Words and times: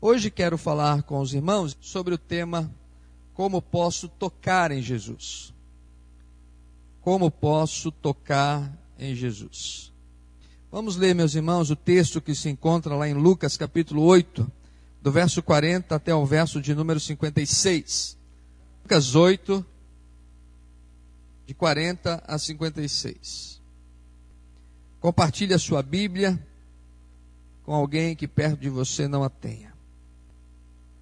Hoje 0.00 0.30
quero 0.30 0.58
falar 0.58 1.02
com 1.02 1.18
os 1.20 1.32
irmãos 1.32 1.76
sobre 1.80 2.14
o 2.14 2.18
tema 2.18 2.70
Como 3.32 3.62
posso 3.62 4.08
tocar 4.08 4.70
em 4.70 4.82
Jesus? 4.82 5.54
Como 7.00 7.30
posso 7.30 7.90
tocar 7.90 8.72
em 8.98 9.14
Jesus? 9.14 9.92
Vamos 10.70 10.96
ler, 10.96 11.14
meus 11.14 11.34
irmãos, 11.34 11.70
o 11.70 11.76
texto 11.76 12.20
que 12.20 12.34
se 12.34 12.48
encontra 12.48 12.96
lá 12.96 13.08
em 13.08 13.14
Lucas 13.14 13.56
capítulo 13.56 14.02
8, 14.02 14.50
do 15.00 15.12
verso 15.12 15.42
40 15.42 15.94
até 15.94 16.14
o 16.14 16.24
verso 16.26 16.60
de 16.60 16.74
número 16.74 16.98
56. 16.98 18.16
Lucas 18.82 19.14
8, 19.14 19.64
de 21.46 21.54
40 21.54 22.24
a 22.26 22.38
56. 22.38 23.60
Compartilhe 24.98 25.52
a 25.52 25.58
sua 25.58 25.82
Bíblia 25.82 26.42
com 27.64 27.74
alguém 27.74 28.16
que 28.16 28.26
perto 28.26 28.60
de 28.60 28.70
você 28.70 29.06
não 29.06 29.22
a 29.22 29.28
tenha. 29.28 29.73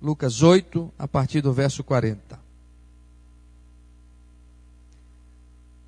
Lucas 0.03 0.43
8, 0.43 0.93
a 0.99 1.07
partir 1.07 1.41
do 1.41 1.53
verso 1.53 1.85
40. 1.85 2.41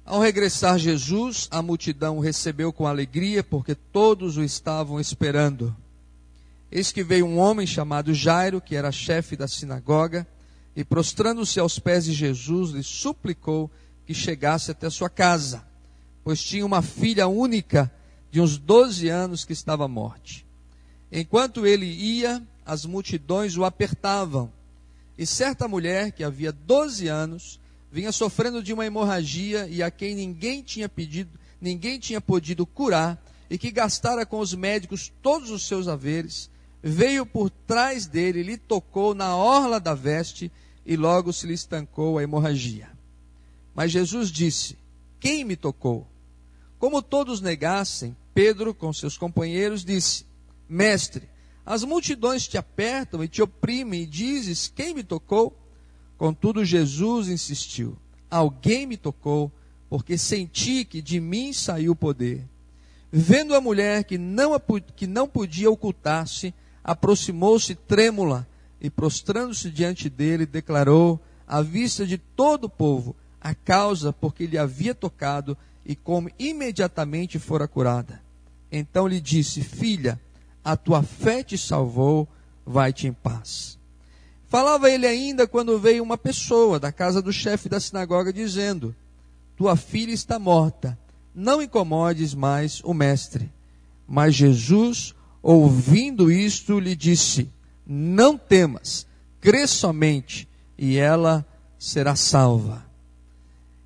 Ao 0.04 0.20
regressar 0.20 0.78
Jesus, 0.78 1.48
a 1.50 1.60
multidão 1.60 2.18
o 2.18 2.20
recebeu 2.20 2.72
com 2.72 2.86
alegria, 2.86 3.42
porque 3.42 3.74
todos 3.74 4.36
o 4.36 4.44
estavam 4.44 5.00
esperando. 5.00 5.74
Eis 6.70 6.92
que 6.92 7.02
veio 7.02 7.26
um 7.26 7.38
homem 7.38 7.66
chamado 7.66 8.14
Jairo, 8.14 8.60
que 8.60 8.76
era 8.76 8.92
chefe 8.92 9.34
da 9.34 9.48
sinagoga, 9.48 10.24
e 10.76 10.84
prostrando-se 10.84 11.58
aos 11.58 11.80
pés 11.80 12.04
de 12.04 12.12
Jesus, 12.12 12.70
lhe 12.70 12.84
suplicou 12.84 13.68
que 14.06 14.14
chegasse 14.14 14.70
até 14.70 14.88
sua 14.90 15.10
casa, 15.10 15.66
pois 16.22 16.40
tinha 16.40 16.64
uma 16.64 16.82
filha 16.82 17.26
única 17.26 17.90
de 18.30 18.40
uns 18.40 18.58
doze 18.58 19.08
anos 19.08 19.44
que 19.44 19.52
estava 19.52 19.88
morte. 19.88 20.46
Enquanto 21.10 21.66
ele 21.66 21.86
ia, 21.86 22.40
as 22.64 22.84
multidões 22.84 23.56
o 23.56 23.64
apertavam. 23.64 24.52
E 25.16 25.26
certa 25.26 25.68
mulher, 25.68 26.12
que 26.12 26.24
havia 26.24 26.52
doze 26.52 27.08
anos, 27.08 27.60
vinha 27.90 28.10
sofrendo 28.10 28.62
de 28.62 28.72
uma 28.72 28.84
hemorragia 28.84 29.66
e 29.68 29.82
a 29.82 29.90
quem 29.90 30.14
ninguém 30.14 30.62
tinha 30.62 30.88
pedido, 30.88 31.38
ninguém 31.60 31.98
tinha 31.98 32.20
podido 32.20 32.66
curar, 32.66 33.22
e 33.48 33.58
que 33.58 33.70
gastara 33.70 34.26
com 34.26 34.40
os 34.40 34.54
médicos 34.54 35.12
todos 35.22 35.50
os 35.50 35.66
seus 35.66 35.86
haveres, 35.86 36.50
veio 36.82 37.24
por 37.24 37.50
trás 37.50 38.06
dele, 38.06 38.42
lhe 38.42 38.56
tocou 38.56 39.14
na 39.14 39.36
orla 39.36 39.78
da 39.78 39.94
veste 39.94 40.50
e 40.84 40.96
logo 40.96 41.32
se 41.32 41.46
lhe 41.46 41.54
estancou 41.54 42.18
a 42.18 42.22
hemorragia. 42.22 42.88
Mas 43.74 43.92
Jesus 43.92 44.30
disse: 44.30 44.76
Quem 45.20 45.44
me 45.44 45.56
tocou? 45.56 46.06
Como 46.78 47.00
todos 47.00 47.40
negassem, 47.40 48.16
Pedro, 48.34 48.74
com 48.74 48.92
seus 48.92 49.16
companheiros, 49.16 49.84
disse: 49.84 50.26
Mestre, 50.68 51.28
as 51.64 51.82
multidões 51.82 52.46
te 52.46 52.58
apertam 52.58 53.24
e 53.24 53.28
te 53.28 53.40
oprimem, 53.42 54.02
e 54.02 54.06
dizes: 54.06 54.68
Quem 54.68 54.94
me 54.94 55.02
tocou? 55.02 55.56
Contudo, 56.18 56.64
Jesus 56.64 57.28
insistiu: 57.28 57.96
Alguém 58.30 58.86
me 58.86 58.96
tocou, 58.96 59.50
porque 59.88 60.18
senti 60.18 60.84
que 60.84 61.00
de 61.00 61.20
mim 61.20 61.52
saiu 61.52 61.92
o 61.92 61.96
poder. 61.96 62.44
Vendo 63.10 63.54
a 63.54 63.60
mulher 63.60 64.04
que 64.04 64.18
não, 64.18 64.60
que 64.96 65.06
não 65.06 65.28
podia 65.28 65.70
ocultar-se, 65.70 66.52
aproximou-se 66.82 67.74
trêmula 67.74 68.46
e, 68.80 68.90
prostrando-se 68.90 69.70
diante 69.70 70.10
dele, 70.10 70.44
declarou, 70.44 71.20
à 71.46 71.62
vista 71.62 72.06
de 72.06 72.18
todo 72.18 72.64
o 72.64 72.68
povo, 72.68 73.14
a 73.40 73.54
causa 73.54 74.12
por 74.12 74.34
que 74.34 74.46
lhe 74.46 74.58
havia 74.58 74.94
tocado 74.94 75.56
e 75.84 75.94
como 75.94 76.30
imediatamente 76.38 77.38
fora 77.38 77.68
curada. 77.68 78.22
Então 78.70 79.06
lhe 79.06 79.20
disse: 79.20 79.62
Filha, 79.62 80.20
a 80.64 80.76
tua 80.76 81.02
fé 81.02 81.42
te 81.42 81.58
salvou, 81.58 82.26
vai-te 82.64 83.06
em 83.06 83.12
paz. 83.12 83.78
Falava 84.48 84.90
ele 84.90 85.06
ainda 85.06 85.46
quando 85.46 85.78
veio 85.78 86.02
uma 86.02 86.16
pessoa 86.16 86.80
da 86.80 86.90
casa 86.90 87.20
do 87.20 87.32
chefe 87.32 87.68
da 87.68 87.78
sinagoga 87.78 88.32
dizendo: 88.32 88.94
Tua 89.56 89.76
filha 89.76 90.12
está 90.12 90.38
morta, 90.38 90.98
não 91.34 91.60
incomodes 91.60 92.34
mais 92.34 92.80
o 92.82 92.94
mestre. 92.94 93.52
Mas 94.06 94.34
Jesus, 94.34 95.14
ouvindo 95.42 96.30
isto, 96.30 96.78
lhe 96.78 96.96
disse: 96.96 97.50
Não 97.86 98.38
temas, 98.38 99.06
crê 99.40 99.66
somente, 99.66 100.48
e 100.78 100.96
ela 100.96 101.44
será 101.78 102.16
salva. 102.16 102.86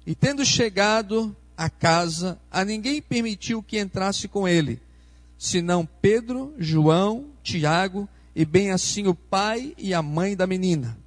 E 0.07 0.15
tendo 0.15 0.45
chegado 0.45 1.35
à 1.57 1.69
casa, 1.69 2.39
a 2.51 2.65
ninguém 2.65 3.03
permitiu 3.03 3.63
que 3.63 3.81
entrasse 3.81 4.29
com 4.29 4.47
ele 4.47 4.81
senão 5.39 5.89
Pedro, 6.03 6.53
João, 6.59 7.27
Tiago 7.43 8.09
e 8.35 8.45
bem 8.45 8.73
assim 8.73 9.07
o 9.07 9.15
pai 9.15 9.73
e 9.79 9.95
a 9.95 10.03
mãe 10.03 10.37
da 10.37 10.47
menina. 10.47 10.99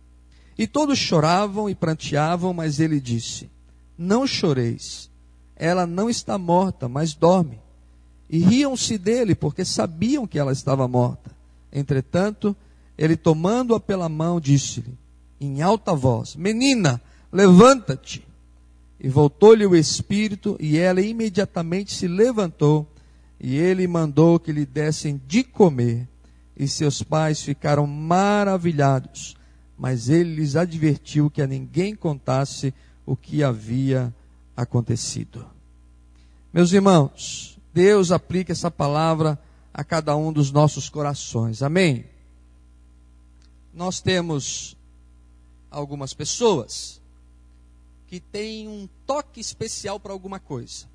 E 0.57 0.65
todos 0.65 0.97
choravam 0.97 1.69
e 1.69 1.75
pranteavam, 1.75 2.53
mas 2.53 2.79
ele 2.79 2.99
disse: 2.99 3.49
Não 3.97 4.25
choreis, 4.25 5.09
ela 5.55 5.85
não 5.85 6.09
está 6.09 6.37
morta, 6.37 6.87
mas 6.87 7.13
dorme. 7.13 7.59
E 8.29 8.39
riam-se 8.39 8.97
dele, 8.97 9.35
porque 9.35 9.65
sabiam 9.65 10.25
que 10.25 10.39
ela 10.39 10.53
estava 10.53 10.87
morta. 10.87 11.31
Entretanto, 11.71 12.55
ele 12.97 13.17
tomando-a 13.17 13.79
pela 13.79 14.07
mão, 14.07 14.39
disse-lhe, 14.39 14.97
em 15.39 15.61
alta 15.61 15.93
voz: 15.93 16.35
Menina, 16.35 17.01
levanta-te. 17.31 18.25
E 18.99 19.09
voltou-lhe 19.09 19.65
o 19.65 19.75
espírito, 19.75 20.55
e 20.59 20.77
ela 20.77 21.01
imediatamente 21.01 21.93
se 21.93 22.07
levantou 22.07 22.87
e 23.43 23.57
ele 23.57 23.87
mandou 23.87 24.39
que 24.39 24.51
lhe 24.51 24.67
dessem 24.67 25.19
de 25.25 25.43
comer. 25.43 26.07
E 26.55 26.67
seus 26.67 27.01
pais 27.01 27.41
ficaram 27.41 27.87
maravilhados. 27.87 29.35
Mas 29.75 30.09
ele 30.09 30.35
lhes 30.35 30.55
advertiu 30.55 31.27
que 31.27 31.41
a 31.41 31.47
ninguém 31.47 31.95
contasse 31.95 32.71
o 33.03 33.15
que 33.15 33.43
havia 33.43 34.13
acontecido. 34.55 35.49
Meus 36.53 36.71
irmãos, 36.71 37.57
Deus 37.73 38.11
aplica 38.11 38.51
essa 38.51 38.69
palavra 38.69 39.39
a 39.73 39.83
cada 39.83 40.15
um 40.15 40.31
dos 40.31 40.51
nossos 40.51 40.87
corações. 40.87 41.63
Amém? 41.63 42.05
Nós 43.73 44.01
temos 44.01 44.77
algumas 45.71 46.13
pessoas 46.13 47.01
que 48.05 48.19
têm 48.19 48.67
um 48.67 48.87
toque 49.07 49.39
especial 49.39 49.99
para 49.99 50.13
alguma 50.13 50.39
coisa. 50.39 50.90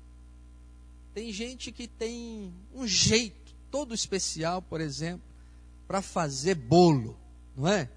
Tem 1.17 1.33
gente 1.33 1.71
que 1.71 1.87
tem 1.87 2.53
um 2.71 2.85
jeito 2.85 3.55
todo 3.71 3.91
especial, 3.91 4.61
por 4.61 4.79
exemplo, 4.79 5.27
para 5.87 5.99
fazer 5.99 6.53
bolo, 6.53 7.17
não 7.55 7.67
é? 7.67 7.89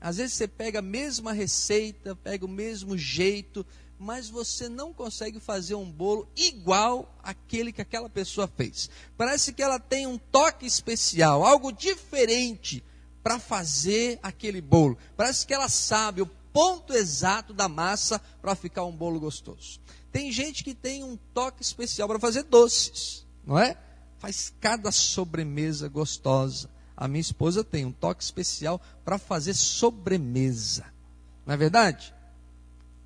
Às 0.00 0.16
vezes 0.16 0.32
você 0.32 0.48
pega 0.48 0.78
a 0.78 0.82
mesma 0.82 1.34
receita, 1.34 2.16
pega 2.16 2.46
o 2.46 2.48
mesmo 2.48 2.96
jeito, 2.96 3.66
mas 3.98 4.30
você 4.30 4.70
não 4.70 4.90
consegue 4.90 5.38
fazer 5.38 5.74
um 5.74 5.84
bolo 5.84 6.26
igual 6.34 7.14
aquele 7.22 7.74
que 7.74 7.82
aquela 7.82 8.08
pessoa 8.08 8.48
fez. 8.48 8.88
Parece 9.18 9.52
que 9.52 9.62
ela 9.62 9.78
tem 9.78 10.06
um 10.06 10.16
toque 10.16 10.64
especial, 10.64 11.44
algo 11.44 11.72
diferente 11.72 12.82
para 13.22 13.38
fazer 13.38 14.18
aquele 14.22 14.62
bolo. 14.62 14.96
Parece 15.14 15.46
que 15.46 15.52
ela 15.52 15.68
sabe 15.68 16.22
o 16.22 16.26
ponto 16.54 16.94
exato 16.94 17.52
da 17.52 17.68
massa 17.68 18.18
para 18.40 18.54
ficar 18.54 18.86
um 18.86 18.96
bolo 18.96 19.20
gostoso. 19.20 19.78
Tem 20.12 20.30
gente 20.30 20.62
que 20.62 20.74
tem 20.74 21.02
um 21.02 21.16
toque 21.32 21.62
especial 21.62 22.06
para 22.06 22.20
fazer 22.20 22.42
doces, 22.42 23.26
não 23.46 23.58
é? 23.58 23.76
Faz 24.18 24.54
cada 24.60 24.92
sobremesa 24.92 25.88
gostosa. 25.88 26.70
A 26.94 27.08
minha 27.08 27.20
esposa 27.20 27.64
tem 27.64 27.86
um 27.86 27.90
toque 27.90 28.22
especial 28.22 28.80
para 29.04 29.16
fazer 29.16 29.54
sobremesa. 29.54 30.84
Não 31.46 31.54
é 31.54 31.56
verdade? 31.56 32.14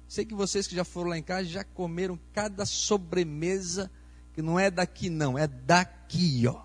Sei 0.09 0.25
que 0.25 0.35
vocês 0.35 0.67
que 0.67 0.75
já 0.75 0.85
foram 0.85 1.11
lá 1.11 1.19
em 1.19 1.23
casa 1.23 1.45
já 1.45 1.65
comeram 1.65 2.19
cada 2.33 2.67
sobremesa 2.67 3.91
que 4.35 4.43
não 4.43 4.59
é 4.59 4.71
daqui 4.71 5.09
não, 5.09 5.39
é 5.39 5.47
daqui, 5.47 6.47
ó. 6.47 6.63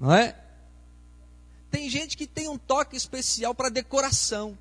Não 0.00 0.12
é? 0.12 0.36
Tem 1.70 1.88
gente 1.88 2.16
que 2.16 2.26
tem 2.26 2.48
um 2.48 2.58
toque 2.58 2.96
especial 2.96 3.54
para 3.54 3.68
decoração. 3.68 4.56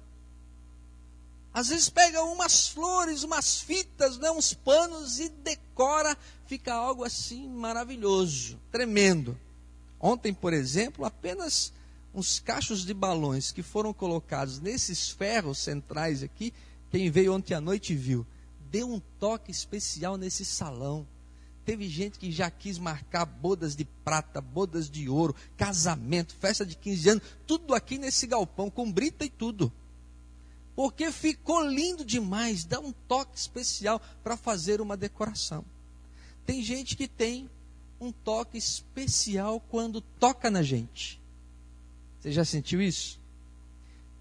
Às 1.57 1.69
vezes 1.69 1.89
pega 1.89 2.21
umas 2.21 2.67
flores, 2.67 3.23
umas 3.23 3.59
fitas, 3.59 4.19
né, 4.19 4.29
uns 4.29 4.53
panos 4.53 5.19
e 5.19 5.27
decora, 5.27 6.15
fica 6.45 6.71
algo 6.71 7.03
assim 7.03 7.49
maravilhoso, 7.49 8.59
tremendo. 8.71 9.35
Ontem, 9.99 10.31
por 10.31 10.53
exemplo, 10.53 11.03
apenas 11.03 11.73
uns 12.13 12.39
cachos 12.39 12.85
de 12.85 12.93
balões 12.93 13.51
que 13.51 13.63
foram 13.63 13.91
colocados 13.91 14.59
nesses 14.59 15.09
ferros 15.09 15.57
centrais 15.57 16.21
aqui, 16.21 16.53
quem 16.91 17.09
veio 17.09 17.33
ontem 17.33 17.55
à 17.55 17.59
noite 17.59 17.95
viu, 17.95 18.23
deu 18.69 18.87
um 18.87 19.01
toque 19.19 19.49
especial 19.49 20.15
nesse 20.15 20.45
salão. 20.45 21.07
Teve 21.65 21.89
gente 21.89 22.19
que 22.19 22.31
já 22.31 22.51
quis 22.51 22.77
marcar 22.77 23.25
bodas 23.25 23.75
de 23.75 23.83
prata, 23.83 24.39
bodas 24.39 24.87
de 24.87 25.09
ouro, 25.09 25.35
casamento, 25.57 26.35
festa 26.35 26.63
de 26.63 26.77
15 26.77 27.09
anos, 27.09 27.23
tudo 27.47 27.73
aqui 27.73 27.97
nesse 27.97 28.27
galpão, 28.27 28.69
com 28.69 28.91
brita 28.91 29.25
e 29.25 29.29
tudo 29.31 29.73
porque 30.77 31.11
ficou 31.11 31.67
lindo 31.67 32.05
demais, 32.05 32.63
dá 32.63 32.79
um 32.79 32.91
toque 32.91 33.35
especial 33.35 33.99
para 34.23 34.37
fazer 34.37 34.79
uma 34.79 34.95
decoração. 34.95 35.65
Tem 36.45 36.61
gente 36.61 36.95
que 36.95 37.07
tem 37.07 37.49
um 37.99 38.11
toque 38.11 38.59
especial 38.59 39.59
quando 39.59 40.01
toca 40.01 40.51
na 40.51 40.61
gente. 40.61 41.19
Você 42.19 42.31
já 42.31 42.45
sentiu 42.45 42.79
isso? 42.79 43.19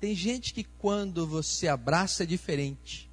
Tem 0.00 0.14
gente 0.14 0.54
que 0.54 0.64
quando 0.64 1.26
você 1.26 1.68
abraça 1.68 2.22
é 2.22 2.26
diferente. 2.26 3.10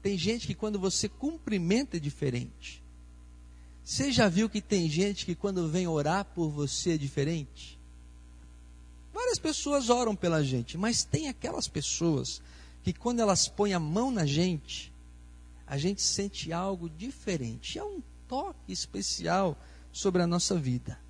Tem 0.00 0.16
gente 0.16 0.46
que 0.46 0.54
quando 0.54 0.78
você 0.78 1.08
cumprimenta 1.08 1.96
é 1.96 2.00
diferente. 2.00 2.80
Você 3.82 4.12
já 4.12 4.28
viu 4.28 4.48
que 4.48 4.60
tem 4.60 4.88
gente 4.88 5.26
que 5.26 5.34
quando 5.34 5.68
vem 5.68 5.88
orar 5.88 6.24
por 6.24 6.50
você 6.50 6.92
é 6.92 6.96
diferente? 6.96 7.77
Várias 9.18 9.38
pessoas 9.40 9.90
oram 9.90 10.14
pela 10.14 10.44
gente, 10.44 10.78
mas 10.78 11.02
tem 11.02 11.28
aquelas 11.28 11.66
pessoas 11.66 12.40
que 12.84 12.92
quando 12.92 13.18
elas 13.18 13.48
põem 13.48 13.74
a 13.74 13.80
mão 13.80 14.12
na 14.12 14.24
gente, 14.24 14.92
a 15.66 15.76
gente 15.76 16.00
sente 16.00 16.52
algo 16.52 16.88
diferente. 16.88 17.80
É 17.80 17.82
um 17.82 18.00
toque 18.28 18.72
especial 18.72 19.58
sobre 19.90 20.22
a 20.22 20.26
nossa 20.26 20.54
vida. 20.54 21.00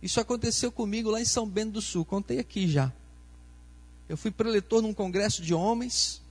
Isso 0.00 0.20
aconteceu 0.20 0.70
comigo 0.70 1.10
lá 1.10 1.20
em 1.20 1.24
São 1.24 1.48
Bento 1.48 1.72
do 1.72 1.82
Sul, 1.82 2.04
contei 2.04 2.38
aqui 2.38 2.68
já. 2.68 2.92
Eu 4.08 4.16
fui 4.16 4.30
preletor 4.30 4.80
num 4.80 4.94
congresso 4.94 5.42
de 5.42 5.52
homens, 5.52 6.22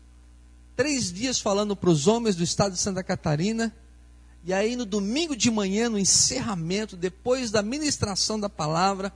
três 0.78 1.12
dias 1.12 1.42
falando 1.42 1.76
para 1.76 1.90
os 1.90 2.08
homens 2.08 2.38
do 2.38 2.44
estado 2.44 2.72
de 2.72 2.80
Santa 2.80 3.04
Catarina, 3.04 3.76
e 4.46 4.54
aí 4.54 4.78
no 4.78 4.86
domingo 4.86 5.36
de 5.36 5.52
manhã, 5.52 5.90
no 5.90 6.00
encerramento, 6.00 6.96
depois 6.96 7.52
da 7.52 7.62
ministração 7.62 8.40
da 8.40 8.48
palavra, 8.48 9.12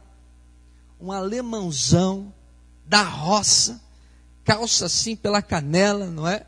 um 1.00 1.12
alemãozão 1.12 2.34
da 2.86 3.04
roça, 3.04 3.82
calça 4.44 4.86
assim 4.86 5.16
pela 5.16 5.42
canela, 5.42 6.08
não 6.08 6.28
é? 6.28 6.46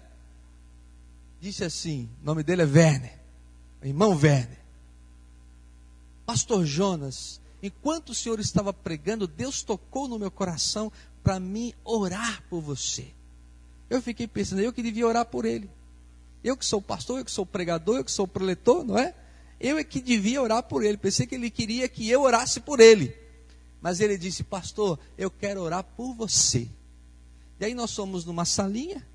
Disse 1.39 1.63
assim: 1.63 2.09
o 2.21 2.25
nome 2.25 2.43
dele 2.43 2.61
é 2.61 2.65
Werner, 2.65 3.19
irmão 3.83 4.11
Werner. 4.11 4.59
Pastor 6.25 6.65
Jonas, 6.65 7.41
enquanto 7.61 8.09
o 8.09 8.15
senhor 8.15 8.39
estava 8.39 8.71
pregando, 8.71 9.27
Deus 9.27 9.63
tocou 9.63 10.07
no 10.07 10.19
meu 10.19 10.29
coração 10.29 10.91
para 11.23 11.39
mim 11.39 11.73
orar 11.83 12.43
por 12.49 12.61
você. 12.61 13.07
Eu 13.89 14.01
fiquei 14.01 14.27
pensando, 14.27 14.61
eu 14.61 14.71
que 14.71 14.83
devia 14.83 15.07
orar 15.07 15.25
por 15.25 15.45
ele. 15.45 15.69
Eu 16.43 16.55
que 16.55 16.65
sou 16.65 16.81
pastor, 16.81 17.19
eu 17.19 17.25
que 17.25 17.31
sou 17.31 17.45
pregador, 17.45 17.97
eu 17.97 18.05
que 18.05 18.11
sou 18.11 18.27
preletor, 18.27 18.83
não 18.83 18.97
é? 18.97 19.13
Eu 19.59 19.77
é 19.77 19.83
que 19.83 19.99
devia 19.99 20.41
orar 20.41 20.63
por 20.63 20.83
ele. 20.83 20.97
Pensei 20.97 21.27
que 21.27 21.35
ele 21.35 21.49
queria 21.49 21.89
que 21.89 22.09
eu 22.09 22.21
orasse 22.21 22.61
por 22.61 22.79
ele. 22.79 23.13
Mas 23.81 23.99
ele 23.99 24.17
disse, 24.17 24.43
pastor, 24.43 24.99
eu 25.17 25.31
quero 25.31 25.61
orar 25.61 25.83
por 25.83 26.13
você. 26.13 26.67
E 27.59 27.65
aí 27.65 27.73
nós 27.73 27.93
fomos 27.93 28.25
numa 28.25 28.45
salinha, 28.45 29.05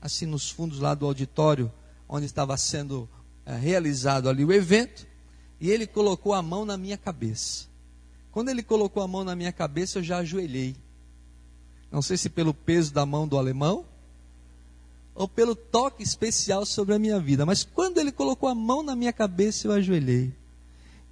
assim 0.00 0.26
nos 0.26 0.50
fundos 0.50 0.78
lá 0.78 0.94
do 0.94 1.06
auditório, 1.06 1.72
onde 2.08 2.26
estava 2.26 2.56
sendo 2.56 3.08
é, 3.46 3.56
realizado 3.56 4.28
ali 4.28 4.44
o 4.44 4.52
evento, 4.52 5.06
e 5.60 5.70
ele 5.70 5.86
colocou 5.86 6.34
a 6.34 6.42
mão 6.42 6.64
na 6.64 6.76
minha 6.76 6.96
cabeça. 6.96 7.66
Quando 8.32 8.48
ele 8.48 8.62
colocou 8.62 9.02
a 9.02 9.08
mão 9.08 9.24
na 9.24 9.36
minha 9.36 9.52
cabeça, 9.52 9.98
eu 9.98 10.02
já 10.02 10.18
ajoelhei. 10.18 10.74
Não 11.90 12.02
sei 12.02 12.16
se 12.16 12.30
pelo 12.30 12.54
peso 12.54 12.92
da 12.92 13.04
mão 13.04 13.28
do 13.28 13.38
alemão 13.38 13.84
ou 15.14 15.28
pelo 15.28 15.54
toque 15.54 16.02
especial 16.02 16.64
sobre 16.64 16.94
a 16.94 16.98
minha 16.98 17.20
vida, 17.20 17.44
mas 17.44 17.64
quando 17.64 17.98
ele 17.98 18.10
colocou 18.10 18.48
a 18.48 18.54
mão 18.54 18.82
na 18.82 18.96
minha 18.96 19.12
cabeça, 19.12 19.66
eu 19.66 19.72
ajoelhei. 19.72 20.32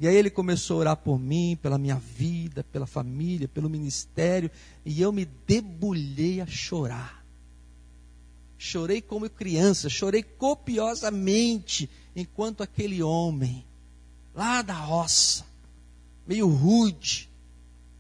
E 0.00 0.08
aí 0.08 0.17
ele 0.17 0.31
começou 0.31 0.79
a 0.79 0.81
orar 0.81 0.97
por 0.97 1.19
mim, 1.20 1.58
pela 1.61 1.76
minha 1.76 1.97
vida, 1.97 2.64
pela 2.64 2.87
família, 2.87 3.47
pelo 3.47 3.69
ministério, 3.69 4.50
e 4.82 4.99
eu 4.99 5.12
me 5.12 5.26
debulhei 5.26 6.41
a 6.41 6.47
chorar. 6.47 7.23
Chorei 8.56 9.02
como 9.02 9.29
criança, 9.29 9.91
chorei 9.91 10.23
copiosamente, 10.23 11.91
enquanto 12.17 12.62
aquele 12.62 13.02
homem, 13.02 13.62
lá 14.35 14.62
da 14.62 14.73
roça, 14.73 15.44
meio 16.26 16.49
rude, 16.49 17.29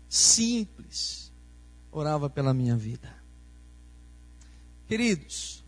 simples, 0.08 1.30
orava 1.92 2.30
pela 2.30 2.54
minha 2.54 2.78
vida. 2.78 3.14
Queridos, 4.88 5.59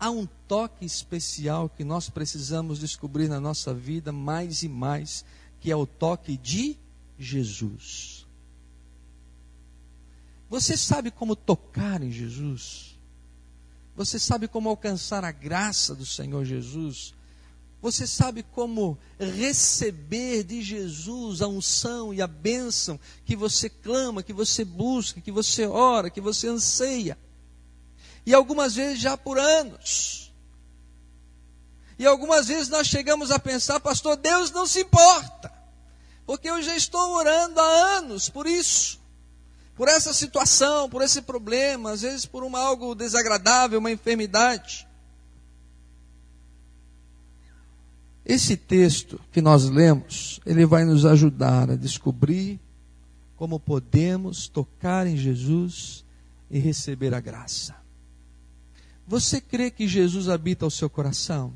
há 0.00 0.10
um 0.10 0.26
toque 0.48 0.86
especial 0.86 1.68
que 1.68 1.84
nós 1.84 2.08
precisamos 2.08 2.80
descobrir 2.80 3.28
na 3.28 3.38
nossa 3.38 3.74
vida 3.74 4.10
mais 4.10 4.62
e 4.62 4.68
mais, 4.68 5.26
que 5.60 5.70
é 5.70 5.76
o 5.76 5.86
toque 5.86 6.38
de 6.38 6.78
Jesus. 7.18 8.26
Você 10.48 10.76
sabe 10.76 11.10
como 11.10 11.36
tocar 11.36 12.02
em 12.02 12.10
Jesus? 12.10 12.98
Você 13.94 14.18
sabe 14.18 14.48
como 14.48 14.70
alcançar 14.70 15.22
a 15.22 15.30
graça 15.30 15.94
do 15.94 16.06
Senhor 16.06 16.46
Jesus? 16.46 17.14
Você 17.82 18.06
sabe 18.06 18.42
como 18.42 18.98
receber 19.18 20.44
de 20.44 20.62
Jesus 20.62 21.42
a 21.42 21.48
unção 21.48 22.12
e 22.12 22.22
a 22.22 22.26
bênção 22.26 22.98
que 23.24 23.36
você 23.36 23.68
clama, 23.68 24.22
que 24.22 24.32
você 24.32 24.64
busca, 24.64 25.20
que 25.20 25.30
você 25.30 25.66
ora, 25.66 26.10
que 26.10 26.20
você 26.20 26.48
anseia. 26.48 27.18
E 28.24 28.34
algumas 28.34 28.74
vezes 28.74 29.00
já 29.00 29.16
por 29.16 29.38
anos. 29.38 30.32
E 31.98 32.06
algumas 32.06 32.46
vezes 32.46 32.68
nós 32.68 32.86
chegamos 32.86 33.30
a 33.30 33.38
pensar, 33.38 33.78
pastor, 33.80 34.16
Deus 34.16 34.50
não 34.50 34.66
se 34.66 34.80
importa. 34.80 35.52
Porque 36.24 36.48
eu 36.48 36.62
já 36.62 36.76
estou 36.76 37.12
orando 37.12 37.60
há 37.60 37.98
anos 37.98 38.28
por 38.28 38.46
isso. 38.46 39.00
Por 39.74 39.88
essa 39.88 40.12
situação, 40.12 40.88
por 40.88 41.02
esse 41.02 41.22
problema, 41.22 41.92
às 41.92 42.02
vezes 42.02 42.24
por 42.26 42.42
algo 42.54 42.94
desagradável, 42.94 43.78
uma 43.78 43.90
enfermidade. 43.90 44.86
Esse 48.24 48.56
texto 48.56 49.20
que 49.32 49.40
nós 49.40 49.64
lemos, 49.64 50.40
ele 50.46 50.64
vai 50.64 50.84
nos 50.84 51.04
ajudar 51.04 51.70
a 51.70 51.76
descobrir 51.76 52.60
como 53.36 53.58
podemos 53.58 54.48
tocar 54.48 55.06
em 55.06 55.16
Jesus 55.16 56.04
e 56.50 56.58
receber 56.58 57.14
a 57.14 57.20
graça. 57.20 57.79
Você 59.10 59.40
crê 59.40 59.72
que 59.72 59.88
Jesus 59.88 60.28
habita 60.28 60.64
o 60.64 60.70
seu 60.70 60.88
coração? 60.88 61.52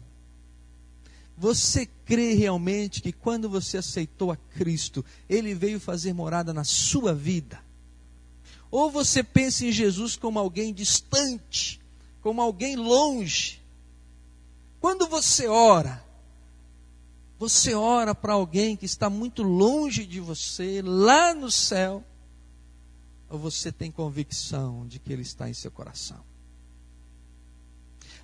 Você 1.39 1.87
crê 1.87 2.35
realmente 2.35 3.01
que 3.01 3.13
quando 3.13 3.49
você 3.49 3.77
aceitou 3.77 4.33
a 4.33 4.37
Cristo, 4.37 5.05
Ele 5.29 5.55
veio 5.55 5.79
fazer 5.79 6.13
morada 6.13 6.53
na 6.53 6.65
sua 6.65 7.15
vida? 7.15 7.63
Ou 8.73 8.91
você 8.91 9.23
pensa 9.23 9.65
em 9.65 9.71
Jesus 9.71 10.17
como 10.17 10.37
alguém 10.37 10.75
distante, 10.75 11.81
como 12.21 12.43
alguém 12.43 12.75
longe? 12.75 13.63
Quando 14.81 15.07
você 15.07 15.47
ora, 15.47 16.05
você 17.39 17.73
ora 17.73 18.17
para 18.17 18.33
alguém 18.33 18.75
que 18.75 18.85
está 18.85 19.09
muito 19.09 19.45
longe 19.45 20.05
de 20.05 20.19
você, 20.19 20.83
lá 20.85 21.33
no 21.33 21.53
céu, 21.53 22.03
ou 23.31 23.39
você 23.39 23.71
tem 23.71 23.93
convicção 23.93 24.89
de 24.89 24.99
que 24.99 25.13
ele 25.13 25.23
está 25.23 25.49
em 25.49 25.55
seu 25.55 25.71
coração? 25.71 26.34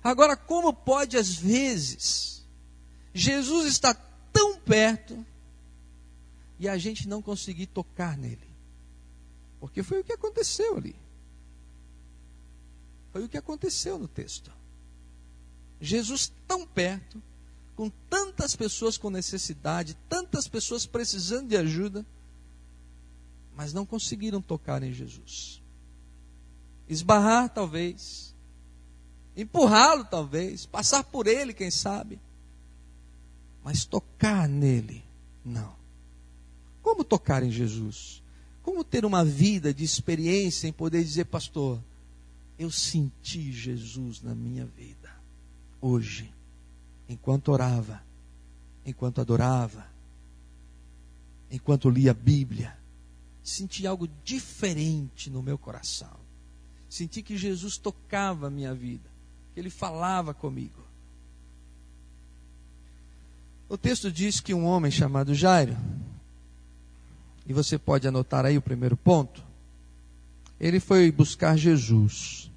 Agora, 0.03 0.35
como 0.35 0.73
pode 0.73 1.17
às 1.17 1.35
vezes 1.35 2.45
Jesus 3.13 3.67
está 3.67 3.93
tão 3.93 4.57
perto 4.59 5.25
e 6.59 6.67
a 6.67 6.77
gente 6.77 7.07
não 7.07 7.21
conseguir 7.21 7.67
tocar 7.67 8.17
nele? 8.17 8.49
Porque 9.59 9.83
foi 9.83 9.99
o 9.99 10.03
que 10.03 10.13
aconteceu 10.13 10.77
ali. 10.77 10.95
Foi 13.11 13.23
o 13.23 13.29
que 13.29 13.37
aconteceu 13.37 13.99
no 13.99 14.07
texto. 14.07 14.51
Jesus 15.79 16.31
tão 16.47 16.65
perto 16.65 17.21
com 17.75 17.89
tantas 18.09 18.55
pessoas 18.55 18.97
com 18.97 19.09
necessidade, 19.09 19.97
tantas 20.07 20.47
pessoas 20.47 20.85
precisando 20.85 21.49
de 21.49 21.57
ajuda, 21.57 22.05
mas 23.55 23.73
não 23.73 23.85
conseguiram 23.85 24.41
tocar 24.41 24.83
em 24.83 24.93
Jesus. 24.93 25.61
Esbarrar, 26.87 27.49
talvez, 27.49 28.30
empurrá-lo, 29.41 30.05
talvez, 30.05 30.65
passar 30.65 31.03
por 31.03 31.27
ele, 31.27 31.53
quem 31.53 31.71
sabe, 31.71 32.19
mas 33.63 33.85
tocar 33.85 34.47
nele, 34.47 35.03
não. 35.43 35.75
Como 36.81 37.03
tocar 37.03 37.43
em 37.43 37.51
Jesus? 37.51 38.21
Como 38.63 38.83
ter 38.83 39.05
uma 39.05 39.23
vida 39.23 39.73
de 39.73 39.83
experiência 39.83 40.67
em 40.67 40.73
poder 40.73 41.03
dizer, 41.03 41.25
pastor, 41.25 41.79
eu 42.57 42.71
senti 42.71 43.51
Jesus 43.51 44.21
na 44.21 44.35
minha 44.35 44.65
vida, 44.65 45.11
hoje 45.79 46.31
enquanto 47.11 47.49
orava, 47.49 48.01
enquanto 48.85 49.19
adorava, 49.19 49.85
enquanto 51.51 51.89
lia 51.89 52.11
a 52.11 52.13
Bíblia, 52.13 52.77
senti 53.43 53.85
algo 53.85 54.07
diferente 54.23 55.29
no 55.29 55.43
meu 55.43 55.57
coração. 55.57 56.21
Senti 56.89 57.21
que 57.21 57.37
Jesus 57.37 57.77
tocava 57.77 58.47
a 58.47 58.49
minha 58.49 58.73
vida, 58.73 59.09
ele 59.55 59.69
falava 59.69 60.33
comigo. 60.33 60.81
O 63.67 63.77
texto 63.77 64.11
diz 64.11 64.39
que 64.39 64.53
um 64.53 64.65
homem 64.65 64.91
chamado 64.91 65.33
Jairo, 65.33 65.77
e 67.45 67.53
você 67.53 67.77
pode 67.77 68.07
anotar 68.07 68.45
aí 68.45 68.57
o 68.57 68.61
primeiro 68.61 68.97
ponto, 68.97 69.43
ele 70.59 70.79
foi 70.79 71.11
buscar 71.11 71.57
Jesus. 71.57 72.51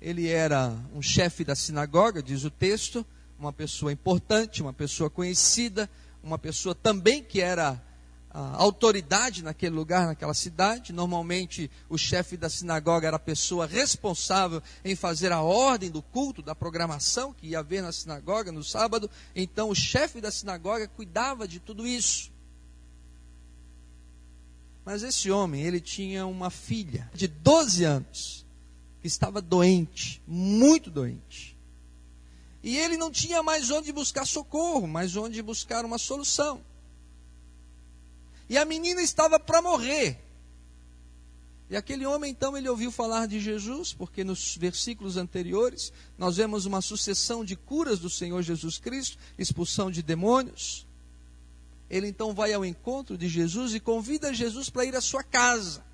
Ele 0.00 0.28
era 0.28 0.74
um 0.94 1.00
chefe 1.02 1.44
da 1.44 1.54
sinagoga, 1.54 2.22
diz 2.22 2.44
o 2.44 2.50
texto, 2.50 3.04
uma 3.38 3.52
pessoa 3.52 3.92
importante, 3.92 4.62
uma 4.62 4.72
pessoa 4.72 5.10
conhecida, 5.10 5.88
uma 6.22 6.38
pessoa 6.38 6.74
também 6.74 7.22
que 7.22 7.40
era 7.40 7.80
autoridade 8.36 9.42
naquele 9.42 9.74
lugar, 9.74 10.06
naquela 10.06 10.34
cidade. 10.34 10.92
Normalmente, 10.92 11.70
o 11.88 11.96
chefe 11.96 12.36
da 12.36 12.50
sinagoga 12.50 13.06
era 13.06 13.16
a 13.16 13.20
pessoa 13.20 13.66
responsável 13.66 14.62
em 14.84 14.94
fazer 14.94 15.32
a 15.32 15.40
ordem 15.40 15.90
do 15.90 16.02
culto, 16.02 16.42
da 16.42 16.54
programação 16.54 17.32
que 17.32 17.48
ia 17.48 17.60
haver 17.60 17.82
na 17.82 17.92
sinagoga 17.92 18.52
no 18.52 18.62
sábado. 18.62 19.10
Então, 19.34 19.70
o 19.70 19.74
chefe 19.74 20.20
da 20.20 20.30
sinagoga 20.30 20.86
cuidava 20.88 21.48
de 21.48 21.58
tudo 21.58 21.86
isso. 21.86 22.30
Mas 24.84 25.02
esse 25.02 25.30
homem, 25.30 25.62
ele 25.62 25.80
tinha 25.80 26.26
uma 26.26 26.50
filha 26.50 27.10
de 27.14 27.26
12 27.26 27.84
anos, 27.84 28.46
que 29.00 29.08
estava 29.08 29.40
doente, 29.40 30.22
muito 30.26 30.90
doente. 30.90 31.56
E 32.62 32.76
ele 32.76 32.96
não 32.96 33.10
tinha 33.10 33.42
mais 33.42 33.70
onde 33.70 33.92
buscar 33.92 34.26
socorro, 34.26 34.86
mas 34.86 35.16
onde 35.16 35.40
buscar 35.40 35.84
uma 35.84 35.98
solução. 35.98 36.60
E 38.48 38.56
a 38.56 38.64
menina 38.64 39.02
estava 39.02 39.38
para 39.38 39.60
morrer. 39.60 40.26
E 41.68 41.76
aquele 41.76 42.06
homem, 42.06 42.30
então, 42.30 42.56
ele 42.56 42.68
ouviu 42.68 42.92
falar 42.92 43.26
de 43.26 43.40
Jesus, 43.40 43.92
porque 43.92 44.22
nos 44.22 44.56
versículos 44.56 45.16
anteriores 45.16 45.92
nós 46.16 46.36
vemos 46.36 46.64
uma 46.64 46.80
sucessão 46.80 47.44
de 47.44 47.56
curas 47.56 47.98
do 47.98 48.08
Senhor 48.08 48.40
Jesus 48.42 48.78
Cristo, 48.78 49.18
expulsão 49.36 49.90
de 49.90 50.00
demônios. 50.00 50.86
Ele 51.90 52.06
então 52.06 52.32
vai 52.32 52.52
ao 52.52 52.64
encontro 52.64 53.18
de 53.18 53.28
Jesus 53.28 53.74
e 53.74 53.80
convida 53.80 54.32
Jesus 54.32 54.70
para 54.70 54.84
ir 54.84 54.94
à 54.94 55.00
sua 55.00 55.24
casa. 55.24 55.84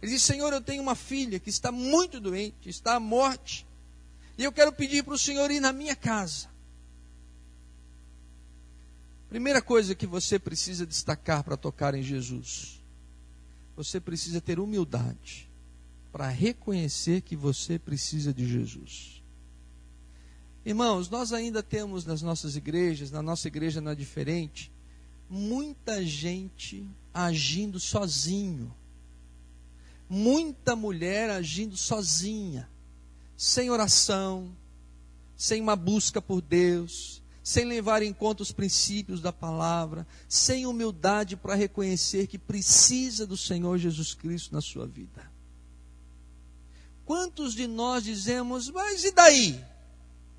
Ele 0.00 0.12
diz: 0.12 0.22
Senhor, 0.22 0.52
eu 0.52 0.60
tenho 0.60 0.82
uma 0.82 0.94
filha 0.94 1.40
que 1.40 1.50
está 1.50 1.72
muito 1.72 2.20
doente, 2.20 2.68
está 2.68 2.94
à 2.94 3.00
morte, 3.00 3.66
e 4.38 4.44
eu 4.44 4.52
quero 4.52 4.72
pedir 4.72 5.02
para 5.02 5.14
o 5.14 5.18
Senhor 5.18 5.50
ir 5.50 5.60
na 5.60 5.72
minha 5.72 5.96
casa. 5.96 6.51
Primeira 9.32 9.62
coisa 9.62 9.94
que 9.94 10.06
você 10.06 10.38
precisa 10.38 10.84
destacar 10.84 11.42
para 11.42 11.56
tocar 11.56 11.94
em 11.94 12.02
Jesus: 12.02 12.82
você 13.74 13.98
precisa 13.98 14.42
ter 14.42 14.60
humildade 14.60 15.48
para 16.12 16.28
reconhecer 16.28 17.22
que 17.22 17.34
você 17.34 17.78
precisa 17.78 18.30
de 18.30 18.46
Jesus. 18.46 19.22
Irmãos, 20.66 21.08
nós 21.08 21.32
ainda 21.32 21.62
temos 21.62 22.04
nas 22.04 22.20
nossas 22.20 22.56
igrejas, 22.56 23.10
na 23.10 23.22
nossa 23.22 23.48
igreja 23.48 23.80
não 23.80 23.92
é 23.92 23.94
diferente, 23.94 24.70
muita 25.30 26.04
gente 26.04 26.86
agindo 27.14 27.80
sozinho. 27.80 28.70
Muita 30.10 30.76
mulher 30.76 31.30
agindo 31.30 31.74
sozinha, 31.74 32.68
sem 33.34 33.70
oração, 33.70 34.54
sem 35.34 35.62
uma 35.62 35.74
busca 35.74 36.20
por 36.20 36.42
Deus, 36.42 37.21
sem 37.42 37.64
levar 37.64 38.02
em 38.02 38.12
conta 38.12 38.42
os 38.42 38.52
princípios 38.52 39.20
da 39.20 39.32
palavra, 39.32 40.06
sem 40.28 40.64
humildade 40.66 41.36
para 41.36 41.54
reconhecer 41.54 42.26
que 42.26 42.38
precisa 42.38 43.26
do 43.26 43.36
Senhor 43.36 43.78
Jesus 43.78 44.14
Cristo 44.14 44.54
na 44.54 44.60
sua 44.60 44.86
vida. 44.86 45.30
Quantos 47.04 47.54
de 47.54 47.66
nós 47.66 48.04
dizemos, 48.04 48.70
mas 48.70 49.02
e 49.04 49.10
daí? 49.10 49.62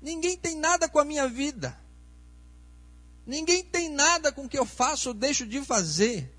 Ninguém 0.00 0.36
tem 0.36 0.56
nada 0.56 0.88
com 0.88 0.98
a 0.98 1.04
minha 1.04 1.28
vida. 1.28 1.78
Ninguém 3.26 3.62
tem 3.64 3.90
nada 3.90 4.32
com 4.32 4.44
o 4.44 4.48
que 4.48 4.58
eu 4.58 4.66
faço 4.66 5.10
ou 5.10 5.14
deixo 5.14 5.46
de 5.46 5.62
fazer. 5.62 6.30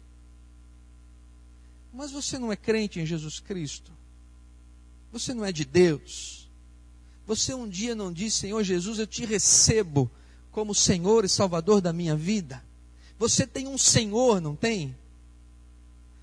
Mas 1.93 2.11
você 2.11 2.37
não 2.37 2.51
é 2.51 2.55
crente 2.55 2.99
em 2.99 3.05
Jesus 3.05 3.39
Cristo? 3.39 3.91
Você 5.11 5.33
não 5.33 5.45
é 5.45 5.51
de 5.51 5.63
Deus? 5.63 6.49
Você 7.25 7.53
um 7.53 7.67
dia 7.67 7.95
não 7.95 8.11
disse, 8.11 8.41
Senhor 8.41 8.61
Jesus, 8.63 8.99
eu 8.99 9.07
te 9.07 9.25
recebo 9.25 10.11
como 10.55 10.73
Senhor 10.73 11.25
e 11.25 11.29
Salvador 11.29 11.81
da 11.81 11.91
minha 11.91 12.15
vida. 12.15 12.63
Você 13.19 13.45
tem 13.45 13.67
um 13.67 13.77
Senhor, 13.77 14.39
não 14.39 14.55
tem? 14.55 14.95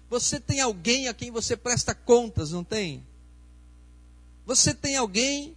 Você 0.08 0.40
tem 0.40 0.58
alguém 0.58 1.06
a 1.06 1.12
quem 1.12 1.30
você 1.30 1.54
presta 1.54 1.94
contas, 1.94 2.50
não 2.50 2.64
tem? 2.64 3.06
Você 4.46 4.72
tem 4.72 4.96
alguém 4.96 5.54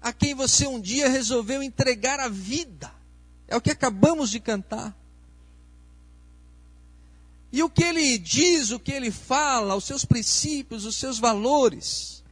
a 0.00 0.12
quem 0.12 0.32
você 0.32 0.64
um 0.64 0.80
dia 0.80 1.08
resolveu 1.08 1.60
entregar 1.60 2.20
a 2.20 2.28
vida. 2.28 2.94
É 3.48 3.56
o 3.56 3.60
que 3.60 3.72
acabamos 3.72 4.30
de 4.30 4.38
cantar. 4.38 4.96
E 7.50 7.64
o 7.64 7.68
que 7.68 7.82
ele 7.82 8.16
diz, 8.16 8.70
o 8.70 8.78
que 8.78 8.92
ele 8.92 9.10
fala, 9.10 9.74
os 9.74 9.82
seus 9.82 10.04
princípios, 10.04 10.84
os 10.84 10.94
seus 10.94 11.18
valores, 11.18 12.22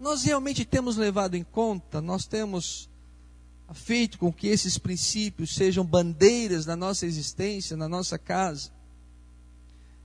nós 0.00 0.22
realmente 0.22 0.64
temos 0.64 0.96
levado 0.96 1.34
em 1.34 1.44
conta, 1.44 2.00
nós 2.00 2.24
temos 2.24 2.90
feito 3.72 4.18
com 4.18 4.32
que 4.32 4.46
esses 4.46 4.78
princípios 4.78 5.54
sejam 5.54 5.84
bandeiras 5.84 6.66
na 6.66 6.76
nossa 6.76 7.06
existência, 7.06 7.76
na 7.76 7.88
nossa 7.88 8.18
casa. 8.18 8.70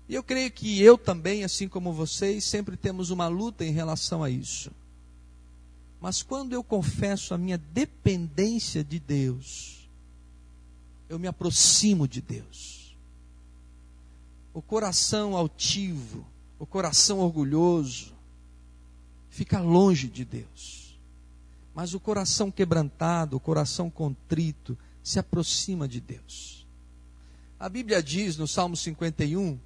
E 0.10 0.16
eu 0.16 0.24
creio 0.24 0.52
que 0.52 0.82
eu 0.82 0.98
também, 0.98 1.44
assim 1.44 1.68
como 1.68 1.92
vocês, 1.92 2.46
sempre 2.46 2.78
temos 2.78 3.10
uma 3.10 3.28
luta 3.28 3.66
em 3.66 3.72
relação 3.72 4.24
a 4.24 4.30
isso. 4.30 4.72
Mas 6.00 6.22
quando 6.22 6.54
eu 6.54 6.64
confesso 6.64 7.34
a 7.34 7.38
minha 7.38 7.58
dependência 7.58 8.84
de 8.84 9.00
Deus, 9.00 9.90
eu 11.10 11.18
me 11.18 11.28
aproximo 11.28 12.08
de 12.08 12.22
Deus. 12.22 12.96
O 14.54 14.62
coração 14.62 15.36
altivo, 15.36 16.26
o 16.58 16.66
coração 16.66 17.20
orgulhoso, 17.20 18.14
fica 19.30 19.60
longe 19.60 20.08
de 20.08 20.24
Deus. 20.24 20.87
Mas 21.78 21.94
o 21.94 22.00
coração 22.00 22.50
quebrantado, 22.50 23.38
o 23.38 23.40
coração 23.40 23.88
contrito, 23.88 24.76
se 25.04 25.20
aproxima 25.20 25.88
de 25.88 26.02
Deus. 26.02 26.66
A 27.60 27.70
Bíblia 27.70 28.02
diz 28.02 28.36
no 28.36 28.48
Salmo 28.48 28.76
51 28.76 29.60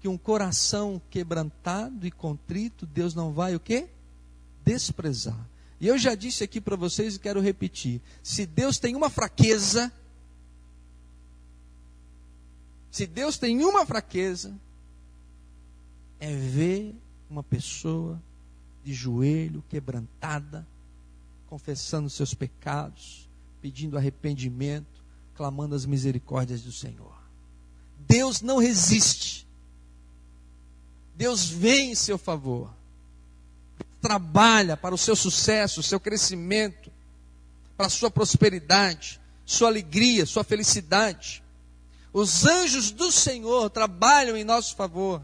que 0.00 0.06
um 0.06 0.16
coração 0.16 1.02
quebrantado 1.10 2.06
e 2.06 2.12
contrito, 2.12 2.86
Deus 2.86 3.12
não 3.12 3.32
vai 3.32 3.56
o 3.56 3.60
quê? 3.60 3.88
Desprezar. 4.64 5.48
E 5.80 5.88
eu 5.88 5.98
já 5.98 6.14
disse 6.14 6.44
aqui 6.44 6.60
para 6.60 6.76
vocês 6.76 7.16
e 7.16 7.18
quero 7.18 7.40
repetir: 7.40 8.00
se 8.22 8.46
Deus 8.46 8.78
tem 8.78 8.94
uma 8.94 9.10
fraqueza, 9.10 9.90
se 12.88 13.04
Deus 13.04 13.36
tem 13.36 13.64
uma 13.64 13.84
fraqueza, 13.84 14.54
é 16.20 16.32
ver 16.32 16.94
uma 17.28 17.42
pessoa 17.42 18.22
de 18.86 18.94
joelho, 18.94 19.64
quebrantada, 19.68 20.64
confessando 21.48 22.08
seus 22.08 22.32
pecados, 22.34 23.28
pedindo 23.60 23.98
arrependimento, 23.98 25.02
clamando 25.34 25.74
as 25.74 25.84
misericórdias 25.84 26.62
do 26.62 26.70
Senhor. 26.70 27.12
Deus 28.06 28.40
não 28.40 28.58
resiste. 28.58 29.44
Deus 31.16 31.48
vem 31.48 31.90
em 31.90 31.94
seu 31.96 32.16
favor. 32.16 32.72
Trabalha 34.00 34.76
para 34.76 34.94
o 34.94 34.98
seu 34.98 35.16
sucesso, 35.16 35.80
o 35.80 35.82
seu 35.82 35.98
crescimento, 35.98 36.92
para 37.76 37.86
a 37.86 37.90
sua 37.90 38.08
prosperidade, 38.08 39.20
sua 39.44 39.66
alegria, 39.66 40.24
sua 40.24 40.44
felicidade. 40.44 41.42
Os 42.12 42.46
anjos 42.46 42.92
do 42.92 43.10
Senhor 43.10 43.68
trabalham 43.68 44.36
em 44.36 44.44
nosso 44.44 44.76
favor. 44.76 45.20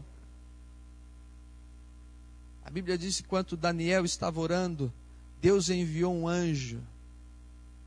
Bíblia 2.73 2.97
diz 2.97 3.17
que 3.17 3.27
enquanto 3.27 3.55
Daniel 3.55 4.03
estava 4.03 4.39
orando, 4.39 4.91
Deus 5.39 5.69
enviou 5.69 6.11
um 6.11 6.27
anjo 6.27 6.81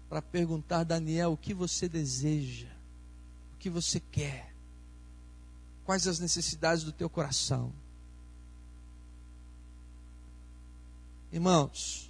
para 0.08 0.22
perguntar 0.22 0.84
Daniel 0.84 1.32
o 1.32 1.36
que 1.36 1.52
você 1.52 1.88
deseja, 1.88 2.68
o 3.52 3.58
que 3.58 3.68
você 3.68 3.98
quer, 3.98 4.54
quais 5.84 6.06
as 6.06 6.20
necessidades 6.20 6.84
do 6.84 6.92
teu 6.92 7.10
coração. 7.10 7.72
Irmãos, 11.32 12.08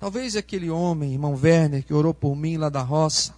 talvez 0.00 0.34
aquele 0.34 0.68
homem, 0.68 1.12
irmão 1.12 1.38
Werner, 1.40 1.84
que 1.84 1.94
orou 1.94 2.12
por 2.12 2.34
mim 2.34 2.56
lá 2.56 2.68
da 2.68 2.82
roça, 2.82 3.36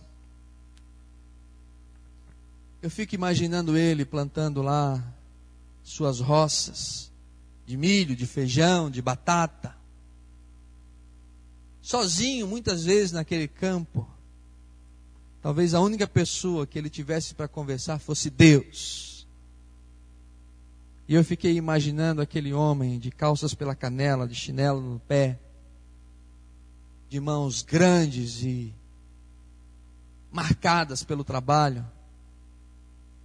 eu 2.81 2.91
fico 2.91 3.15
imaginando 3.15 3.77
ele 3.77 4.07
plantando 4.07 4.63
lá 4.63 5.05
suas 5.85 6.21
roças, 6.21 7.12
de 7.67 7.77
milho, 7.77 8.17
de 8.17 8.27
feijão, 8.27 8.91
de 8.91 9.01
batata. 9.01 9.77
Sozinho, 11.81 12.47
muitas 12.47 12.85
vezes 12.85 13.13
naquele 13.13 13.49
campo. 13.49 14.09
Talvez 15.41 15.75
a 15.75 15.81
única 15.81 16.07
pessoa 16.07 16.67
que 16.67 16.79
ele 16.79 16.89
tivesse 16.89 17.35
para 17.35 17.49
conversar 17.49 17.99
fosse 17.99 18.31
Deus. 18.31 19.27
E 21.09 21.15
eu 21.15 21.25
fiquei 21.25 21.57
imaginando 21.57 22.23
aquele 22.23 22.53
homem 22.53 22.99
de 22.99 23.11
calças 23.11 23.53
pela 23.53 23.75
canela, 23.75 24.29
de 24.29 24.35
chinelo 24.35 24.81
no 24.81 25.01
pé, 25.01 25.39
de 27.09 27.19
mãos 27.19 27.63
grandes 27.63 28.43
e 28.43 28.73
marcadas 30.31 31.03
pelo 31.03 31.25
trabalho. 31.25 31.85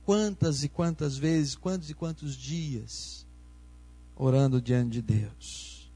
Quantas 0.04 0.64
e 0.64 0.70
quantas 0.70 1.18
vezes, 1.18 1.56
quantos 1.56 1.90
e 1.90 1.94
quantos 1.94 2.36
dias 2.36 3.27
orando 4.18 4.62
diante 4.62 4.94
de 4.94 5.02
Deus. 5.02 5.92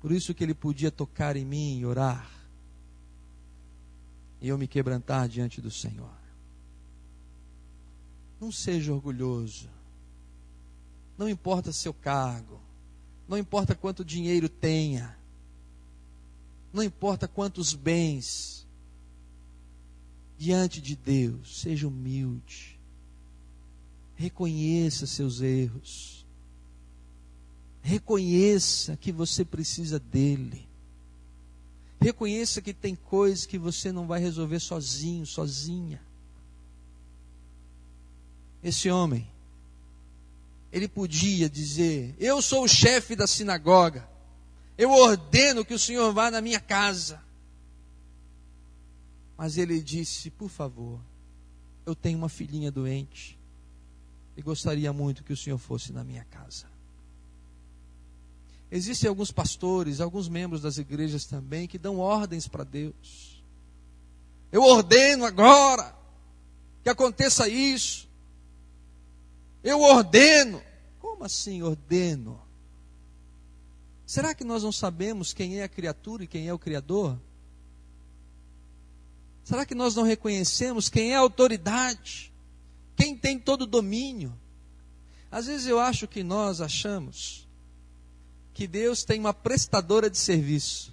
Por 0.00 0.10
isso 0.10 0.34
que 0.34 0.42
ele 0.42 0.54
podia 0.54 0.90
tocar 0.90 1.36
em 1.36 1.44
mim 1.44 1.78
e 1.78 1.86
orar. 1.86 2.30
E 4.40 4.48
eu 4.48 4.56
me 4.56 4.66
quebrantar 4.66 5.28
diante 5.28 5.60
do 5.60 5.70
Senhor. 5.70 6.16
Não 8.40 8.52
seja 8.52 8.92
orgulhoso. 8.92 9.68
Não 11.18 11.28
importa 11.28 11.72
seu 11.72 11.92
cargo. 11.92 12.60
Não 13.28 13.36
importa 13.36 13.74
quanto 13.74 14.04
dinheiro 14.04 14.48
tenha. 14.48 15.16
Não 16.72 16.82
importa 16.82 17.26
quantos 17.26 17.74
bens. 17.74 18.66
Diante 20.38 20.80
de 20.80 20.94
Deus, 20.94 21.60
seja 21.62 21.88
humilde. 21.88 22.78
Reconheça 24.14 25.06
seus 25.06 25.40
erros. 25.40 26.15
Reconheça 27.86 28.96
que 28.96 29.12
você 29.12 29.44
precisa 29.44 30.00
dele. 30.00 30.68
Reconheça 32.00 32.60
que 32.60 32.74
tem 32.74 32.96
coisas 32.96 33.46
que 33.46 33.56
você 33.56 33.92
não 33.92 34.08
vai 34.08 34.18
resolver 34.18 34.58
sozinho, 34.58 35.24
sozinha. 35.24 36.02
Esse 38.60 38.90
homem, 38.90 39.30
ele 40.72 40.88
podia 40.88 41.48
dizer: 41.48 42.12
Eu 42.18 42.42
sou 42.42 42.64
o 42.64 42.68
chefe 42.68 43.14
da 43.14 43.24
sinagoga, 43.24 44.10
eu 44.76 44.90
ordeno 44.90 45.64
que 45.64 45.72
o 45.72 45.78
senhor 45.78 46.12
vá 46.12 46.28
na 46.28 46.40
minha 46.40 46.58
casa. 46.58 47.22
Mas 49.38 49.56
ele 49.56 49.80
disse: 49.80 50.28
Por 50.28 50.48
favor, 50.48 51.00
eu 51.86 51.94
tenho 51.94 52.18
uma 52.18 52.28
filhinha 52.28 52.72
doente 52.72 53.38
e 54.36 54.42
gostaria 54.42 54.92
muito 54.92 55.22
que 55.22 55.32
o 55.32 55.36
senhor 55.36 55.58
fosse 55.58 55.92
na 55.92 56.02
minha 56.02 56.24
casa. 56.24 56.74
Existem 58.76 59.08
alguns 59.08 59.32
pastores, 59.32 60.02
alguns 60.02 60.28
membros 60.28 60.60
das 60.60 60.76
igrejas 60.76 61.24
também 61.24 61.66
que 61.66 61.78
dão 61.78 61.98
ordens 61.98 62.46
para 62.46 62.62
Deus. 62.62 63.42
Eu 64.52 64.62
ordeno 64.62 65.24
agora 65.24 65.96
que 66.82 66.90
aconteça 66.90 67.48
isso. 67.48 68.06
Eu 69.64 69.80
ordeno. 69.80 70.62
Como 71.00 71.24
assim 71.24 71.62
ordeno? 71.62 72.38
Será 74.04 74.34
que 74.34 74.44
nós 74.44 74.62
não 74.62 74.70
sabemos 74.70 75.32
quem 75.32 75.58
é 75.58 75.62
a 75.62 75.68
criatura 75.68 76.24
e 76.24 76.26
quem 76.26 76.46
é 76.46 76.52
o 76.52 76.58
Criador? 76.58 77.18
Será 79.42 79.64
que 79.64 79.74
nós 79.74 79.94
não 79.94 80.02
reconhecemos 80.02 80.90
quem 80.90 81.12
é 81.12 81.16
a 81.16 81.20
autoridade? 81.20 82.30
Quem 82.94 83.16
tem 83.16 83.38
todo 83.38 83.62
o 83.62 83.66
domínio? 83.66 84.38
Às 85.30 85.46
vezes 85.46 85.66
eu 85.66 85.80
acho 85.80 86.06
que 86.06 86.22
nós 86.22 86.60
achamos 86.60 87.45
que 88.56 88.66
Deus 88.66 89.04
tem 89.04 89.20
uma 89.20 89.34
prestadora 89.34 90.08
de 90.08 90.16
serviço. 90.16 90.90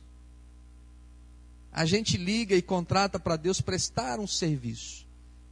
A 1.72 1.86
gente 1.86 2.18
liga 2.18 2.54
e 2.54 2.62
contrata 2.62 3.18
para 3.18 3.38
Deus 3.38 3.62
prestar 3.62 4.20
um 4.20 4.28
serviço. 4.28 5.08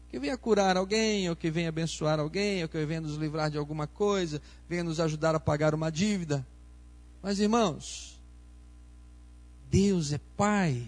Que 0.10 0.20
venha 0.20 0.38
curar 0.38 0.75
alguém, 0.75 1.30
ou 1.30 1.38
que 1.38 1.50
venha 1.50 1.70
abençoar 1.70 2.20
alguém, 2.20 2.63
ou 2.63 2.68
que 2.68 2.86
venha 2.86 3.00
nos 3.00 3.15
livrar 3.15 3.50
de 3.50 3.58
alguma 3.58 3.88
coisa, 3.88 4.41
venha 4.68 4.84
nos 4.84 5.00
ajudar 5.00 5.36
a 5.36 5.39
pagar 5.39 5.74
uma 5.74 5.89
dívida. 5.89 6.46
Mas 7.24 7.39
irmãos, 7.39 8.22
Deus 9.70 10.12
é 10.12 10.20
Pai, 10.36 10.86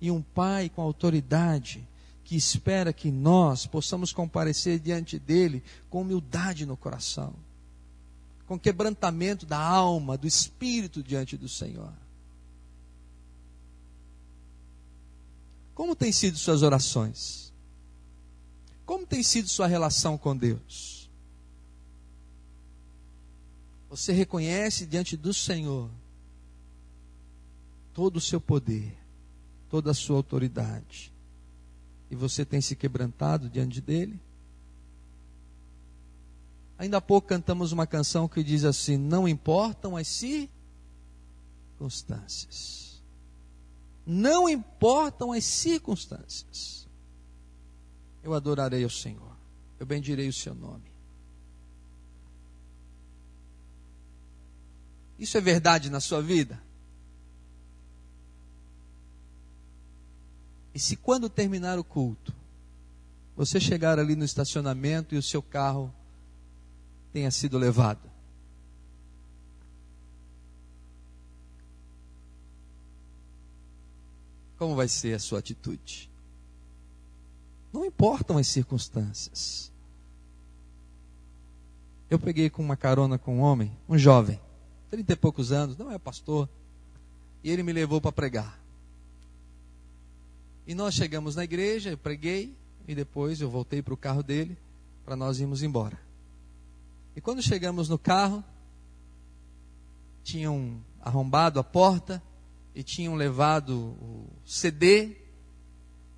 e 0.00 0.10
um 0.10 0.22
Pai 0.22 0.70
com 0.70 0.80
autoridade, 0.80 1.86
que 2.24 2.34
espera 2.34 2.94
que 2.94 3.10
nós 3.10 3.66
possamos 3.66 4.10
comparecer 4.10 4.78
diante 4.78 5.18
dele 5.18 5.62
com 5.90 6.00
humildade 6.00 6.64
no 6.64 6.78
coração 6.78 7.34
com 8.46 8.58
quebrantamento 8.58 9.44
da 9.44 9.58
alma, 9.58 10.16
do 10.16 10.26
espírito 10.26 11.02
diante 11.02 11.36
do 11.36 11.48
Senhor. 11.48 11.92
Como 15.74 15.94
tem 15.94 16.12
sido 16.12 16.38
suas 16.38 16.62
orações? 16.62 17.52
Como 18.86 19.04
tem 19.04 19.22
sido 19.22 19.48
sua 19.48 19.66
relação 19.66 20.16
com 20.16 20.36
Deus? 20.36 21.10
Você 23.90 24.12
reconhece 24.12 24.86
diante 24.86 25.16
do 25.16 25.34
Senhor 25.34 25.90
todo 27.92 28.16
o 28.16 28.20
seu 28.20 28.40
poder, 28.40 28.96
toda 29.68 29.90
a 29.90 29.94
sua 29.94 30.16
autoridade, 30.16 31.12
e 32.10 32.14
você 32.14 32.44
tem 32.44 32.60
se 32.60 32.76
quebrantado 32.76 33.48
diante 33.48 33.80
dele? 33.80 34.20
Ainda 36.78 36.98
há 36.98 37.00
pouco 37.00 37.28
cantamos 37.28 37.72
uma 37.72 37.86
canção 37.86 38.28
que 38.28 38.44
diz 38.44 38.64
assim: 38.64 38.98
Não 38.98 39.26
importam 39.26 39.96
as 39.96 40.06
circunstâncias. 40.08 43.02
Não 44.04 44.46
importam 44.48 45.32
as 45.32 45.44
circunstâncias. 45.44 46.86
Eu 48.22 48.34
adorarei 48.34 48.84
o 48.84 48.90
Senhor. 48.90 49.34
Eu 49.80 49.86
bendirei 49.86 50.28
o 50.28 50.32
seu 50.32 50.54
nome. 50.54 50.84
Isso 55.18 55.38
é 55.38 55.40
verdade 55.40 55.90
na 55.90 56.00
sua 56.00 56.20
vida? 56.20 56.60
E 60.74 60.78
se 60.78 60.94
quando 60.94 61.30
terminar 61.30 61.78
o 61.78 61.84
culto, 61.84 62.34
você 63.34 63.58
chegar 63.58 63.98
ali 63.98 64.14
no 64.14 64.24
estacionamento 64.24 65.14
e 65.14 65.18
o 65.18 65.22
seu 65.22 65.42
carro 65.42 65.92
tenha 67.16 67.30
sido 67.30 67.56
levado. 67.56 68.10
Como 74.58 74.74
vai 74.74 74.86
ser 74.86 75.14
a 75.14 75.18
sua 75.18 75.38
atitude? 75.38 76.10
Não 77.72 77.86
importam 77.86 78.36
as 78.36 78.46
circunstâncias. 78.48 79.72
Eu 82.10 82.18
peguei 82.18 82.50
com 82.50 82.62
uma 82.62 82.76
carona 82.76 83.16
com 83.16 83.38
um 83.38 83.40
homem, 83.40 83.74
um 83.88 83.96
jovem, 83.96 84.38
trinta 84.90 85.14
e 85.14 85.16
poucos 85.16 85.52
anos, 85.52 85.74
não 85.74 85.90
é 85.90 85.98
pastor, 85.98 86.46
e 87.42 87.50
ele 87.50 87.62
me 87.62 87.72
levou 87.72 87.98
para 87.98 88.12
pregar. 88.12 88.60
E 90.66 90.74
nós 90.74 90.92
chegamos 90.92 91.34
na 91.34 91.44
igreja, 91.44 91.88
eu 91.88 91.96
preguei, 91.96 92.54
e 92.86 92.94
depois 92.94 93.40
eu 93.40 93.48
voltei 93.48 93.80
para 93.80 93.94
o 93.94 93.96
carro 93.96 94.22
dele, 94.22 94.58
para 95.02 95.16
nós 95.16 95.40
irmos 95.40 95.62
embora. 95.62 96.05
E 97.16 97.20
quando 97.20 97.42
chegamos 97.42 97.88
no 97.88 97.98
carro, 97.98 98.44
tinham 100.22 100.84
arrombado 101.00 101.58
a 101.58 101.64
porta 101.64 102.22
e 102.74 102.82
tinham 102.82 103.14
levado 103.14 103.96
o 104.00 104.28
CD 104.44 105.16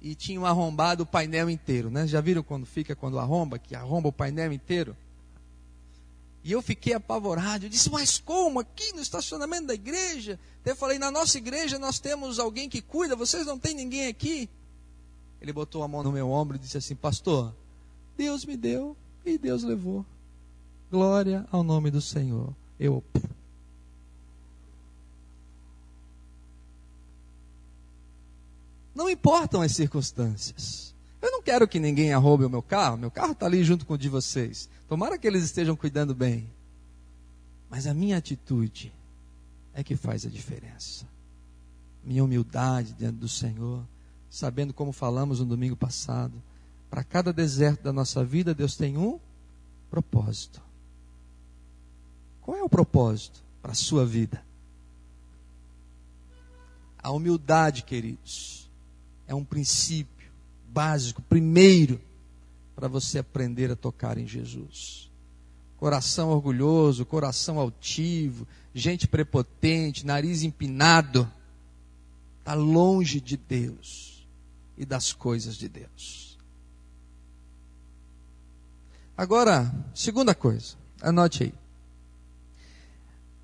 e 0.01 0.17
tinham 0.17 0.45
arrombado 0.45 1.05
o 1.05 1.07
painel 1.07 1.49
inteiro, 1.49 1.89
né? 1.89 2.05
Já 2.07 2.21
viram 2.21 2.43
quando 2.43 2.67
fica 2.67 2.97
quando 2.97 3.19
arromba, 3.19 3.61
que 3.61 3.77
arromba 3.77 4.09
o 4.09 4.13
painel 4.13 4.53
inteiro? 4.53 4.97
E 6.43 6.51
eu 6.51 6.61
fiquei 6.61 6.95
apavorado. 6.95 7.67
Eu 7.67 7.71
disse, 7.71 7.91
mas 7.91 8.19
como? 8.19 8.59
Aqui 8.59 8.93
no 8.93 9.01
estacionamento 9.01 9.69
da 9.69 9.75
igreja? 9.75 10.39
Até 10.63 10.75
falei, 10.75 10.99
na 10.99 11.13
nossa 11.13 11.39
igreja 11.39 11.79
nós 11.79 12.01
temos 12.01 12.41
alguém 12.41 12.69
que 12.69 12.83
cuida, 12.83 13.15
vocês 13.15 13.47
não 13.47 13.59
têm 13.59 13.75
ninguém 13.75 14.09
aqui? 14.09 14.49
Ele 15.41 15.53
botou 15.53 15.85
a 15.85 15.89
mão 15.89 16.03
no 16.03 16.11
meu 16.11 16.29
ombro 16.29 16.57
e 16.57 16.59
disse 16.59 16.77
assim, 16.77 16.97
pastor, 16.97 17.55
Deus 18.17 18.45
me 18.45 18.57
deu 18.57 18.97
e 19.25 19.39
Deus 19.39 19.63
levou. 19.63 20.05
Glória 20.91 21.47
ao 21.53 21.63
nome 21.63 21.91
do 21.91 22.01
Senhor. 22.01 22.55
Eu. 22.81 23.05
Não 28.95 29.11
importam 29.11 29.61
as 29.61 29.73
circunstâncias. 29.73 30.95
Eu 31.21 31.31
não 31.31 31.43
quero 31.43 31.69
que 31.69 31.79
ninguém 31.79 32.13
arroube 32.13 32.45
o 32.45 32.51
meu 32.51 32.63
carro. 32.63 32.97
Meu 32.97 33.11
carro 33.11 33.33
está 33.33 33.45
ali 33.45 33.63
junto 33.63 33.85
com 33.85 33.95
o 33.95 33.99
de 33.99 34.09
vocês. 34.09 34.69
Tomara 34.89 35.19
que 35.19 35.27
eles 35.27 35.45
estejam 35.45 35.77
cuidando 35.77 36.15
bem. 36.15 36.49
Mas 37.69 37.87
a 37.87 37.93
minha 37.93 38.17
atitude 38.17 38.93
é 39.75 39.85
que 39.85 39.95
faz 39.95 40.25
a 40.25 40.31
diferença. 40.31 41.07
Minha 42.03 42.25
humildade 42.25 42.95
diante 42.95 43.19
do 43.19 43.29
Senhor, 43.29 43.85
sabendo 44.31 44.73
como 44.73 44.93
falamos 44.93 45.41
no 45.41 45.47
domingo 45.47 45.77
passado, 45.77 46.43
para 46.89 47.05
cada 47.05 47.33
deserto 47.33 47.83
da 47.83 47.93
nossa 47.93 48.25
vida, 48.25 48.55
Deus 48.55 48.75
tem 48.75 48.97
um 48.97 49.21
propósito. 49.91 50.68
Qual 52.49 52.57
é 52.57 52.63
o 52.63 52.69
propósito 52.69 53.45
para 53.61 53.73
a 53.73 53.75
sua 53.75 54.07
vida? 54.07 54.43
A 56.99 57.11
humildade, 57.11 57.83
queridos, 57.83 58.71
é 59.27 59.35
um 59.35 59.45
princípio 59.45 60.31
básico, 60.67 61.21
primeiro, 61.21 62.01
para 62.75 62.89
você 62.89 63.19
aprender 63.19 63.71
a 63.71 63.77
tocar 63.77 64.17
em 64.17 64.27
Jesus. 64.27 65.11
Coração 65.77 66.31
orgulhoso, 66.31 67.05
coração 67.05 67.59
altivo, 67.59 68.49
gente 68.73 69.07
prepotente, 69.07 70.07
nariz 70.07 70.43
empinado, 70.43 71.31
está 72.39 72.55
longe 72.55 73.21
de 73.21 73.37
Deus 73.37 74.27
e 74.75 74.87
das 74.87 75.13
coisas 75.13 75.55
de 75.55 75.69
Deus. 75.69 76.39
Agora, 79.15 79.71
segunda 79.93 80.35
coisa, 80.35 80.77
anote 81.03 81.43
aí. 81.43 81.68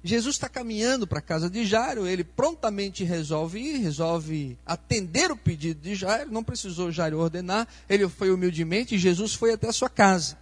Jesus 0.07 0.37
está 0.37 0.51
caminhando 0.51 1.07
para 1.07 1.19
a 1.19 1.23
casa 1.23 1.49
de 1.49 1.65
Jairo, 1.65 2.07
ele 2.07 2.23
prontamente 2.23 3.03
resolve 3.05 3.59
ir, 3.59 3.79
resolve 3.79 4.59
atender 4.67 5.33
o 5.33 5.37
pedido 5.37 5.81
de 5.81 5.95
Jairo, 5.95 6.31
não 6.31 6.45
precisou 6.45 6.93
Jairo 6.93 7.19
ordenar, 7.19 7.67
ele 7.89 8.07
foi 8.07 8.31
humildemente 8.31 8.95
e 8.95 8.99
Jesus 8.99 9.33
foi 9.33 9.55
até 9.55 9.71
a 9.71 9.73
sua 9.73 9.89
casa. 9.89 10.37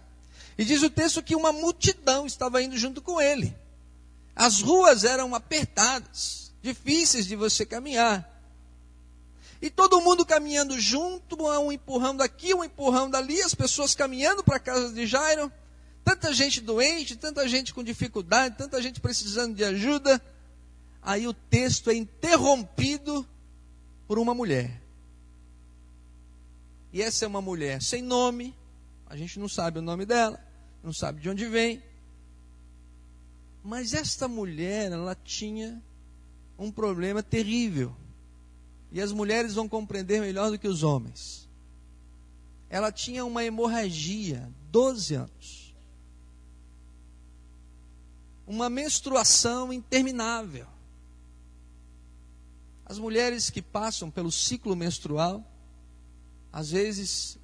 E 0.57 0.65
diz 0.65 0.83
o 0.83 0.89
texto 0.89 1.23
que 1.23 1.33
uma 1.33 1.53
multidão 1.53 2.25
estava 2.25 2.61
indo 2.61 2.77
junto 2.77 3.01
com 3.01 3.21
ele. 3.21 3.55
As 4.35 4.61
ruas 4.61 5.05
eram 5.05 5.33
apertadas, 5.33 6.51
difíceis 6.61 7.25
de 7.25 7.37
você 7.37 7.65
caminhar. 7.65 8.29
E 9.61 9.69
todo 9.69 10.01
mundo 10.01 10.25
caminhando 10.25 10.77
junto, 10.77 11.41
um 11.41 11.71
empurrando 11.71 12.21
aqui, 12.21 12.53
um 12.53 12.65
empurrando 12.65 13.15
ali, 13.15 13.41
as 13.41 13.55
pessoas 13.55 13.95
caminhando 13.95 14.43
para 14.43 14.57
a 14.57 14.59
casa 14.59 14.91
de 14.91 15.07
Jairo. 15.07 15.49
Tanta 16.03 16.33
gente 16.33 16.59
doente, 16.59 17.15
tanta 17.15 17.47
gente 17.47 17.73
com 17.73 17.83
dificuldade, 17.83 18.57
tanta 18.57 18.81
gente 18.81 18.99
precisando 18.99 19.55
de 19.55 19.63
ajuda. 19.63 20.21
Aí 21.01 21.27
o 21.27 21.33
texto 21.33 21.89
é 21.89 21.95
interrompido 21.95 23.27
por 24.07 24.19
uma 24.19 24.33
mulher. 24.33 24.81
E 26.91 27.01
essa 27.01 27.25
é 27.25 27.27
uma 27.27 27.41
mulher 27.41 27.81
sem 27.81 28.01
nome, 28.01 28.53
a 29.07 29.15
gente 29.15 29.39
não 29.39 29.47
sabe 29.47 29.79
o 29.79 29.81
nome 29.81 30.05
dela, 30.05 30.39
não 30.83 30.93
sabe 30.93 31.21
de 31.21 31.29
onde 31.29 31.45
vem. 31.45 31.81
Mas 33.63 33.93
esta 33.93 34.27
mulher, 34.27 34.91
ela 34.91 35.15
tinha 35.15 35.81
um 36.57 36.71
problema 36.71 37.23
terrível. 37.23 37.95
E 38.91 39.01
as 39.01 39.11
mulheres 39.11 39.53
vão 39.53 39.67
compreender 39.67 40.19
melhor 40.19 40.51
do 40.51 40.59
que 40.59 40.67
os 40.67 40.83
homens. 40.83 41.49
Ela 42.69 42.91
tinha 42.91 43.23
uma 43.23 43.43
hemorragia, 43.43 44.51
12 44.69 45.15
anos. 45.15 45.62
Uma 48.45 48.69
menstruação 48.69 49.71
interminável. 49.71 50.67
As 52.85 52.99
mulheres 52.99 53.49
que 53.49 53.61
passam 53.61 54.11
pelo 54.11 54.31
ciclo 54.31 54.75
menstrual, 54.75 55.43
às 56.51 56.71
vezes 56.71 57.39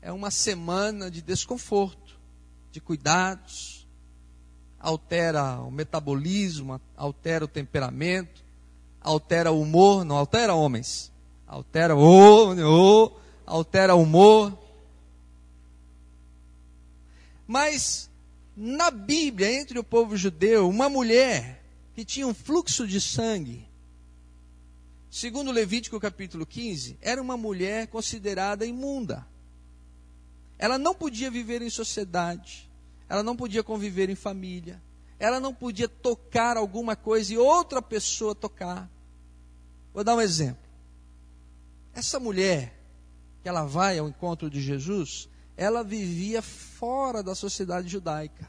é 0.00 0.10
uma 0.10 0.30
semana 0.30 1.10
de 1.10 1.20
desconforto, 1.20 2.18
de 2.72 2.80
cuidados, 2.80 3.86
altera 4.80 5.60
o 5.60 5.70
metabolismo, 5.70 6.80
altera 6.96 7.44
o 7.44 7.48
temperamento, 7.48 8.42
altera 9.00 9.52
o 9.52 9.60
humor, 9.60 10.04
não 10.04 10.16
altera 10.16 10.54
homens, 10.54 11.12
altera 11.46 11.94
o, 11.96 12.54
o 12.54 13.12
altera 13.46 13.94
o 13.94 14.02
humor. 14.02 14.56
Mas 17.46 18.07
na 18.60 18.90
Bíblia, 18.90 19.52
entre 19.52 19.78
o 19.78 19.84
povo 19.84 20.16
judeu, 20.16 20.68
uma 20.68 20.88
mulher 20.88 21.62
que 21.94 22.04
tinha 22.04 22.26
um 22.26 22.34
fluxo 22.34 22.88
de 22.88 23.00
sangue, 23.00 23.64
segundo 25.08 25.52
Levítico 25.52 26.00
capítulo 26.00 26.44
15, 26.44 26.98
era 27.00 27.22
uma 27.22 27.36
mulher 27.36 27.86
considerada 27.86 28.66
imunda. 28.66 29.24
Ela 30.58 30.76
não 30.76 30.92
podia 30.92 31.30
viver 31.30 31.62
em 31.62 31.70
sociedade, 31.70 32.68
ela 33.08 33.22
não 33.22 33.36
podia 33.36 33.62
conviver 33.62 34.10
em 34.10 34.16
família, 34.16 34.82
ela 35.20 35.38
não 35.38 35.54
podia 35.54 35.88
tocar 35.88 36.56
alguma 36.56 36.96
coisa 36.96 37.32
e 37.32 37.38
outra 37.38 37.80
pessoa 37.80 38.34
tocar. 38.34 38.90
Vou 39.94 40.02
dar 40.02 40.16
um 40.16 40.20
exemplo. 40.20 40.68
Essa 41.94 42.18
mulher, 42.18 42.76
que 43.40 43.48
ela 43.48 43.64
vai 43.64 43.98
ao 43.98 44.08
encontro 44.08 44.50
de 44.50 44.60
Jesus, 44.60 45.28
ela 45.58 45.82
vivia 45.82 46.40
fora 46.40 47.20
da 47.20 47.34
sociedade 47.34 47.88
judaica. 47.88 48.48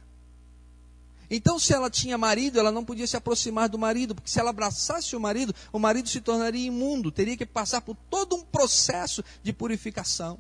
Então, 1.28 1.60
se 1.60 1.74
ela 1.74 1.90
tinha 1.90 2.18
marido, 2.18 2.60
ela 2.60 2.72
não 2.72 2.86
podia 2.86 3.08
se 3.08 3.18
aproximar 3.18 3.68
do 3.68 3.80
marido, 3.80 4.14
porque 4.14 4.30
se 4.30 4.40
ela 4.40 4.52
abraçasse 4.52 5.16
o 5.16 5.20
marido, 5.20 5.54
o 5.74 5.80
marido 5.80 6.08
se 6.08 6.22
tornaria 6.22 6.68
imundo, 6.68 7.12
teria 7.12 7.36
que 7.36 7.46
passar 7.46 7.82
por 7.82 7.96
todo 8.10 8.36
um 8.36 8.44
processo 8.44 9.24
de 9.42 9.52
purificação. 9.52 10.40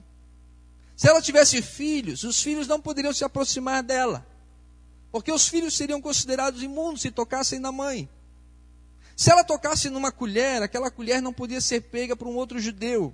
Se 0.95 1.07
ela 1.07 1.21
tivesse 1.21 1.59
filhos, 1.61 2.23
os 2.23 2.41
filhos 2.41 2.67
não 2.67 2.79
poderiam 2.79 3.13
se 3.13 3.23
aproximar 3.23 3.81
dela, 3.81 4.25
porque 5.11 5.31
os 5.31 5.47
filhos 5.47 5.75
seriam 5.75 5.99
considerados 5.99 6.61
imundos 6.61 7.01
se 7.01 7.09
tocassem 7.09 7.57
na 7.57 7.71
mãe. 7.71 8.07
Se 9.15 9.31
ela 9.31 9.43
tocasse 9.43 9.89
numa 9.89 10.11
colher, 10.11 10.61
aquela 10.61 10.91
colher 10.91 11.19
não 11.19 11.33
podia 11.33 11.61
ser 11.61 11.81
pega 11.81 12.15
por 12.15 12.27
um 12.27 12.35
outro 12.35 12.59
judeu, 12.59 13.13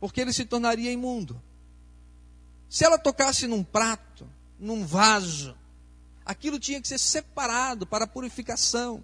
porque 0.00 0.20
ele 0.22 0.32
se 0.32 0.44
tornaria 0.46 0.90
imundo. 0.90 1.40
Se 2.68 2.84
ela 2.84 2.98
tocasse 2.98 3.46
num 3.46 3.64
prato, 3.64 4.28
num 4.58 4.84
vaso, 4.84 5.56
aquilo 6.24 6.58
tinha 6.58 6.80
que 6.80 6.88
ser 6.88 6.98
separado 6.98 7.86
para 7.86 8.06
purificação, 8.06 9.02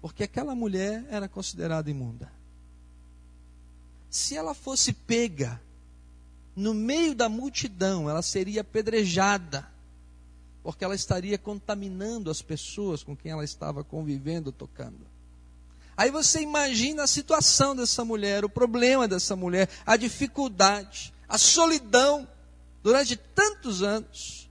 porque 0.00 0.24
aquela 0.24 0.54
mulher 0.54 1.04
era 1.08 1.28
considerada 1.28 1.90
imunda. 1.90 2.30
Se 4.10 4.36
ela 4.36 4.52
fosse 4.52 4.92
pega 4.92 5.60
no 6.54 6.74
meio 6.74 7.14
da 7.14 7.28
multidão, 7.28 8.10
ela 8.10 8.20
seria 8.20 8.60
apedrejada, 8.60 9.66
porque 10.62 10.84
ela 10.84 10.94
estaria 10.94 11.38
contaminando 11.38 12.30
as 12.30 12.42
pessoas 12.42 13.02
com 13.02 13.16
quem 13.16 13.32
ela 13.32 13.44
estava 13.44 13.82
convivendo, 13.82 14.52
tocando. 14.52 15.06
Aí 15.96 16.10
você 16.10 16.40
imagina 16.40 17.04
a 17.04 17.06
situação 17.06 17.74
dessa 17.74 18.04
mulher, 18.04 18.44
o 18.44 18.48
problema 18.48 19.08
dessa 19.08 19.34
mulher, 19.36 19.68
a 19.86 19.96
dificuldade, 19.96 21.12
a 21.32 21.38
solidão 21.38 22.28
durante 22.82 23.16
tantos 23.16 23.82
anos. 23.82 24.50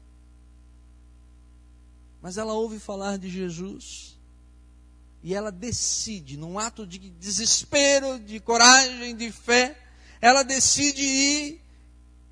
Mas 2.19 2.39
ela 2.39 2.53
ouve 2.53 2.79
falar 2.79 3.19
de 3.19 3.29
Jesus 3.29 4.17
e 5.21 5.35
ela 5.35 5.51
decide, 5.51 6.37
num 6.37 6.57
ato 6.57 6.87
de 6.87 6.97
desespero, 6.97 8.19
de 8.19 8.39
coragem, 8.39 9.15
de 9.15 9.31
fé, 9.31 9.79
ela 10.19 10.41
decide 10.41 11.03
ir 11.03 11.61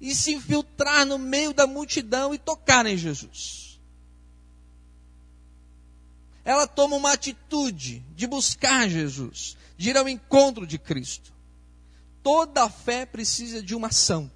e 0.01 0.15
se 0.15 0.33
infiltrar 0.33 1.05
no 1.05 1.19
meio 1.19 1.53
da 1.53 1.67
multidão 1.67 2.33
e 2.33 2.39
tocar 2.39 2.87
em 2.87 2.97
Jesus. 2.97 3.79
Ela 6.43 6.65
toma 6.65 6.95
uma 6.95 7.13
atitude 7.13 7.99
de 8.15 8.25
buscar 8.25 8.89
Jesus, 8.89 9.55
de 9.77 9.91
ir 9.91 9.97
ao 9.97 10.09
encontro 10.09 10.65
de 10.65 10.79
Cristo. 10.79 11.31
Toda 12.23 12.67
fé 12.67 13.05
precisa 13.05 13.61
de 13.61 13.75
uma 13.75 13.89
ação. 13.89 14.31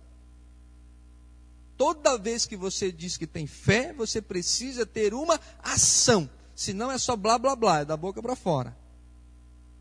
Toda 1.77 2.17
vez 2.17 2.45
que 2.45 2.55
você 2.55 2.91
diz 2.91 3.17
que 3.17 3.25
tem 3.25 3.47
fé, 3.47 3.93
você 3.93 4.21
precisa 4.21 4.85
ter 4.85 5.13
uma 5.13 5.39
ação. 5.61 6.29
Senão 6.55 6.91
é 6.91 6.97
só 6.97 7.15
blá 7.15 7.37
blá 7.37 7.55
blá, 7.55 7.79
é 7.79 7.85
da 7.85 7.97
boca 7.97 8.21
para 8.21 8.35
fora. 8.35 8.77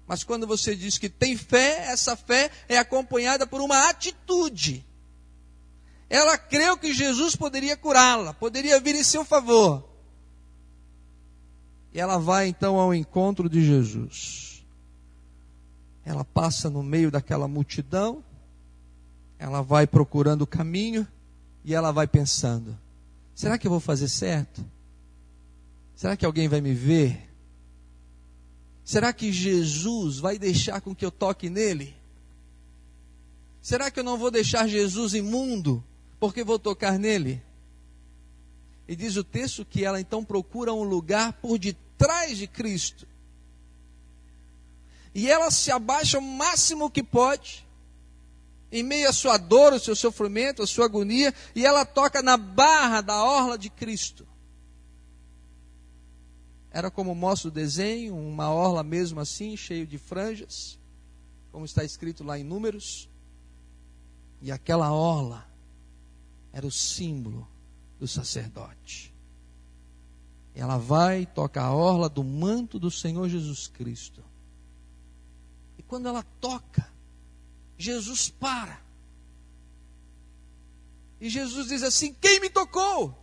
Mas 0.06 0.24
quando 0.24 0.46
você 0.46 0.74
diz 0.74 0.98
que 0.98 1.08
tem 1.08 1.36
fé, 1.36 1.90
essa 1.90 2.16
fé 2.16 2.50
é 2.68 2.78
acompanhada 2.78 3.46
por 3.46 3.60
uma 3.60 3.88
atitude. 3.88 4.84
Ela 6.08 6.36
creu 6.36 6.76
que 6.76 6.92
Jesus 6.92 7.36
poderia 7.36 7.76
curá-la, 7.76 8.34
poderia 8.34 8.80
vir 8.80 8.94
em 8.94 9.04
seu 9.04 9.24
favor. 9.24 9.88
E 11.92 12.00
ela 12.00 12.18
vai 12.18 12.48
então 12.48 12.76
ao 12.76 12.94
encontro 12.94 13.48
de 13.48 13.64
Jesus. 13.64 14.64
Ela 16.04 16.24
passa 16.24 16.68
no 16.68 16.82
meio 16.82 17.10
daquela 17.10 17.46
multidão, 17.46 18.24
ela 19.38 19.62
vai 19.62 19.86
procurando 19.86 20.42
o 20.42 20.46
caminho 20.46 21.06
e 21.64 21.74
ela 21.74 21.92
vai 21.92 22.06
pensando: 22.06 22.78
será 23.34 23.58
que 23.58 23.66
eu 23.66 23.70
vou 23.70 23.80
fazer 23.80 24.08
certo? 24.08 24.64
Será 25.94 26.16
que 26.16 26.26
alguém 26.26 26.48
vai 26.48 26.60
me 26.60 26.74
ver? 26.74 27.30
Será 28.84 29.12
que 29.12 29.32
Jesus 29.32 30.18
vai 30.18 30.38
deixar 30.38 30.80
com 30.80 30.94
que 30.94 31.04
eu 31.04 31.10
toque 31.10 31.48
nele? 31.48 31.94
Será 33.60 33.90
que 33.90 34.00
eu 34.00 34.04
não 34.04 34.18
vou 34.18 34.30
deixar 34.30 34.66
Jesus 34.66 35.14
imundo? 35.14 35.84
porque 36.22 36.44
vou 36.44 36.56
tocar 36.56 37.00
nele. 37.00 37.42
E 38.86 38.94
diz 38.94 39.16
o 39.16 39.24
texto 39.24 39.64
que 39.64 39.84
ela 39.84 40.00
então 40.00 40.24
procura 40.24 40.72
um 40.72 40.84
lugar 40.84 41.32
por 41.32 41.58
detrás 41.58 42.38
de 42.38 42.46
Cristo. 42.46 43.08
E 45.12 45.28
ela 45.28 45.50
se 45.50 45.72
abaixa 45.72 46.20
o 46.20 46.22
máximo 46.22 46.88
que 46.88 47.02
pode, 47.02 47.66
em 48.72 48.82
meio 48.82 49.08
à 49.08 49.12
sua 49.12 49.36
dor, 49.36 49.74
ao 49.74 49.78
seu 49.78 49.94
sofrimento, 49.94 50.62
à 50.62 50.66
sua 50.66 50.86
agonia, 50.86 51.32
e 51.54 51.64
ela 51.64 51.84
toca 51.84 52.22
na 52.22 52.38
barra 52.38 53.02
da 53.02 53.22
orla 53.22 53.58
de 53.58 53.68
Cristo. 53.68 54.26
Era 56.70 56.90
como 56.90 57.14
mostra 57.14 57.48
o 57.48 57.52
desenho, 57.52 58.16
uma 58.16 58.50
orla 58.50 58.82
mesmo 58.82 59.20
assim, 59.20 59.54
cheio 59.58 59.86
de 59.86 59.98
franjas, 59.98 60.78
como 61.52 61.66
está 61.66 61.84
escrito 61.84 62.24
lá 62.24 62.38
em 62.38 62.44
Números. 62.44 63.10
E 64.40 64.50
aquela 64.50 64.90
orla 64.90 65.46
era 66.50 66.66
o 66.66 66.72
símbolo 66.72 67.46
do 68.00 68.08
sacerdote. 68.08 69.14
Ela 70.54 70.78
vai 70.78 71.22
e 71.22 71.26
toca 71.26 71.62
a 71.62 71.74
orla 71.74 72.08
do 72.08 72.24
manto 72.24 72.78
do 72.78 72.90
Senhor 72.90 73.28
Jesus 73.28 73.66
Cristo. 73.66 74.24
E 75.78 75.82
quando 75.82 76.08
ela 76.08 76.22
toca, 76.40 76.91
Jesus 77.82 78.30
para. 78.30 78.80
E 81.20 81.28
Jesus 81.28 81.68
diz 81.68 81.82
assim: 81.82 82.14
Quem 82.14 82.40
me 82.40 82.48
tocou? 82.48 83.16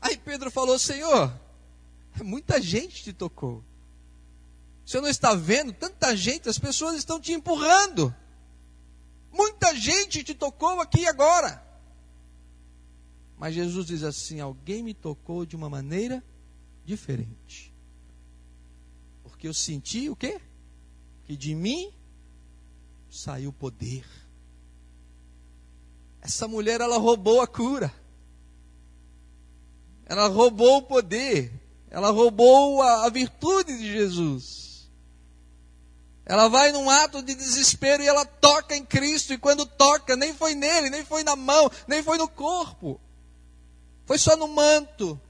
Aí 0.00 0.16
Pedro 0.16 0.50
falou: 0.50 0.78
Senhor, 0.78 1.32
muita 2.22 2.60
gente 2.60 3.02
te 3.02 3.12
tocou. 3.12 3.64
Senhor 4.84 5.02
não 5.02 5.08
está 5.08 5.34
vendo? 5.34 5.72
Tanta 5.72 6.14
gente, 6.16 6.48
as 6.48 6.58
pessoas 6.58 6.96
estão 6.96 7.20
te 7.20 7.32
empurrando. 7.32 8.14
Muita 9.32 9.74
gente 9.74 10.22
te 10.22 10.34
tocou 10.34 10.80
aqui 10.80 11.06
agora. 11.06 11.62
Mas 13.36 13.54
Jesus 13.54 13.86
diz 13.86 14.02
assim: 14.02 14.40
alguém 14.40 14.82
me 14.82 14.94
tocou 14.94 15.44
de 15.44 15.56
uma 15.56 15.68
maneira 15.68 16.22
diferente. 16.84 17.74
Porque 19.22 19.48
eu 19.48 19.54
senti 19.54 20.08
o 20.08 20.16
quê? 20.16 20.40
Que 21.24 21.36
de 21.36 21.54
mim 21.54 21.95
saiu 23.16 23.52
poder. 23.52 24.04
Essa 26.20 26.46
mulher, 26.46 26.80
ela 26.80 26.98
roubou 26.98 27.40
a 27.40 27.46
cura. 27.46 27.92
Ela 30.04 30.28
roubou 30.28 30.78
o 30.78 30.82
poder. 30.82 31.52
Ela 31.88 32.10
roubou 32.10 32.82
a, 32.82 33.06
a 33.06 33.10
virtude 33.10 33.76
de 33.78 33.92
Jesus. 33.92 34.90
Ela 36.24 36.48
vai 36.48 36.72
num 36.72 36.90
ato 36.90 37.22
de 37.22 37.34
desespero 37.34 38.02
e 38.02 38.06
ela 38.06 38.26
toca 38.26 38.76
em 38.76 38.84
Cristo. 38.84 39.32
E 39.32 39.38
quando 39.38 39.64
toca, 39.64 40.16
nem 40.16 40.34
foi 40.34 40.54
nele, 40.54 40.90
nem 40.90 41.04
foi 41.04 41.22
na 41.22 41.36
mão, 41.36 41.70
nem 41.86 42.02
foi 42.02 42.18
no 42.18 42.28
corpo. 42.28 43.00
Foi 44.04 44.18
só 44.18 44.36
no 44.36 44.48
manto. 44.48 45.20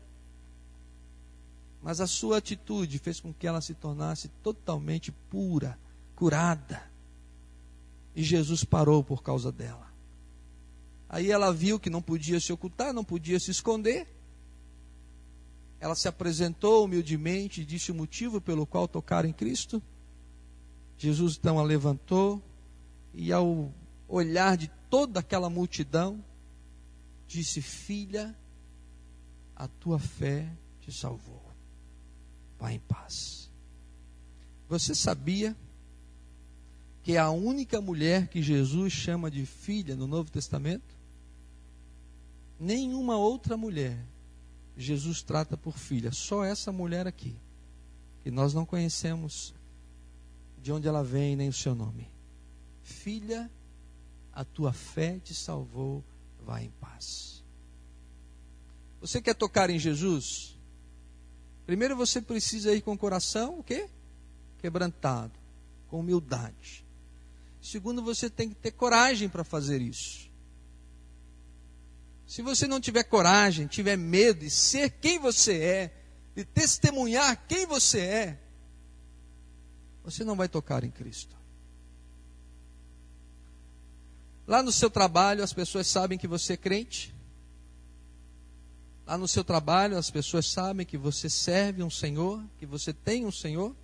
Mas 1.83 2.01
a 2.01 2.07
sua 2.07 2.39
atitude 2.39 2.99
fez 2.99 3.21
com 3.21 3.33
que 3.33 3.47
ela 3.47 3.61
se 3.61 3.75
tornasse 3.75 4.29
totalmente 4.43 5.13
pura, 5.13 5.79
curada. 6.17 6.96
E 8.17 8.23
Jesus 8.23 8.65
parou 8.65 9.05
por 9.05 9.23
causa 9.23 9.53
dela. 9.53 9.93
Aí 11.07 11.31
ela 11.31 11.53
viu 11.53 11.79
que 11.79 11.91
não 11.91 12.01
podia 12.01 12.41
se 12.41 12.51
ocultar, 12.51 12.95
não 12.95 13.05
podia 13.05 13.39
se 13.39 13.51
esconder. 13.51 14.09
Ela 15.79 15.95
se 15.95 16.09
apresentou 16.09 16.87
humildemente 16.87 17.61
e 17.61 17.65
disse 17.65 17.93
o 17.93 17.95
motivo 17.95 18.41
pelo 18.41 18.67
qual 18.67 18.89
tocar 18.89 19.27
em 19.27 19.35
Cristo. 19.35 19.83
Jesus 20.97 21.37
então 21.37 21.59
a 21.59 21.63
levantou 21.63 22.43
e, 23.13 23.31
ao 23.31 23.71
olhar 24.09 24.57
de 24.57 24.69
toda 24.89 25.21
aquela 25.21 25.51
multidão, 25.51 26.25
disse: 27.27 27.61
Filha, 27.61 28.35
a 29.55 29.69
tua 29.69 29.99
fé 29.99 30.51
te 30.81 30.91
salvou. 30.91 31.45
Vá 32.59 32.73
em 32.73 32.81
paz. 32.81 33.51
Você 34.71 34.95
sabia 34.95 35.55
que 37.07 37.13
é 37.13 37.19
a 37.19 37.31
única 37.31 37.81
mulher 37.81 38.27
que 38.27 38.43
Jesus 38.43 38.93
chama 38.93 39.31
de 39.31 39.47
filha 39.47 39.95
no 39.95 40.09
Novo 40.09 40.29
Testamento? 40.29 40.93
Nenhuma 42.59 43.17
outra 43.17 43.57
mulher 43.57 43.97
Jesus 44.77 45.23
trata 45.23 45.57
por 45.57 45.79
filha. 45.79 46.11
Só 46.11 46.45
essa 46.45 46.73
mulher 46.73 47.07
aqui, 47.07 47.37
que 48.25 48.31
nós 48.33 48.53
não 48.53 48.67
conhecemos 48.67 49.55
de 50.61 50.73
onde 50.73 50.89
ela 50.89 51.05
vem 51.05 51.37
nem 51.37 51.49
o 51.49 51.53
seu 51.53 51.77
nome. 51.77 52.11
Filha, 52.83 53.49
a 54.33 54.45
tua 54.45 54.73
fé 54.73 55.21
te 55.21 55.33
salvou, 55.33 56.03
vá 56.45 56.61
em 56.61 56.71
paz. 56.81 57.45
Você 59.01 59.23
quer 59.23 59.37
tocar 59.37 59.71
em 59.71 59.79
Jesus? 59.79 60.59
Primeiro 61.67 61.95
você 61.95 62.21
precisa 62.21 62.75
ir 62.75 62.81
com 62.81 62.95
o 62.95 62.99
coração, 62.99 63.61
o 63.61 63.63
quê? 63.63 63.89
Quebrantado, 64.59 65.39
com 65.87 66.01
humildade. 66.01 66.85
Segundo, 67.67 68.01
você 68.01 68.31
tem 68.31 68.49
que 68.49 68.55
ter 68.55 68.71
coragem 68.71 69.29
para 69.29 69.43
fazer 69.43 69.83
isso. 69.83 70.31
Se 72.25 72.41
você 72.41 72.65
não 72.65 72.81
tiver 72.81 73.03
coragem, 73.03 73.67
tiver 73.67 73.97
medo 73.97 74.39
de 74.39 74.51
ser 74.51 74.89
quem 74.89 75.19
você 75.19 75.61
é, 75.61 75.95
de 76.37 76.45
testemunhar 76.45 77.45
quem 77.49 77.67
você 77.67 78.01
é, 78.03 78.41
você 80.05 80.23
não 80.23 80.37
vai 80.37 80.49
tocar 80.49 80.85
em 80.85 80.93
Cristo. 80.93 81.37
Lá 84.47 84.63
no 84.63 84.71
seu 84.71 84.89
trabalho, 84.89 85.43
as 85.43 85.53
pessoas 85.53 85.89
sabem 85.89 86.17
que 86.17 86.29
você 86.29 86.53
é 86.53 86.57
crente. 86.57 87.13
Lá 89.05 89.19
no 89.19 89.27
seu 89.27 89.43
trabalho, 89.43 89.99
as 89.99 90.09
pessoas 90.09 90.47
sabem 90.47 90.87
que 90.87 90.97
você 90.97 91.29
serve 91.29 91.83
um 91.83 91.91
Senhor, 91.91 92.45
que 92.59 92.65
você 92.65 92.93
tem 92.93 93.27
um 93.27 93.33
Senhor. 93.33 93.75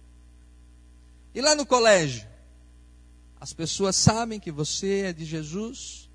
E 1.35 1.41
lá 1.41 1.57
no 1.57 1.67
colégio, 1.67 2.31
as 3.43 3.53
pessoas 3.53 3.97
sabem 3.97 4.39
que 4.39 4.53
você 4.53 5.01
é 5.01 5.13
de 5.13 5.25
Jesus. 5.25 6.09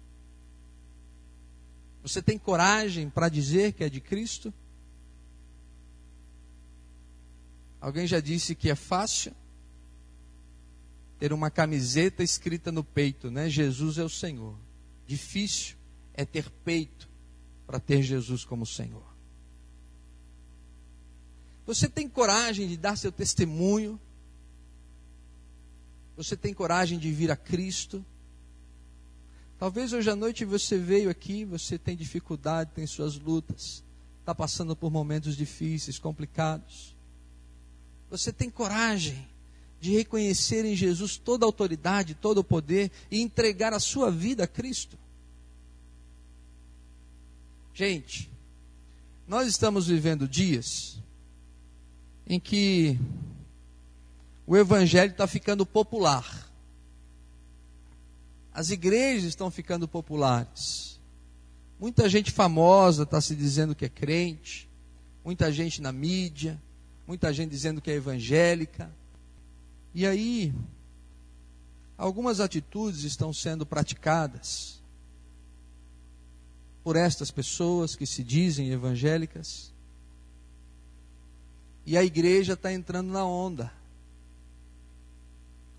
Você 2.01 2.21
tem 2.21 2.39
coragem 2.39 3.09
para 3.09 3.27
dizer 3.27 3.73
que 3.73 3.83
é 3.83 3.89
de 3.89 3.99
Cristo? 3.99 4.53
Alguém 7.81 8.07
já 8.07 8.21
disse 8.21 8.55
que 8.55 8.69
é 8.69 8.75
fácil 8.75 9.35
ter 11.19 11.33
uma 11.33 11.51
camiseta 11.51 12.23
escrita 12.23 12.71
no 12.71 12.81
peito, 12.81 13.29
né? 13.29 13.49
Jesus 13.49 13.97
é 13.97 14.05
o 14.05 14.09
Senhor. 14.09 14.57
Difícil 15.05 15.75
é 16.13 16.23
ter 16.23 16.49
peito 16.49 17.09
para 17.65 17.77
ter 17.77 18.03
Jesus 18.03 18.45
como 18.45 18.65
Senhor. 18.65 19.03
Você 21.65 21.89
tem 21.89 22.07
coragem 22.07 22.69
de 22.69 22.77
dar 22.77 22.95
seu 22.95 23.11
testemunho? 23.11 23.99
Você 26.17 26.35
tem 26.35 26.51
coragem 26.51 26.97
de 26.97 27.11
vir 27.11 27.29
a 27.29 27.35
Cristo? 27.35 28.03
Talvez 29.59 29.93
hoje 29.93 30.09
à 30.09 30.15
noite 30.15 30.43
você 30.43 30.77
veio 30.77 31.11
aqui, 31.11 31.45
você 31.45 31.77
tem 31.77 31.95
dificuldade, 31.95 32.71
tem 32.73 32.87
suas 32.87 33.17
lutas, 33.19 33.83
está 34.19 34.33
passando 34.33 34.75
por 34.75 34.91
momentos 34.91 35.37
difíceis, 35.37 35.99
complicados. 35.99 36.95
Você 38.09 38.33
tem 38.33 38.49
coragem 38.49 39.27
de 39.79 39.91
reconhecer 39.91 40.65
em 40.65 40.75
Jesus 40.75 41.17
toda 41.17 41.45
a 41.45 41.47
autoridade, 41.47 42.15
todo 42.15 42.39
o 42.39 42.43
poder 42.43 42.91
e 43.11 43.21
entregar 43.21 43.71
a 43.71 43.79
sua 43.79 44.09
vida 44.09 44.45
a 44.45 44.47
Cristo? 44.47 44.97
Gente, 47.75 48.27
nós 49.27 49.47
estamos 49.47 49.85
vivendo 49.85 50.27
dias 50.27 50.99
em 52.25 52.39
que 52.39 52.97
o 54.47 54.55
Evangelho 54.55 55.11
está 55.11 55.27
ficando 55.27 55.65
popular. 55.65 56.49
As 58.53 58.69
igrejas 58.69 59.25
estão 59.25 59.51
ficando 59.51 59.89
populares. 59.89 61.01
Muita 61.77 62.07
gente 62.07 62.31
famosa 62.31 63.03
está 63.03 63.19
se 63.19 63.35
dizendo 63.35 63.75
que 63.75 63.83
é 63.83 63.89
crente, 63.89 64.69
muita 65.23 65.51
gente 65.51 65.81
na 65.81 65.91
mídia, 65.91 66.59
muita 67.05 67.31
gente 67.33 67.51
dizendo 67.51 67.81
que 67.81 67.91
é 67.91 67.95
evangélica. 67.95 68.89
E 69.93 70.07
aí, 70.07 70.55
algumas 71.97 72.39
atitudes 72.39 73.03
estão 73.03 73.33
sendo 73.33 73.65
praticadas 73.65 74.81
por 76.85 76.95
estas 76.95 77.29
pessoas 77.29 77.97
que 77.97 78.07
se 78.07 78.23
dizem 78.23 78.69
evangélicas. 78.69 79.73
E 81.85 81.97
a 81.97 82.03
igreja 82.03 82.53
está 82.53 82.71
entrando 82.71 83.11
na 83.11 83.25
onda. 83.25 83.76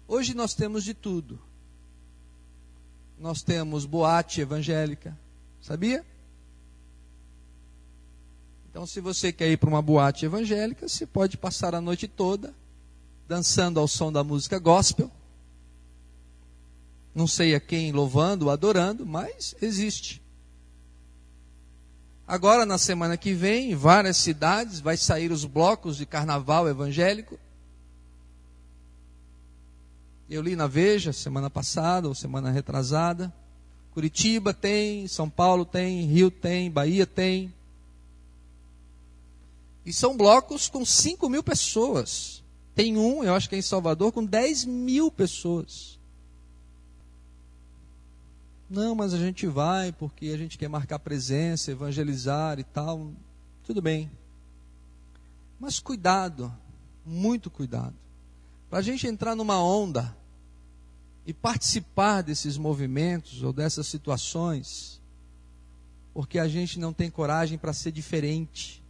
Hoje 0.08 0.34
nós 0.34 0.54
temos 0.54 0.82
de 0.82 0.94
tudo 0.94 1.38
nós 3.18 3.42
temos 3.42 3.84
boate 3.84 4.40
evangélica. 4.40 5.16
Sabia? 5.60 6.04
Então, 8.70 8.86
se 8.86 9.00
você 9.00 9.32
quer 9.32 9.50
ir 9.50 9.56
para 9.56 9.68
uma 9.68 9.82
boate 9.82 10.24
evangélica, 10.24 10.88
você 10.88 11.06
pode 11.06 11.36
passar 11.36 11.74
a 11.74 11.80
noite 11.80 12.06
toda 12.06 12.54
dançando 13.26 13.80
ao 13.80 13.88
som 13.88 14.12
da 14.12 14.22
música 14.22 14.58
gospel. 14.58 15.10
Não 17.14 17.26
sei 17.26 17.54
a 17.54 17.60
quem 17.60 17.90
louvando 17.90 18.46
ou 18.46 18.50
adorando, 18.50 19.04
mas 19.04 19.54
existe. 19.60 20.22
Agora, 22.26 22.64
na 22.64 22.78
semana 22.78 23.16
que 23.16 23.32
vem, 23.32 23.72
em 23.72 23.74
várias 23.74 24.18
cidades, 24.18 24.80
vai 24.80 24.96
sair 24.96 25.32
os 25.32 25.44
blocos 25.44 25.96
de 25.96 26.06
carnaval 26.06 26.68
evangélico. 26.68 27.38
Eu 30.28 30.42
li 30.42 30.54
na 30.54 30.66
Veja 30.66 31.12
semana 31.12 31.48
passada 31.48 32.06
ou 32.06 32.14
semana 32.14 32.50
retrasada. 32.50 33.32
Curitiba 33.92 34.52
tem, 34.52 35.08
São 35.08 35.28
Paulo 35.28 35.64
tem, 35.64 36.04
Rio 36.04 36.30
tem, 36.30 36.70
Bahia 36.70 37.06
tem. 37.06 37.52
E 39.86 39.92
são 39.92 40.16
blocos 40.16 40.68
com 40.68 40.84
5 40.84 41.28
mil 41.30 41.42
pessoas. 41.42 42.44
Tem 42.74 42.96
um, 42.96 43.24
eu 43.24 43.34
acho 43.34 43.48
que 43.48 43.54
é 43.54 43.58
em 43.58 43.62
Salvador, 43.62 44.12
com 44.12 44.24
10 44.24 44.66
mil 44.66 45.10
pessoas. 45.10 45.98
Não, 48.68 48.94
mas 48.94 49.14
a 49.14 49.18
gente 49.18 49.46
vai 49.46 49.92
porque 49.92 50.26
a 50.26 50.36
gente 50.36 50.58
quer 50.58 50.68
marcar 50.68 50.98
presença, 50.98 51.72
evangelizar 51.72 52.58
e 52.58 52.64
tal. 52.64 53.12
Tudo 53.64 53.80
bem. 53.80 54.10
Mas 55.58 55.80
cuidado, 55.80 56.52
muito 57.04 57.50
cuidado. 57.50 57.96
Para 58.68 58.80
a 58.80 58.82
gente 58.82 59.06
entrar 59.06 59.34
numa 59.34 59.62
onda 59.62 60.16
e 61.24 61.32
participar 61.32 62.22
desses 62.22 62.56
movimentos 62.56 63.42
ou 63.42 63.52
dessas 63.52 63.86
situações, 63.86 65.00
porque 66.12 66.38
a 66.38 66.48
gente 66.48 66.78
não 66.78 66.92
tem 66.92 67.10
coragem 67.10 67.56
para 67.56 67.72
ser 67.72 67.92
diferente. 67.92 68.82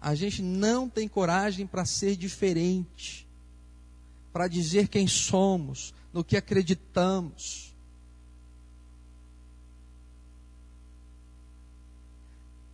A 0.00 0.14
gente 0.14 0.42
não 0.42 0.88
tem 0.88 1.06
coragem 1.06 1.66
para 1.66 1.84
ser 1.84 2.16
diferente, 2.16 3.28
para 4.32 4.48
dizer 4.48 4.88
quem 4.88 5.06
somos, 5.06 5.94
no 6.12 6.24
que 6.24 6.36
acreditamos. 6.36 7.69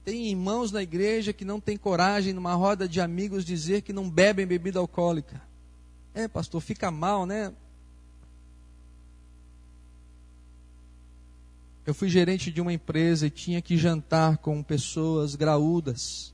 Tem 0.07 0.29
irmãos 0.29 0.71
na 0.71 0.85
igreja 0.85 1.33
que 1.33 1.45
não 1.45 1.61
têm 1.61 1.77
coragem, 1.77 2.33
numa 2.33 2.55
roda 2.55 2.89
de 2.89 3.01
amigos, 3.01 3.45
dizer 3.45 3.83
que 3.83 3.93
não 3.93 4.09
bebem 4.09 4.47
bebida 4.47 4.79
alcoólica. 4.79 5.43
É, 6.15 6.29
pastor, 6.29 6.61
fica 6.61 6.93
mal, 6.93 7.27
né? 7.27 7.53
Eu 11.85 11.93
fui 11.93 12.09
gerente 12.09 12.53
de 12.53 12.61
uma 12.61 12.73
empresa 12.73 13.27
e 13.27 13.31
tinha 13.31 13.61
que 13.61 13.77
jantar 13.77 14.39
com 14.39 14.63
pessoas 14.63 15.35
graúdas. 15.35 16.33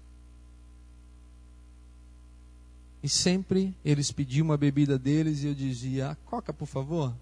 E 3.02 3.08
sempre 3.08 3.74
eles 3.82 4.12
pediam 4.12 4.44
uma 4.44 4.58
bebida 4.58 4.98
deles 4.98 5.42
e 5.42 5.46
eu 5.46 5.54
dizia: 5.54 6.10
ah, 6.10 6.16
Coca, 6.26 6.52
por 6.52 6.66
favor. 6.66 7.16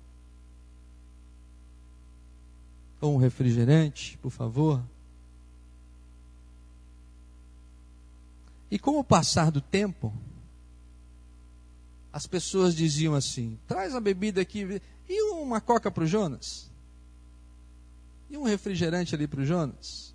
Ou 3.01 3.15
um 3.15 3.19
refrigerante, 3.19 4.19
por 4.19 4.33
favor. 4.33 4.83
E 8.71 8.79
com 8.79 8.99
o 8.99 9.05
passar 9.05 9.51
do 9.51 9.61
tempo, 9.61 10.15
as 12.13 12.27
pessoas 12.27 12.75
diziam 12.75 13.15
assim: 13.15 13.59
traz 13.67 13.95
a 13.95 14.01
bebida 14.01 14.41
aqui. 14.41 14.81
E 15.09 15.23
uma 15.33 15.61
coca 15.61 15.91
para 15.91 16.05
o 16.05 16.07
Jonas? 16.07 16.71
E 18.31 18.37
um 18.37 18.45
refrigerante 18.45 19.15
ali 19.15 19.27
para 19.27 19.41
o 19.41 19.45
Jonas? 19.45 20.15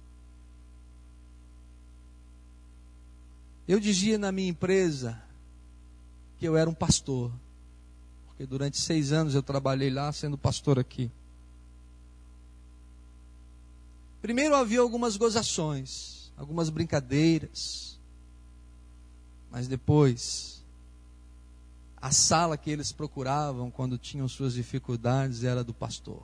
Eu 3.67 3.79
dizia 3.79 4.17
na 4.17 4.31
minha 4.31 4.49
empresa 4.49 5.21
que 6.37 6.47
eu 6.47 6.55
era 6.55 6.69
um 6.69 6.73
pastor, 6.73 7.31
porque 8.27 8.45
durante 8.45 8.77
seis 8.77 9.11
anos 9.11 9.35
eu 9.35 9.43
trabalhei 9.43 9.89
lá 9.89 10.11
sendo 10.13 10.37
pastor 10.37 10.79
aqui. 10.79 11.11
Primeiro 14.21 14.55
havia 14.55 14.79
algumas 14.79 15.17
gozações, 15.17 16.31
algumas 16.37 16.69
brincadeiras, 16.69 17.94
mas 19.51 19.67
depois, 19.67 20.63
a 22.05 22.11
sala 22.11 22.57
que 22.57 22.69
eles 22.69 22.91
procuravam 22.91 23.71
quando 23.71 23.97
tinham 23.97 24.27
suas 24.27 24.53
dificuldades 24.53 25.43
era 25.43 25.63
do 25.63 25.73
pastor. 25.73 26.23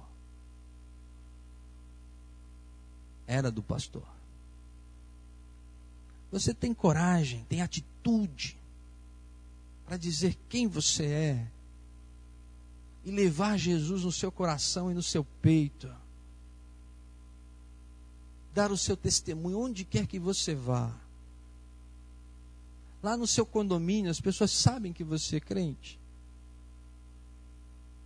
Era 3.25 3.49
do 3.49 3.63
pastor. 3.63 4.05
Você 6.31 6.53
tem 6.53 6.73
coragem, 6.73 7.45
tem 7.49 7.61
atitude 7.61 8.57
para 9.85 9.97
dizer 9.97 10.37
quem 10.47 10.67
você 10.67 11.05
é 11.05 11.47
e 13.03 13.11
levar 13.11 13.57
Jesus 13.57 14.03
no 14.03 14.11
seu 14.11 14.31
coração 14.31 14.91
e 14.91 14.93
no 14.93 15.03
seu 15.03 15.25
peito. 15.41 15.93
Dar 18.53 18.71
o 18.71 18.77
seu 18.77 18.95
testemunho 18.95 19.59
onde 19.59 19.83
quer 19.83 20.05
que 20.05 20.19
você 20.19 20.53
vá. 20.53 20.93
Lá 23.01 23.17
no 23.17 23.25
seu 23.25 23.45
condomínio, 23.45 24.11
as 24.11 24.21
pessoas 24.21 24.51
sabem 24.51 24.93
que 24.93 25.03
você 25.03 25.37
é 25.37 25.39
crente. 25.39 25.99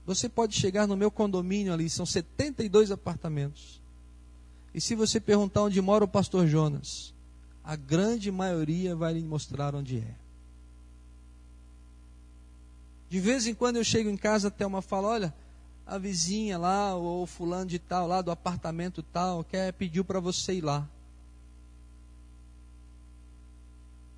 Você 0.06 0.30
pode 0.30 0.56
chegar 0.56 0.88
no 0.88 0.96
meu 0.96 1.10
condomínio 1.10 1.74
ali, 1.74 1.90
são 1.90 2.06
72 2.06 2.92
apartamentos. 2.92 3.82
E 4.74 4.80
se 4.80 4.94
você 4.94 5.20
perguntar 5.20 5.64
onde 5.64 5.82
mora 5.82 6.04
o 6.04 6.08
pastor 6.08 6.48
Jonas, 6.48 7.14
a 7.64 7.76
grande 7.76 8.32
maioria 8.32 8.96
vai 8.96 9.14
lhe 9.14 9.24
mostrar 9.24 9.74
onde 9.74 9.98
é. 9.98 10.16
De 13.10 13.20
vez 13.20 13.48
em 13.48 13.54
quando 13.54 13.78
eu 13.78 13.84
chego 13.84 14.10
em 14.10 14.18
casa, 14.18 14.50
até 14.50 14.66
uma 14.66 14.82
fala: 14.82 15.08
olha, 15.08 15.34
a 15.86 15.98
vizinha 15.98 16.58
lá, 16.58 16.96
ou 16.96 17.26
fulano 17.26 17.66
de 17.66 17.80
tal, 17.80 18.08
lá 18.08 18.22
do 18.22 18.32
apartamento 18.32 19.02
tal, 19.02 19.44
quer 19.44 19.72
pediu 19.74 20.04
para 20.04 20.20
você 20.20 20.56
ir 20.56 20.62
lá. 20.62 20.88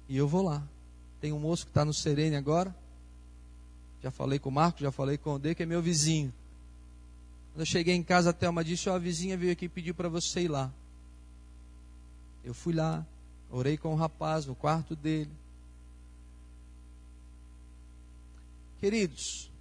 E 0.08 0.17
eu 0.17 0.28
vou 0.28 0.41
lá. 0.41 0.63
Tem 1.20 1.34
um 1.34 1.39
moço 1.39 1.65
que 1.65 1.72
está 1.72 1.84
no 1.84 1.93
Serene 1.93 2.36
agora. 2.36 2.76
Já 4.02 4.12
falei 4.12 4.39
com 4.39 4.50
o 4.50 4.52
Marco, 4.52 4.80
já 4.80 4.91
falei 4.91 5.17
com 5.17 5.34
o 5.34 5.39
D, 5.39 5.56
que 5.56 5.63
é 5.63 5.65
meu 5.65 5.82
vizinho. 5.82 6.34
Quando 7.52 7.62
eu 7.62 7.65
cheguei 7.65 7.96
em 7.96 8.04
casa, 8.04 8.30
a 8.30 8.34
Thelma 8.34 8.63
disse: 8.63 8.89
Ó, 8.89 8.96
a 8.96 9.00
vizinha 9.00 9.36
veio 9.36 9.52
aqui 9.52 9.67
pediu 9.67 9.93
para 9.93 10.08
você 10.08 10.41
ir 10.41 10.48
lá. 10.48 10.72
Eu 12.43 12.54
fui 12.54 12.74
lá, 12.74 13.06
orei 13.52 13.78
com 13.78 13.93
o 13.93 13.98
rapaz 13.98 14.46
no 14.46 14.56
quarto 14.56 14.96
dele. 14.96 15.32
Queridos, 18.80 19.52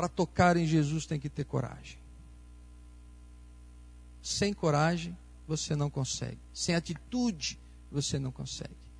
para 0.00 0.08
tocar 0.08 0.56
em 0.56 0.64
Jesus 0.64 1.04
tem 1.04 1.20
que 1.20 1.28
ter 1.28 1.44
coragem. 1.44 1.98
Sem 4.22 4.54
coragem, 4.54 5.14
você 5.46 5.76
não 5.76 5.90
consegue. 5.90 6.38
Sem 6.54 6.74
atitude, 6.74 7.58
você 7.90 8.18
não 8.18 8.30
consegue. 8.30 8.90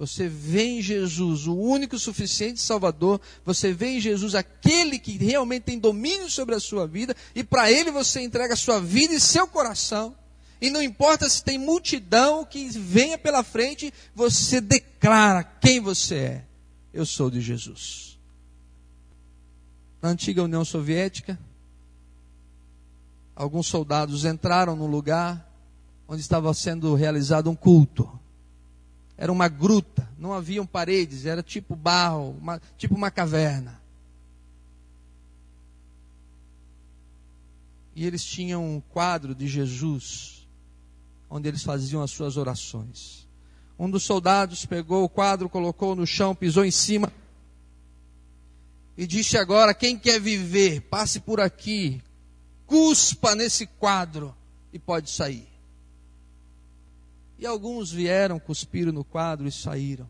Você 0.00 0.26
vê 0.26 0.64
em 0.64 0.80
Jesus 0.80 1.46
o 1.46 1.54
único 1.54 1.98
suficiente 1.98 2.58
Salvador, 2.58 3.20
você 3.44 3.70
vê 3.70 3.88
em 3.88 4.00
Jesus 4.00 4.34
aquele 4.34 4.98
que 4.98 5.18
realmente 5.18 5.64
tem 5.64 5.78
domínio 5.78 6.30
sobre 6.30 6.54
a 6.54 6.60
sua 6.60 6.86
vida, 6.86 7.14
e 7.34 7.44
para 7.44 7.70
ele 7.70 7.90
você 7.90 8.22
entrega 8.22 8.54
a 8.54 8.56
sua 8.56 8.80
vida 8.80 9.12
e 9.12 9.20
seu 9.20 9.46
coração. 9.46 10.16
E 10.58 10.70
não 10.70 10.82
importa 10.82 11.28
se 11.28 11.44
tem 11.44 11.58
multidão 11.58 12.46
que 12.46 12.70
venha 12.70 13.18
pela 13.18 13.42
frente, 13.42 13.92
você 14.14 14.58
declara 14.58 15.44
quem 15.44 15.80
você 15.80 16.14
é. 16.14 16.44
Eu 16.94 17.04
sou 17.04 17.30
de 17.30 17.42
Jesus. 17.42 18.18
Na 20.00 20.08
antiga 20.08 20.42
União 20.42 20.64
Soviética, 20.64 21.38
alguns 23.36 23.66
soldados 23.66 24.24
entraram 24.24 24.74
no 24.74 24.86
lugar 24.86 25.46
onde 26.08 26.22
estava 26.22 26.52
sendo 26.54 26.94
realizado 26.94 27.50
um 27.50 27.54
culto 27.54 28.19
era 29.20 29.30
uma 29.30 29.48
gruta, 29.48 30.08
não 30.18 30.32
haviam 30.32 30.64
paredes, 30.64 31.26
era 31.26 31.42
tipo 31.42 31.76
barro, 31.76 32.34
uma, 32.40 32.58
tipo 32.78 32.94
uma 32.94 33.10
caverna. 33.10 33.78
E 37.94 38.06
eles 38.06 38.24
tinham 38.24 38.64
um 38.64 38.80
quadro 38.80 39.34
de 39.34 39.46
Jesus, 39.46 40.48
onde 41.28 41.46
eles 41.46 41.62
faziam 41.62 42.02
as 42.02 42.10
suas 42.10 42.38
orações. 42.38 43.28
Um 43.78 43.90
dos 43.90 44.04
soldados 44.04 44.64
pegou 44.64 45.04
o 45.04 45.08
quadro, 45.08 45.50
colocou 45.50 45.94
no 45.94 46.06
chão, 46.06 46.34
pisou 46.34 46.64
em 46.64 46.70
cima 46.70 47.12
e 48.96 49.06
disse 49.06 49.36
agora: 49.36 49.74
quem 49.74 49.98
quer 49.98 50.18
viver, 50.18 50.80
passe 50.80 51.20
por 51.20 51.40
aqui, 51.40 52.02
cuspa 52.66 53.34
nesse 53.34 53.66
quadro 53.66 54.34
e 54.72 54.78
pode 54.78 55.10
sair. 55.10 55.49
E 57.40 57.46
alguns 57.46 57.90
vieram, 57.90 58.38
cuspiram 58.38 58.92
no 58.92 59.02
quadro 59.02 59.48
e 59.48 59.50
saíram. 59.50 60.06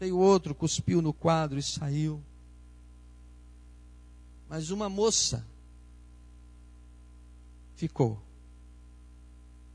Veio 0.00 0.16
outro, 0.16 0.54
cuspiu 0.54 1.02
no 1.02 1.12
quadro 1.12 1.58
e 1.58 1.62
saiu. 1.62 2.22
Mas 4.48 4.70
uma 4.70 4.88
moça 4.88 5.46
ficou. 7.76 8.18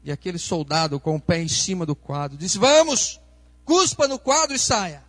E 0.04 0.12
aquele 0.12 0.40
soldado 0.40 1.00
com 1.00 1.16
o 1.16 1.22
pé 1.22 1.44
em 1.44 1.48
cima 1.48 1.86
do 1.86 1.96
quadro 1.96 2.40
disse: 2.40 2.58
Vamos, 2.58 3.22
cuspa 3.64 4.08
no 4.08 4.18
quadro 4.18 4.56
e 4.56 4.60
saia. 4.60 5.06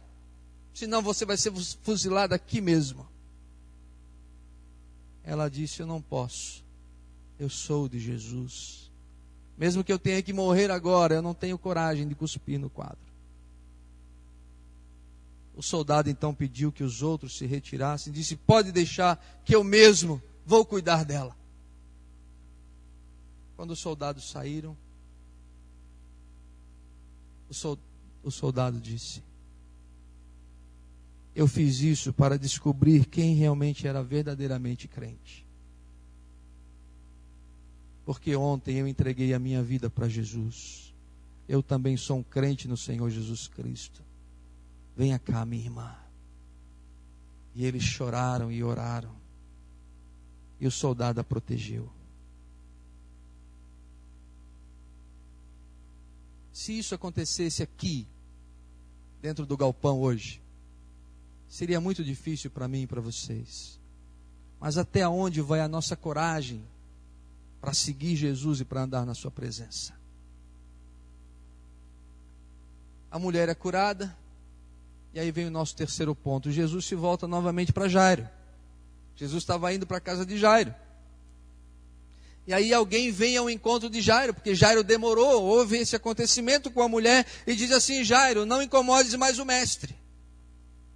Senão 0.74 1.00
você 1.00 1.24
vai 1.24 1.38
ser 1.38 1.50
fuzilado 1.83 2.35
aqui 2.35 2.61
mesmo. 2.61 3.09
Ela 5.24 5.48
disse: 5.48 5.81
Eu 5.81 5.87
não 5.87 6.02
posso. 6.02 6.62
Eu 7.38 7.48
sou 7.48 7.88
de 7.88 7.98
Jesus. 7.98 8.86
Mesmo 9.56 9.82
que 9.82 9.92
eu 9.92 9.98
tenha 9.98 10.22
que 10.22 10.32
morrer 10.32 10.70
agora, 10.70 11.14
eu 11.14 11.22
não 11.22 11.32
tenho 11.32 11.56
coragem 11.56 12.06
de 12.06 12.14
cuspir 12.14 12.60
no 12.60 12.68
quadro. 12.68 12.98
O 15.54 15.62
soldado 15.62 16.10
então 16.10 16.34
pediu 16.34 16.70
que 16.70 16.84
os 16.84 17.02
outros 17.02 17.38
se 17.38 17.46
retirassem, 17.46 18.12
disse: 18.12 18.36
Pode 18.36 18.70
deixar 18.70 19.16
que 19.44 19.57
eu 19.57 19.64
mesmo 19.64 20.22
vou 20.44 20.66
cuidar 20.66 21.04
dela. 21.04 21.34
Quando 23.57 23.70
os 23.70 23.78
soldados 23.78 24.30
saíram, 24.30 24.76
o 28.22 28.30
soldado 28.30 28.78
disse: 28.78 29.22
Eu 31.34 31.48
fiz 31.48 31.80
isso 31.80 32.12
para 32.12 32.38
descobrir 32.38 33.07
quem 33.07 33.34
realmente 33.34 33.88
era 33.88 34.02
verdadeiramente 34.02 34.86
crente 34.86 35.45
porque 38.07 38.36
ontem 38.36 38.76
eu 38.76 38.86
entreguei 38.86 39.34
a 39.34 39.38
minha 39.38 39.64
vida 39.64 39.90
para 39.90 40.09
Jesus. 40.09 40.94
Eu 41.48 41.61
também 41.61 41.96
sou 41.96 42.18
um 42.18 42.22
crente 42.22 42.68
no 42.68 42.76
Senhor 42.76 43.11
Jesus 43.11 43.48
Cristo. 43.48 44.00
Venha 44.96 45.18
cá, 45.18 45.44
minha 45.44 45.64
irmã. 45.64 45.96
E 47.52 47.66
eles 47.66 47.82
choraram 47.82 48.50
e 48.50 48.62
oraram. 48.62 49.11
E 50.61 50.68
o 50.68 50.70
soldado 50.70 51.20
a 51.20 51.24
protegeu. 51.24 51.90
Se 56.52 56.78
isso 56.78 56.94
acontecesse 56.94 57.61
aqui, 57.61 58.07
dentro 59.20 59.44
do 59.44 59.57
galpão 59.57 60.00
hoje, 60.00 60.40
seria 61.48 61.80
muito 61.80 62.04
difícil 62.04 62.52
para 62.52 62.68
mim 62.68 62.82
e 62.82 62.86
para 62.86 63.00
vocês. 63.00 63.80
Mas 64.61 64.78
até 64.78 65.07
onde 65.09 65.40
vai 65.40 65.61
a 65.61 65.68
nossa 65.68 65.96
coragem 65.96 66.64
para 67.66 67.74
seguir 67.74 68.14
Jesus 68.14 68.60
e 68.60 68.64
para 68.64 68.82
andar 68.82 69.04
na 69.04 69.12
sua 69.12 69.28
presença. 69.28 69.92
A 73.10 73.18
mulher 73.18 73.48
é 73.48 73.56
curada, 73.56 74.16
e 75.12 75.18
aí 75.18 75.32
vem 75.32 75.46
o 75.46 75.50
nosso 75.50 75.74
terceiro 75.74 76.14
ponto. 76.14 76.48
Jesus 76.48 76.84
se 76.84 76.94
volta 76.94 77.26
novamente 77.26 77.72
para 77.72 77.88
Jairo. 77.88 78.28
Jesus 79.16 79.42
estava 79.42 79.74
indo 79.74 79.84
para 79.84 79.96
a 79.96 80.00
casa 80.00 80.24
de 80.24 80.38
Jairo. 80.38 80.72
E 82.46 82.54
aí 82.54 82.72
alguém 82.72 83.10
vem 83.10 83.36
ao 83.36 83.50
encontro 83.50 83.90
de 83.90 84.00
Jairo, 84.00 84.32
porque 84.32 84.54
Jairo 84.54 84.84
demorou, 84.84 85.42
houve 85.42 85.78
esse 85.78 85.96
acontecimento 85.96 86.70
com 86.70 86.82
a 86.82 86.88
mulher 86.88 87.26
e 87.48 87.56
diz 87.56 87.72
assim: 87.72 88.04
Jairo, 88.04 88.46
não 88.46 88.62
incomodes 88.62 89.16
mais 89.16 89.40
o 89.40 89.44
mestre. 89.44 89.92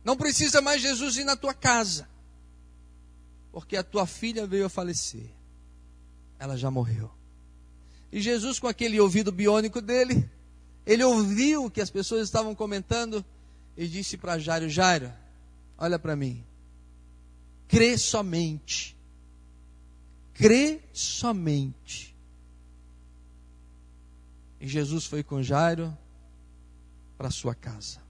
Não 0.04 0.16
precisa 0.16 0.60
mais 0.60 0.80
Jesus 0.80 1.16
ir 1.16 1.24
na 1.24 1.34
tua 1.34 1.52
casa, 1.52 2.08
porque 3.50 3.76
a 3.76 3.82
tua 3.82 4.06
filha 4.06 4.46
veio 4.46 4.66
a 4.66 4.70
falecer. 4.70 5.39
Ela 6.40 6.56
já 6.56 6.72
morreu. 6.72 7.08
E 8.10 8.20
Jesus, 8.20 8.58
com 8.58 8.66
aquele 8.66 8.98
ouvido 8.98 9.30
biônico 9.30 9.80
dele, 9.80 10.28
ele 10.84 11.04
ouviu 11.04 11.66
o 11.66 11.70
que 11.70 11.80
as 11.80 11.90
pessoas 11.90 12.24
estavam 12.24 12.52
comentando 12.56 13.24
e 13.76 13.86
disse 13.86 14.16
para 14.16 14.40
Jairo: 14.40 14.68
Jairo, 14.68 15.12
olha 15.78 16.00
para 16.00 16.16
mim, 16.16 16.44
crê 17.68 17.96
somente 17.96 18.98
crê 20.40 20.80
somente. 20.90 22.16
E 24.58 24.66
Jesus 24.66 25.04
foi 25.04 25.22
com 25.22 25.42
Jairo 25.42 25.96
para 27.18 27.30
sua 27.30 27.54
casa. 27.54 28.00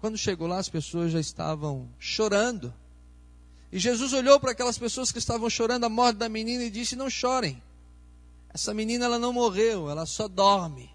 Quando 0.00 0.18
chegou 0.18 0.48
lá, 0.48 0.58
as 0.58 0.68
pessoas 0.68 1.12
já 1.12 1.20
estavam 1.20 1.88
chorando. 2.00 2.74
E 3.76 3.78
Jesus 3.78 4.14
olhou 4.14 4.40
para 4.40 4.52
aquelas 4.52 4.78
pessoas 4.78 5.12
que 5.12 5.18
estavam 5.18 5.50
chorando 5.50 5.84
a 5.84 5.90
morte 5.90 6.16
da 6.16 6.30
menina 6.30 6.64
e 6.64 6.70
disse: 6.70 6.96
Não 6.96 7.10
chorem. 7.10 7.62
Essa 8.48 8.72
menina 8.72 9.04
ela 9.04 9.18
não 9.18 9.34
morreu, 9.34 9.90
ela 9.90 10.06
só 10.06 10.26
dorme. 10.26 10.90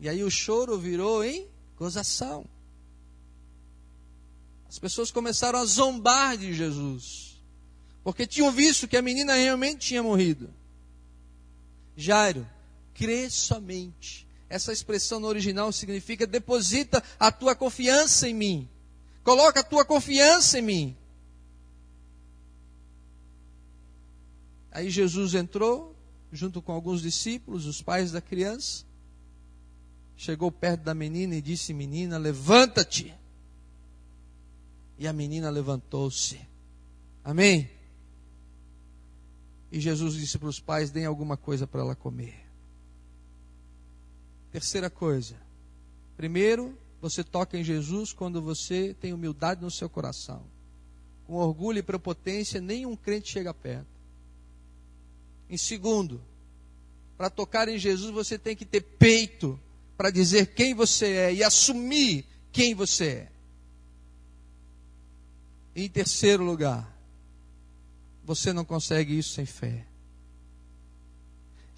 E 0.00 0.08
aí 0.08 0.24
o 0.24 0.28
choro 0.28 0.76
virou 0.76 1.22
em 1.22 1.46
gozação. 1.76 2.44
As 4.68 4.76
pessoas 4.80 5.12
começaram 5.12 5.60
a 5.60 5.64
zombar 5.64 6.36
de 6.36 6.52
Jesus 6.52 7.38
porque 8.02 8.26
tinham 8.26 8.50
visto 8.50 8.88
que 8.88 8.96
a 8.96 9.02
menina 9.02 9.34
realmente 9.34 9.78
tinha 9.78 10.02
morrido. 10.02 10.52
Jairo, 11.96 12.44
crê 12.92 13.30
somente. 13.30 14.26
Essa 14.48 14.72
expressão 14.72 15.20
no 15.20 15.28
original 15.28 15.70
significa 15.70 16.26
deposita 16.26 17.00
a 17.20 17.30
tua 17.30 17.54
confiança 17.54 18.28
em 18.28 18.34
mim. 18.34 18.68
Coloca 19.28 19.60
a 19.60 19.62
tua 19.62 19.84
confiança 19.84 20.58
em 20.58 20.62
mim. 20.62 20.96
Aí 24.70 24.88
Jesus 24.88 25.34
entrou, 25.34 25.94
junto 26.32 26.62
com 26.62 26.72
alguns 26.72 27.02
discípulos, 27.02 27.66
os 27.66 27.82
pais 27.82 28.10
da 28.10 28.22
criança. 28.22 28.86
Chegou 30.16 30.50
perto 30.50 30.80
da 30.80 30.94
menina 30.94 31.34
e 31.34 31.42
disse: 31.42 31.74
Menina, 31.74 32.16
levanta-te. 32.16 33.14
E 34.96 35.06
a 35.06 35.12
menina 35.12 35.50
levantou-se. 35.50 36.40
Amém? 37.22 37.70
E 39.70 39.78
Jesus 39.78 40.14
disse 40.14 40.38
para 40.38 40.48
os 40.48 40.58
pais: 40.58 40.90
deem 40.90 41.04
alguma 41.04 41.36
coisa 41.36 41.66
para 41.66 41.82
ela 41.82 41.94
comer. 41.94 42.46
Terceira 44.50 44.88
coisa. 44.88 45.36
Primeiro, 46.16 46.74
você 47.00 47.22
toca 47.22 47.56
em 47.56 47.64
Jesus 47.64 48.12
quando 48.12 48.42
você 48.42 48.94
tem 48.94 49.12
humildade 49.12 49.62
no 49.62 49.70
seu 49.70 49.88
coração. 49.88 50.44
Com 51.26 51.34
orgulho 51.34 51.78
e 51.78 51.82
prepotência, 51.82 52.60
nenhum 52.60 52.96
crente 52.96 53.30
chega 53.30 53.54
perto. 53.54 53.86
Em 55.48 55.56
segundo, 55.56 56.20
para 57.16 57.30
tocar 57.30 57.68
em 57.68 57.78
Jesus, 57.78 58.12
você 58.12 58.38
tem 58.38 58.54
que 58.54 58.64
ter 58.64 58.80
peito 58.80 59.58
para 59.96 60.10
dizer 60.10 60.54
quem 60.54 60.74
você 60.74 61.06
é 61.12 61.34
e 61.34 61.42
assumir 61.42 62.24
quem 62.52 62.74
você 62.74 63.06
é. 63.06 63.32
Em 65.74 65.88
terceiro 65.88 66.44
lugar, 66.44 66.96
você 68.24 68.52
não 68.52 68.64
consegue 68.64 69.18
isso 69.18 69.30
sem 69.32 69.46
fé. 69.46 69.87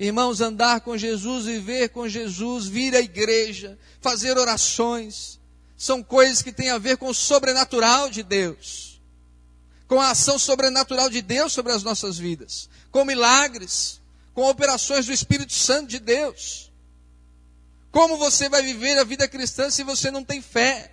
Irmãos, 0.00 0.40
andar 0.40 0.80
com 0.80 0.96
Jesus, 0.96 1.44
viver 1.44 1.90
com 1.90 2.08
Jesus, 2.08 2.66
vir 2.66 2.96
à 2.96 3.00
igreja, 3.00 3.78
fazer 4.00 4.38
orações, 4.38 5.38
são 5.76 6.02
coisas 6.02 6.40
que 6.40 6.50
têm 6.50 6.70
a 6.70 6.78
ver 6.78 6.96
com 6.96 7.10
o 7.10 7.14
sobrenatural 7.14 8.08
de 8.08 8.22
Deus, 8.22 8.98
com 9.86 10.00
a 10.00 10.08
ação 10.08 10.38
sobrenatural 10.38 11.10
de 11.10 11.20
Deus 11.20 11.52
sobre 11.52 11.72
as 11.72 11.82
nossas 11.82 12.16
vidas, 12.16 12.66
com 12.90 13.04
milagres, 13.04 14.00
com 14.32 14.48
operações 14.48 15.04
do 15.04 15.12
Espírito 15.12 15.52
Santo 15.52 15.88
de 15.88 15.98
Deus. 15.98 16.72
Como 17.92 18.16
você 18.16 18.48
vai 18.48 18.62
viver 18.62 18.96
a 18.98 19.04
vida 19.04 19.28
cristã 19.28 19.68
se 19.68 19.84
você 19.84 20.10
não 20.10 20.24
tem 20.24 20.40
fé? 20.40 20.90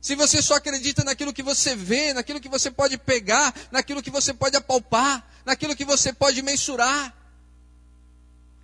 Se 0.00 0.14
você 0.14 0.40
só 0.40 0.54
acredita 0.54 1.04
naquilo 1.04 1.32
que 1.32 1.42
você 1.42 1.76
vê, 1.76 2.14
naquilo 2.14 2.40
que 2.40 2.48
você 2.48 2.70
pode 2.70 2.96
pegar, 2.96 3.54
naquilo 3.70 4.02
que 4.02 4.10
você 4.10 4.32
pode 4.32 4.56
apalpar, 4.56 5.28
naquilo 5.44 5.76
que 5.76 5.84
você 5.84 6.10
pode 6.12 6.40
mensurar. 6.40 7.14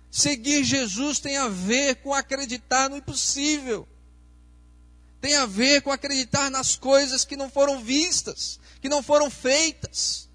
Seguir 0.09 0.63
Jesus 0.63 1.19
tem 1.19 1.37
a 1.37 1.47
ver 1.47 1.97
com 1.97 2.13
acreditar 2.13 2.89
no 2.89 2.97
impossível. 2.97 3.87
Tem 5.21 5.35
a 5.35 5.45
ver 5.45 5.81
com 5.81 5.91
acreditar 5.91 6.49
nas 6.49 6.75
coisas 6.75 7.23
que 7.23 7.35
não 7.35 7.51
foram 7.51 7.83
vistas, 7.83 8.59
que 8.81 8.89
não 8.89 9.03
foram 9.03 9.29
feitas. 9.29 10.27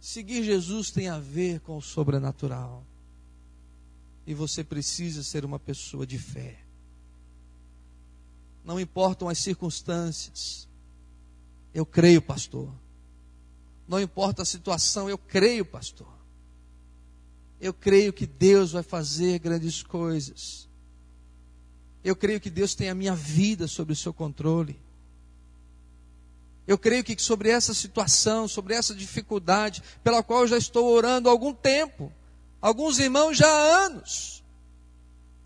Seguir 0.00 0.42
Jesus 0.42 0.90
tem 0.90 1.08
a 1.08 1.20
ver 1.20 1.60
com 1.60 1.76
o 1.76 1.82
sobrenatural. 1.82 2.84
E 4.26 4.34
você 4.34 4.64
precisa 4.64 5.22
ser 5.22 5.44
uma 5.44 5.58
pessoa 5.58 6.04
de 6.04 6.18
fé 6.18 6.67
não 8.68 8.78
importam 8.78 9.30
as 9.30 9.38
circunstâncias. 9.38 10.68
Eu 11.72 11.86
creio, 11.86 12.20
pastor. 12.20 12.70
Não 13.88 13.98
importa 13.98 14.42
a 14.42 14.44
situação, 14.44 15.08
eu 15.08 15.16
creio, 15.16 15.64
pastor. 15.64 16.12
Eu 17.58 17.72
creio 17.72 18.12
que 18.12 18.26
Deus 18.26 18.72
vai 18.72 18.82
fazer 18.82 19.38
grandes 19.38 19.82
coisas. 19.82 20.68
Eu 22.04 22.14
creio 22.14 22.38
que 22.38 22.50
Deus 22.50 22.74
tem 22.74 22.90
a 22.90 22.94
minha 22.94 23.14
vida 23.14 23.66
sob 23.66 23.94
o 23.94 23.96
seu 23.96 24.12
controle. 24.12 24.78
Eu 26.66 26.76
creio 26.76 27.02
que 27.02 27.18
sobre 27.22 27.48
essa 27.48 27.72
situação, 27.72 28.46
sobre 28.46 28.74
essa 28.74 28.94
dificuldade, 28.94 29.82
pela 30.04 30.22
qual 30.22 30.42
eu 30.42 30.48
já 30.48 30.58
estou 30.58 30.92
orando 30.92 31.30
há 31.30 31.32
algum 31.32 31.54
tempo, 31.54 32.12
alguns 32.60 32.98
irmãos 32.98 33.34
já 33.34 33.48
há 33.48 33.86
anos, 33.86 34.44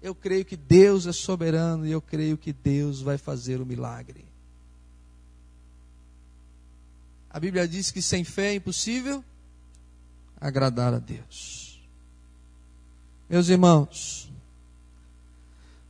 eu 0.03 0.15
creio 0.17 0.45
que 0.45 0.57
Deus 0.57 1.07
é 1.07 1.13
soberano 1.13 1.87
e 1.87 1.93
eu 1.93 2.03
creio 2.03 2.37
que 2.37 2.53
Deus 2.53 3.01
vai 3.01 3.17
fazer 3.17 3.61
o 3.61 3.67
milagre. 3.67 4.25
A 7.31 7.39
Bíblia 7.39 7.69
diz 7.69 7.93
que 7.93 8.03
sem 8.03 8.25
fé 8.25 8.49
é 8.49 8.55
impossível 8.57 9.25
agradar 10.41 10.93
a 10.93 10.99
Deus. 10.99 11.81
Meus 13.31 13.49
irmãos, 13.49 14.31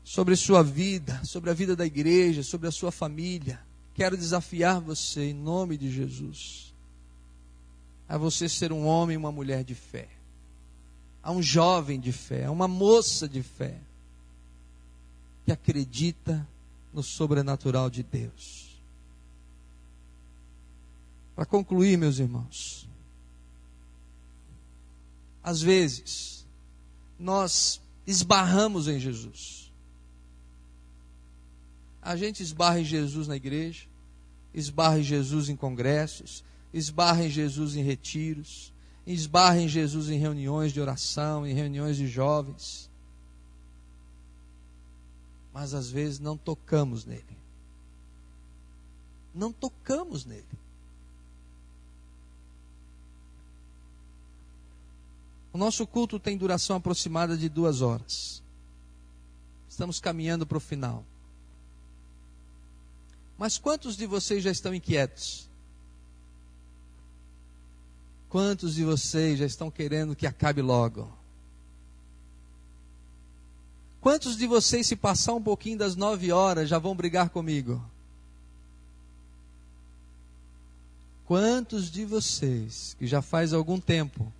sobre 0.04 0.36
sua 0.36 0.62
vida, 0.62 1.24
sobre 1.24 1.48
a 1.48 1.54
vida 1.54 1.74
da 1.74 1.86
igreja, 1.86 2.42
sobre 2.42 2.68
a 2.68 2.70
sua 2.70 2.92
família, 2.92 3.58
quero 3.94 4.16
desafiar 4.16 4.78
você 4.78 5.30
em 5.30 5.34
nome 5.34 5.78
de 5.78 5.90
Jesus 5.90 6.70
a 8.06 8.18
você 8.18 8.46
ser 8.46 8.72
um 8.72 8.84
homem 8.84 9.14
e 9.14 9.16
uma 9.16 9.32
mulher 9.32 9.64
de 9.64 9.74
fé, 9.74 10.06
a 11.22 11.32
um 11.32 11.40
jovem 11.40 11.98
de 11.98 12.12
fé, 12.12 12.44
a 12.44 12.50
uma 12.50 12.68
moça 12.68 13.26
de 13.26 13.42
fé 13.42 13.80
que 15.44 15.52
acredita 15.52 16.46
no 16.92 17.02
sobrenatural 17.02 17.90
de 17.90 18.02
Deus. 18.02 18.80
Para 21.34 21.46
concluir, 21.46 21.96
meus 21.96 22.18
irmãos, 22.18 22.88
às 25.42 25.60
vezes 25.60 26.46
nós 27.18 27.80
esbarramos 28.06 28.86
em 28.86 29.00
Jesus. 29.00 29.72
A 32.00 32.16
gente 32.16 32.42
esbarra 32.42 32.80
em 32.80 32.84
Jesus 32.84 33.26
na 33.26 33.36
igreja, 33.36 33.86
esbarra 34.52 34.98
em 34.98 35.02
Jesus 35.02 35.48
em 35.48 35.56
congressos, 35.56 36.44
esbarra 36.72 37.24
em 37.24 37.30
Jesus 37.30 37.76
em 37.76 37.82
retiros, 37.82 38.72
esbarra 39.06 39.60
em 39.60 39.68
Jesus 39.68 40.10
em 40.10 40.18
reuniões 40.18 40.72
de 40.72 40.80
oração, 40.80 41.46
em 41.46 41.54
reuniões 41.54 41.96
de 41.96 42.06
jovens 42.06 42.91
mas 45.52 45.74
às 45.74 45.90
vezes 45.90 46.18
não 46.18 46.36
tocamos 46.36 47.04
nele. 47.04 47.36
Não 49.34 49.52
tocamos 49.52 50.24
nele. 50.24 50.46
O 55.52 55.58
nosso 55.58 55.86
culto 55.86 56.18
tem 56.18 56.36
duração 56.36 56.76
aproximada 56.76 57.36
de 57.36 57.48
duas 57.48 57.82
horas. 57.82 58.42
Estamos 59.68 60.00
caminhando 60.00 60.46
para 60.46 60.56
o 60.56 60.60
final. 60.60 61.04
Mas 63.36 63.58
quantos 63.58 63.96
de 63.96 64.06
vocês 64.06 64.42
já 64.42 64.50
estão 64.50 64.74
inquietos? 64.74 65.50
Quantos 68.28 68.74
de 68.74 68.84
vocês 68.84 69.38
já 69.38 69.44
estão 69.44 69.70
querendo 69.70 70.16
que 70.16 70.26
acabe 70.26 70.62
logo? 70.62 71.12
Quantos 74.02 74.36
de 74.36 74.48
vocês, 74.48 74.88
se 74.88 74.96
passar 74.96 75.32
um 75.32 75.40
pouquinho 75.40 75.78
das 75.78 75.94
nove 75.94 76.32
horas, 76.32 76.68
já 76.68 76.76
vão 76.76 76.92
brigar 76.92 77.28
comigo? 77.28 77.80
Quantos 81.24 81.88
de 81.88 82.04
vocês, 82.04 82.96
que 82.98 83.06
já 83.06 83.22
faz 83.22 83.52
algum 83.52 83.78
tempo, 83.78 84.30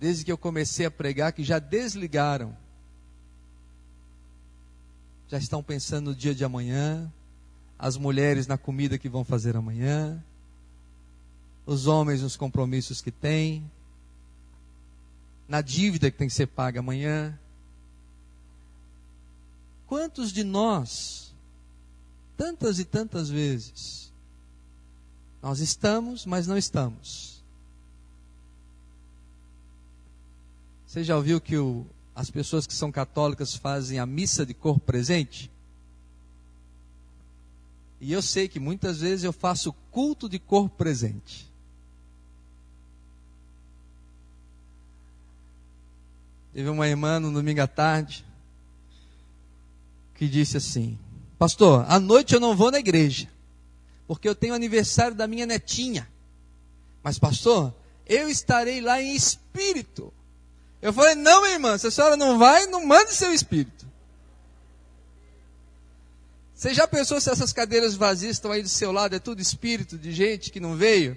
desde 0.00 0.24
que 0.24 0.32
eu 0.32 0.36
comecei 0.36 0.86
a 0.86 0.90
pregar, 0.90 1.32
que 1.32 1.44
já 1.44 1.60
desligaram, 1.60 2.56
já 5.28 5.38
estão 5.38 5.62
pensando 5.62 6.06
no 6.06 6.16
dia 6.16 6.34
de 6.34 6.44
amanhã, 6.44 7.08
as 7.78 7.96
mulheres 7.96 8.48
na 8.48 8.58
comida 8.58 8.98
que 8.98 9.08
vão 9.08 9.22
fazer 9.22 9.56
amanhã, 9.56 10.20
os 11.64 11.86
homens 11.86 12.22
nos 12.22 12.36
compromissos 12.36 13.00
que 13.00 13.12
têm, 13.12 13.70
na 15.48 15.60
dívida 15.60 16.10
que 16.10 16.18
tem 16.18 16.26
que 16.26 16.34
ser 16.34 16.48
paga 16.48 16.80
amanhã. 16.80 17.38
Quantos 19.90 20.32
de 20.32 20.44
nós, 20.44 21.34
tantas 22.36 22.78
e 22.78 22.84
tantas 22.84 23.28
vezes, 23.28 24.12
nós 25.42 25.58
estamos, 25.58 26.24
mas 26.24 26.46
não 26.46 26.56
estamos? 26.56 27.42
Você 30.86 31.02
já 31.02 31.16
ouviu 31.16 31.40
que 31.40 31.58
o, 31.58 31.84
as 32.14 32.30
pessoas 32.30 32.68
que 32.68 32.72
são 32.72 32.92
católicas 32.92 33.56
fazem 33.56 33.98
a 33.98 34.06
missa 34.06 34.46
de 34.46 34.54
corpo 34.54 34.78
presente? 34.78 35.50
E 38.00 38.12
eu 38.12 38.22
sei 38.22 38.46
que 38.46 38.60
muitas 38.60 39.00
vezes 39.00 39.24
eu 39.24 39.32
faço 39.32 39.72
culto 39.90 40.28
de 40.28 40.38
corpo 40.38 40.76
presente. 40.76 41.50
Teve 46.52 46.68
uma 46.68 46.86
irmã 46.86 47.18
no 47.18 47.32
domingo 47.32 47.60
à 47.60 47.66
tarde 47.66 48.29
que 50.20 50.28
disse 50.28 50.58
assim: 50.58 50.98
Pastor, 51.38 51.86
à 51.88 51.98
noite 51.98 52.34
eu 52.34 52.40
não 52.40 52.54
vou 52.54 52.70
na 52.70 52.78
igreja, 52.78 53.26
porque 54.06 54.28
eu 54.28 54.34
tenho 54.34 54.52
aniversário 54.52 55.16
da 55.16 55.26
minha 55.26 55.46
netinha. 55.46 56.06
Mas, 57.02 57.18
pastor, 57.18 57.74
eu 58.06 58.28
estarei 58.28 58.82
lá 58.82 59.00
em 59.00 59.16
espírito. 59.16 60.12
Eu 60.82 60.92
falei: 60.92 61.14
Não, 61.14 61.40
minha 61.40 61.54
irmã, 61.54 61.78
se 61.78 61.86
a 61.86 61.90
senhora 61.90 62.18
não 62.18 62.38
vai, 62.38 62.66
não 62.66 62.84
mande 62.84 63.14
seu 63.14 63.32
espírito. 63.32 63.86
Você 66.54 66.74
já 66.74 66.86
pensou 66.86 67.18
se 67.18 67.30
essas 67.30 67.54
cadeiras 67.54 67.94
vazias 67.94 68.32
estão 68.32 68.52
aí 68.52 68.62
do 68.62 68.68
seu 68.68 68.92
lado, 68.92 69.16
é 69.16 69.18
tudo 69.18 69.40
espírito 69.40 69.96
de 69.96 70.12
gente 70.12 70.50
que 70.50 70.60
não 70.60 70.76
veio 70.76 71.16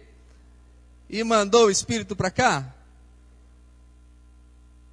e 1.09 1.21
mandou 1.25 1.65
o 1.65 1.71
espírito 1.71 2.15
para 2.15 2.31
cá? 2.31 2.73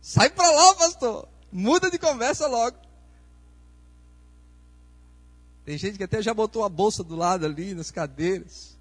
Sai 0.02 0.30
para 0.30 0.50
lá, 0.50 0.74
pastor. 0.74 1.28
Muda 1.52 1.88
de 1.88 1.96
conversa 1.96 2.48
logo. 2.48 2.79
Tem 5.70 5.78
gente 5.78 5.98
que 5.98 6.02
até 6.02 6.20
já 6.20 6.34
botou 6.34 6.64
a 6.64 6.68
bolsa 6.68 7.04
do 7.04 7.14
lado 7.14 7.46
ali 7.46 7.74
nas 7.74 7.92
cadeiras. 7.92 8.76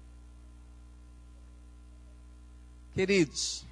Queridos, 2.92 3.64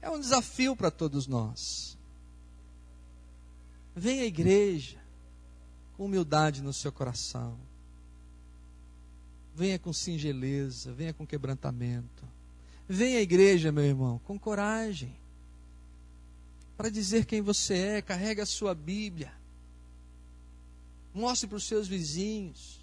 é 0.00 0.08
um 0.08 0.18
desafio 0.18 0.74
para 0.74 0.90
todos 0.90 1.26
nós. 1.26 1.98
Venha 3.94 4.22
à 4.22 4.24
igreja 4.24 4.96
com 5.98 6.06
humildade 6.06 6.62
no 6.62 6.72
seu 6.72 6.90
coração. 6.90 7.58
Venha 9.54 9.78
com 9.78 9.92
singeleza, 9.92 10.90
venha 10.94 11.12
com 11.12 11.26
quebrantamento. 11.26 12.24
Venha 12.88 13.18
à 13.18 13.20
igreja, 13.20 13.70
meu 13.70 13.84
irmão, 13.84 14.18
com 14.24 14.38
coragem. 14.38 15.14
Para 16.74 16.88
dizer 16.88 17.26
quem 17.26 17.42
você 17.42 17.74
é, 17.74 18.00
carregue 18.00 18.40
a 18.40 18.46
sua 18.46 18.74
Bíblia. 18.74 19.30
Mostre 21.18 21.48
para 21.48 21.56
os 21.56 21.64
seus 21.64 21.88
vizinhos. 21.88 22.78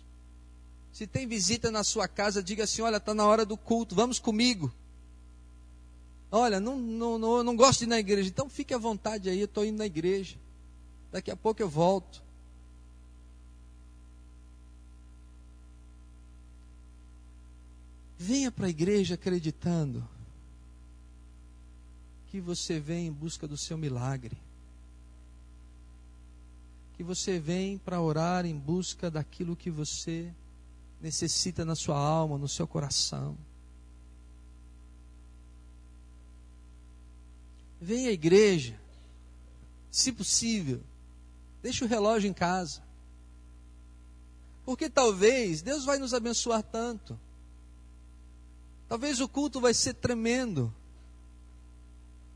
Se 0.91 1.07
tem 1.07 1.25
visita 1.25 1.71
na 1.71 1.83
sua 1.83 2.07
casa, 2.07 2.43
diga 2.43 2.65
assim: 2.65 2.81
olha, 2.81 2.97
está 2.97 3.13
na 3.13 3.25
hora 3.25 3.45
do 3.45 3.57
culto, 3.57 3.95
vamos 3.95 4.19
comigo. 4.19 4.71
Olha, 6.29 6.59
não, 6.59 6.77
não, 6.77 7.17
não, 7.17 7.43
não 7.43 7.55
gosto 7.55 7.79
de 7.79 7.85
ir 7.85 7.87
na 7.87 7.99
igreja, 7.99 8.27
então 8.27 8.49
fique 8.49 8.73
à 8.73 8.77
vontade 8.77 9.29
aí, 9.29 9.39
eu 9.39 9.45
estou 9.45 9.63
indo 9.63 9.77
na 9.77 9.85
igreja. 9.85 10.37
Daqui 11.11 11.31
a 11.31 11.35
pouco 11.35 11.61
eu 11.61 11.69
volto. 11.69 12.21
Venha 18.17 18.51
para 18.51 18.65
a 18.65 18.69
igreja 18.69 19.15
acreditando 19.15 20.05
que 22.27 22.41
você 22.41 22.79
vem 22.79 23.07
em 23.07 23.11
busca 23.11 23.47
do 23.47 23.57
seu 23.57 23.77
milagre 23.77 24.44
que 26.95 27.03
você 27.03 27.39
vem 27.39 27.77
para 27.77 28.01
orar 28.01 28.45
em 28.45 28.57
busca 28.57 29.11
daquilo 29.11 29.55
que 29.55 29.69
você 29.69 30.33
necessita 31.01 31.65
na 31.65 31.75
sua 31.75 31.97
alma, 31.97 32.37
no 32.37 32.47
seu 32.47 32.65
coração. 32.65 33.37
Venha 37.81 38.09
à 38.09 38.13
igreja, 38.13 38.79
se 39.91 40.11
possível, 40.11 40.81
deixe 41.61 41.83
o 41.83 41.87
relógio 41.87 42.29
em 42.29 42.33
casa. 42.33 42.81
Porque 44.63 44.89
talvez 44.89 45.61
Deus 45.61 45.83
vai 45.83 45.99
nos 45.99 46.13
abençoar 46.13 46.63
tanto. 46.63 47.19
Talvez 48.87 49.19
o 49.19 49.27
culto 49.27 49.59
vai 49.59 49.73
ser 49.73 49.95
tremendo. 49.95 50.73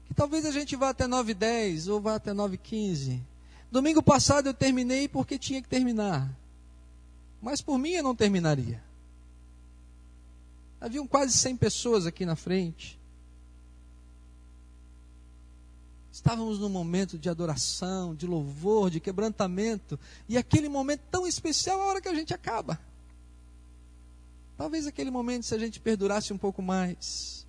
Que 0.05 0.13
talvez 0.13 0.45
a 0.45 0.51
gente 0.51 0.75
vá 0.75 0.89
até 0.89 1.07
9 1.07 1.31
e 1.31 1.35
10 1.35 1.87
ou 1.87 2.01
vá 2.01 2.15
até 2.15 2.33
9 2.33 2.55
e 2.55 2.57
15 2.57 3.38
Domingo 3.71 4.01
passado 4.01 4.47
eu 4.47 4.53
terminei 4.53 5.07
porque 5.07 5.37
tinha 5.37 5.61
que 5.61 5.67
terminar. 5.67 6.29
Mas 7.41 7.61
por 7.61 7.77
mim 7.77 7.91
eu 7.91 8.03
não 8.03 8.15
terminaria. 8.15 8.83
Haviam 10.81 11.05
quase 11.05 11.33
100 11.33 11.57
pessoas 11.57 12.05
aqui 12.05 12.25
na 12.25 12.35
frente. 12.35 12.97
Estávamos 16.11 16.59
num 16.59 16.69
momento 16.69 17.17
de 17.17 17.29
adoração, 17.29 18.15
de 18.15 18.25
louvor, 18.25 18.89
de 18.89 18.99
quebrantamento. 18.99 19.99
E 20.27 20.37
aquele 20.37 20.67
momento 20.67 21.01
tão 21.11 21.27
especial, 21.27 21.81
a 21.81 21.85
hora 21.85 22.01
que 22.01 22.09
a 22.09 22.13
gente 22.13 22.33
acaba. 22.33 22.79
Talvez 24.57 24.85
aquele 24.85 25.11
momento, 25.11 25.45
se 25.45 25.55
a 25.55 25.57
gente 25.57 25.79
perdurasse 25.79 26.33
um 26.33 26.37
pouco 26.37 26.61
mais, 26.61 27.47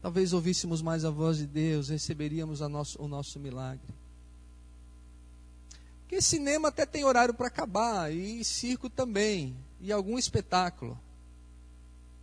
talvez 0.00 0.32
ouvíssemos 0.32 0.80
mais 0.80 1.04
a 1.04 1.10
voz 1.10 1.36
de 1.36 1.46
Deus, 1.46 1.90
receberíamos 1.90 2.60
nosso, 2.60 3.02
o 3.02 3.06
nosso 3.06 3.38
milagre. 3.38 4.05
Porque 6.06 6.22
cinema 6.22 6.68
até 6.68 6.86
tem 6.86 7.04
horário 7.04 7.34
para 7.34 7.48
acabar, 7.48 8.14
e 8.14 8.44
circo 8.44 8.88
também, 8.88 9.56
e 9.80 9.90
algum 9.90 10.16
espetáculo. 10.16 10.96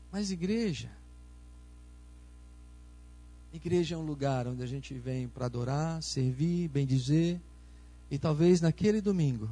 Mas 0.09 0.31
igreja. 0.31 0.89
Igreja 3.51 3.95
é 3.95 3.97
um 3.97 4.05
lugar 4.05 4.47
onde 4.47 4.63
a 4.63 4.65
gente 4.65 4.93
vem 4.93 5.27
para 5.27 5.47
adorar, 5.47 6.01
servir, 6.01 6.69
bem 6.69 6.87
dizer, 6.87 7.41
e 8.09 8.17
talvez 8.17 8.61
naquele 8.61 9.01
domingo 9.01 9.49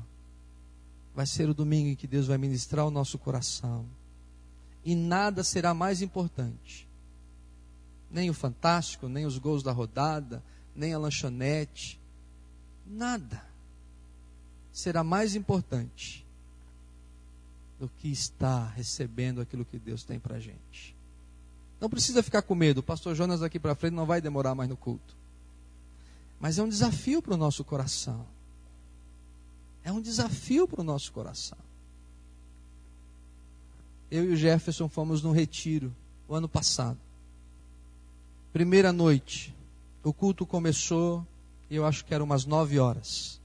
vai 1.13 1.25
ser 1.25 1.49
o 1.49 1.53
domingo 1.53 1.89
em 1.89 1.95
que 1.95 2.07
Deus 2.07 2.27
vai 2.27 2.37
ministrar 2.37 2.87
o 2.87 2.91
nosso 2.91 3.19
coração. 3.19 3.85
E 4.83 4.95
nada 4.95 5.43
será 5.43 5.73
mais 5.73 6.01
importante. 6.01 6.87
Nem 8.09 8.29
o 8.29 8.33
fantástico, 8.33 9.09
nem 9.09 9.25
os 9.25 9.37
gols 9.37 9.61
da 9.61 9.73
rodada, 9.73 10.41
nem 10.73 10.93
a 10.93 10.97
lanchonete. 10.97 11.99
Nada 12.87 13.50
será 14.71 15.03
mais 15.03 15.35
importante 15.35 16.25
do 17.79 17.89
que 17.89 18.09
estar 18.09 18.67
recebendo 18.69 19.41
aquilo 19.41 19.65
que 19.65 19.79
Deus 19.79 20.03
tem 20.03 20.19
para 20.19 20.39
gente. 20.39 20.95
Não 21.79 21.89
precisa 21.89 22.21
ficar 22.21 22.43
com 22.43 22.53
medo, 22.53 22.77
o 22.77 22.83
pastor 22.83 23.15
Jonas 23.15 23.39
daqui 23.39 23.59
para 23.59 23.73
frente 23.73 23.95
não 23.95 24.05
vai 24.05 24.21
demorar 24.21 24.53
mais 24.53 24.69
no 24.69 24.77
culto. 24.77 25.15
Mas 26.39 26.59
é 26.59 26.63
um 26.63 26.69
desafio 26.69 27.23
para 27.23 27.33
o 27.33 27.37
nosso 27.37 27.63
coração. 27.63 28.25
É 29.83 29.91
um 29.91 29.99
desafio 29.99 30.67
para 30.67 30.81
o 30.81 30.83
nosso 30.83 31.11
coração. 31.11 31.57
Eu 34.11 34.25
e 34.25 34.33
o 34.33 34.35
Jefferson 34.37 34.87
fomos 34.87 35.23
num 35.23 35.31
retiro 35.31 35.91
o 36.27 36.35
ano 36.35 36.47
passado. 36.47 36.99
Primeira 38.53 38.93
noite, 38.93 39.55
o 40.03 40.13
culto 40.13 40.45
começou, 40.45 41.25
eu 41.69 41.83
acho 41.83 42.05
que 42.05 42.13
era 42.13 42.23
umas 42.23 42.45
nove 42.45 42.77
horas. 42.77 43.40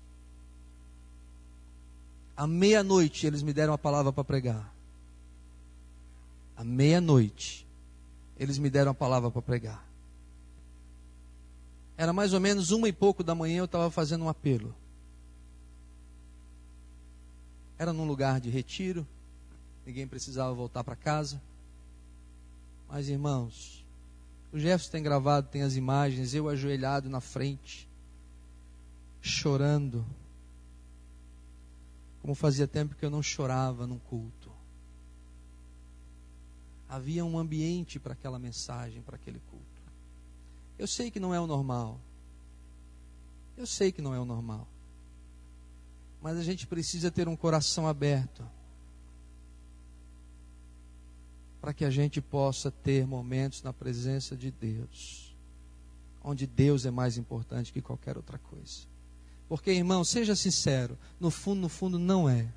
À 2.37 2.47
meia-noite 2.47 3.27
eles 3.27 3.43
me 3.43 3.53
deram 3.53 3.73
a 3.73 3.79
palavra 3.79 4.13
para 4.13 4.25
pregar. 4.25 4.75
À 6.57 6.63
meia-noite 6.63 7.67
eles 8.39 8.59
me 8.59 8.69
deram 8.69 8.91
a 8.91 8.95
palavra 8.95 9.31
para 9.31 9.41
pregar. 9.41 9.87
Era 11.97 12.13
mais 12.13 12.35
ou 12.35 12.41
menos 12.41 12.71
uma 12.71 12.89
e 12.89 12.93
pouco 12.93 13.25
da 13.25 13.35
manhã 13.35 13.59
eu 13.59 13.65
estava 13.65 13.91
fazendo 13.91 14.25
um 14.25 14.29
apelo. 14.29 14.75
Era 17.79 17.93
num 17.93 18.07
lugar 18.07 18.41
de 18.41 18.51
retiro, 18.51 19.07
ninguém 19.87 20.07
precisava 20.07 20.53
voltar 20.53 20.85
para 20.85 20.95
casa. 20.95 21.41
Mas 22.89 23.09
irmãos, 23.09 23.85
o 24.53 24.59
Jefferson 24.59 24.93
tem 24.93 25.03
gravado, 25.03 25.49
tem 25.49 25.63
as 25.63 25.75
imagens, 25.75 26.35
eu 26.35 26.49
ajoelhado 26.49 27.09
na 27.09 27.21
frente 27.21 27.89
chorando, 29.21 30.05
como 32.27 32.35
fazia 32.35 32.67
tempo 32.67 32.97
que 32.97 33.05
eu 33.05 33.11
não 33.11 33.23
chorava 33.23 33.87
num 33.87 34.01
culto. 34.01 34.51
Havia 36.89 37.25
um 37.25 37.39
ambiente 37.39 38.01
para 38.01 38.15
aquela 38.15 38.37
mensagem, 38.37 39.01
para 39.01 39.15
aquele 39.15 39.39
culto. 39.49 39.83
Eu 40.77 40.89
sei 40.89 41.09
que 41.09 41.21
não 41.21 41.33
é 41.33 41.39
o 41.39 41.47
normal. 41.47 42.01
Eu 43.57 43.65
sei 43.65 43.93
que 43.93 44.03
não 44.03 44.13
é 44.13 44.19
o 44.19 44.25
normal. 44.25 44.67
Mas 46.21 46.37
a 46.37 46.43
gente 46.43 46.67
precisa 46.67 47.13
ter 47.13 47.29
um 47.29 47.37
coração 47.37 47.87
aberto 47.87 48.45
para 51.61 51.73
que 51.73 51.85
a 51.85 51.91
gente 51.91 52.21
possa 52.21 52.73
ter 52.73 53.07
momentos 53.07 53.63
na 53.63 53.73
presença 53.73 54.37
de 54.37 54.51
Deus, 54.51 55.33
onde 56.25 56.45
Deus 56.45 56.87
é 56.87 56.91
mais 56.91 57.17
importante 57.17 57.73
que 57.73 57.81
qualquer 57.81 58.17
outra 58.17 58.37
coisa. 58.37 58.96
Porque, 59.49 59.71
irmão, 59.71 60.03
seja 60.03 60.35
sincero, 60.35 60.99
no 61.21 61.31
fundo, 61.31 61.61
no 61.61 61.69
fundo, 61.69 61.99
não 61.99 62.29
é. 62.29 62.53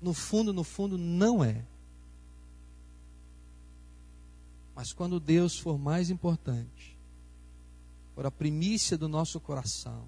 No 0.00 0.12
fundo, 0.12 0.52
no 0.52 0.62
fundo, 0.62 0.98
não 0.98 1.42
é. 1.42 1.64
Mas 4.74 4.92
quando 4.92 5.20
Deus 5.20 5.58
for 5.58 5.78
mais 5.78 6.10
importante, 6.10 6.98
for 8.14 8.26
a 8.26 8.30
primícia 8.30 8.98
do 8.98 9.08
nosso 9.08 9.40
coração, 9.40 10.04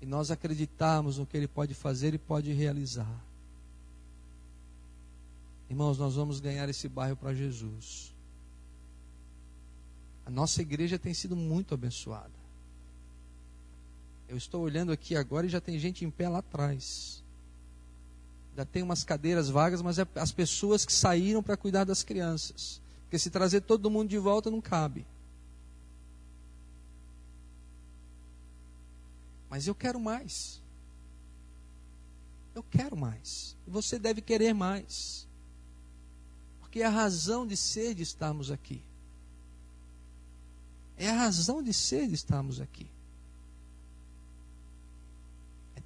e 0.00 0.06
nós 0.06 0.30
acreditarmos 0.30 1.18
no 1.18 1.26
que 1.26 1.36
Ele 1.36 1.48
pode 1.48 1.74
fazer 1.74 2.14
e 2.14 2.18
pode 2.18 2.52
realizar, 2.52 3.24
irmãos, 5.68 5.98
nós 5.98 6.14
vamos 6.14 6.40
ganhar 6.40 6.68
esse 6.68 6.88
bairro 6.88 7.16
para 7.16 7.34
Jesus. 7.34 8.14
A 10.24 10.30
nossa 10.30 10.62
igreja 10.62 10.98
tem 10.98 11.12
sido 11.14 11.36
muito 11.36 11.74
abençoada. 11.74 12.35
Eu 14.28 14.36
estou 14.36 14.62
olhando 14.62 14.92
aqui 14.92 15.14
agora 15.14 15.46
e 15.46 15.48
já 15.48 15.60
tem 15.60 15.78
gente 15.78 16.04
em 16.04 16.10
pé 16.10 16.28
lá 16.28 16.38
atrás. 16.38 17.22
Já 18.56 18.64
tem 18.64 18.82
umas 18.82 19.04
cadeiras 19.04 19.48
vagas, 19.48 19.82
mas 19.82 19.98
é 19.98 20.06
as 20.16 20.32
pessoas 20.32 20.84
que 20.84 20.92
saíram 20.92 21.42
para 21.42 21.56
cuidar 21.56 21.84
das 21.84 22.02
crianças. 22.02 22.80
Porque 23.02 23.18
se 23.18 23.30
trazer 23.30 23.60
todo 23.60 23.90
mundo 23.90 24.08
de 24.08 24.18
volta 24.18 24.50
não 24.50 24.60
cabe. 24.60 25.06
Mas 29.48 29.66
eu 29.66 29.74
quero 29.74 30.00
mais. 30.00 30.60
Eu 32.54 32.62
quero 32.62 32.96
mais. 32.96 33.56
E 33.66 33.70
você 33.70 33.98
deve 33.98 34.20
querer 34.20 34.54
mais. 34.54 35.28
Porque 36.60 36.80
é 36.80 36.86
a 36.86 36.90
razão 36.90 37.46
de 37.46 37.56
ser 37.56 37.94
de 37.94 38.02
estarmos 38.02 38.50
aqui. 38.50 38.82
É 40.96 41.10
a 41.10 41.14
razão 41.14 41.62
de 41.62 41.72
ser 41.72 42.08
de 42.08 42.14
estarmos 42.14 42.60
aqui. 42.60 42.90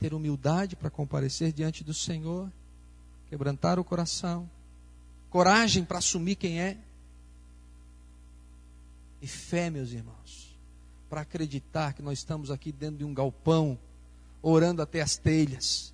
Ter 0.01 0.14
humildade 0.14 0.74
para 0.74 0.88
comparecer 0.88 1.53
diante 1.53 1.84
do 1.84 1.94
Senhor, 1.94 2.51
quebrantar 3.28 3.78
o 3.78 3.84
coração, 3.84 4.48
coragem 5.28 5.84
para 5.84 5.98
assumir 5.98 6.34
quem 6.36 6.59
é 6.59 6.76
e 9.22 9.26
fé, 9.26 9.68
meus 9.68 9.92
irmãos, 9.92 10.57
para 11.09 11.20
acreditar 11.20 11.92
que 11.92 12.01
nós 12.01 12.18
estamos 12.18 12.51
aqui 12.51 12.72
dentro 12.72 12.96
de 12.96 13.05
um 13.05 13.12
galpão, 13.12 13.78
orando 14.42 14.80
até 14.80 15.03
as 15.03 15.16
telhas, 15.16 15.92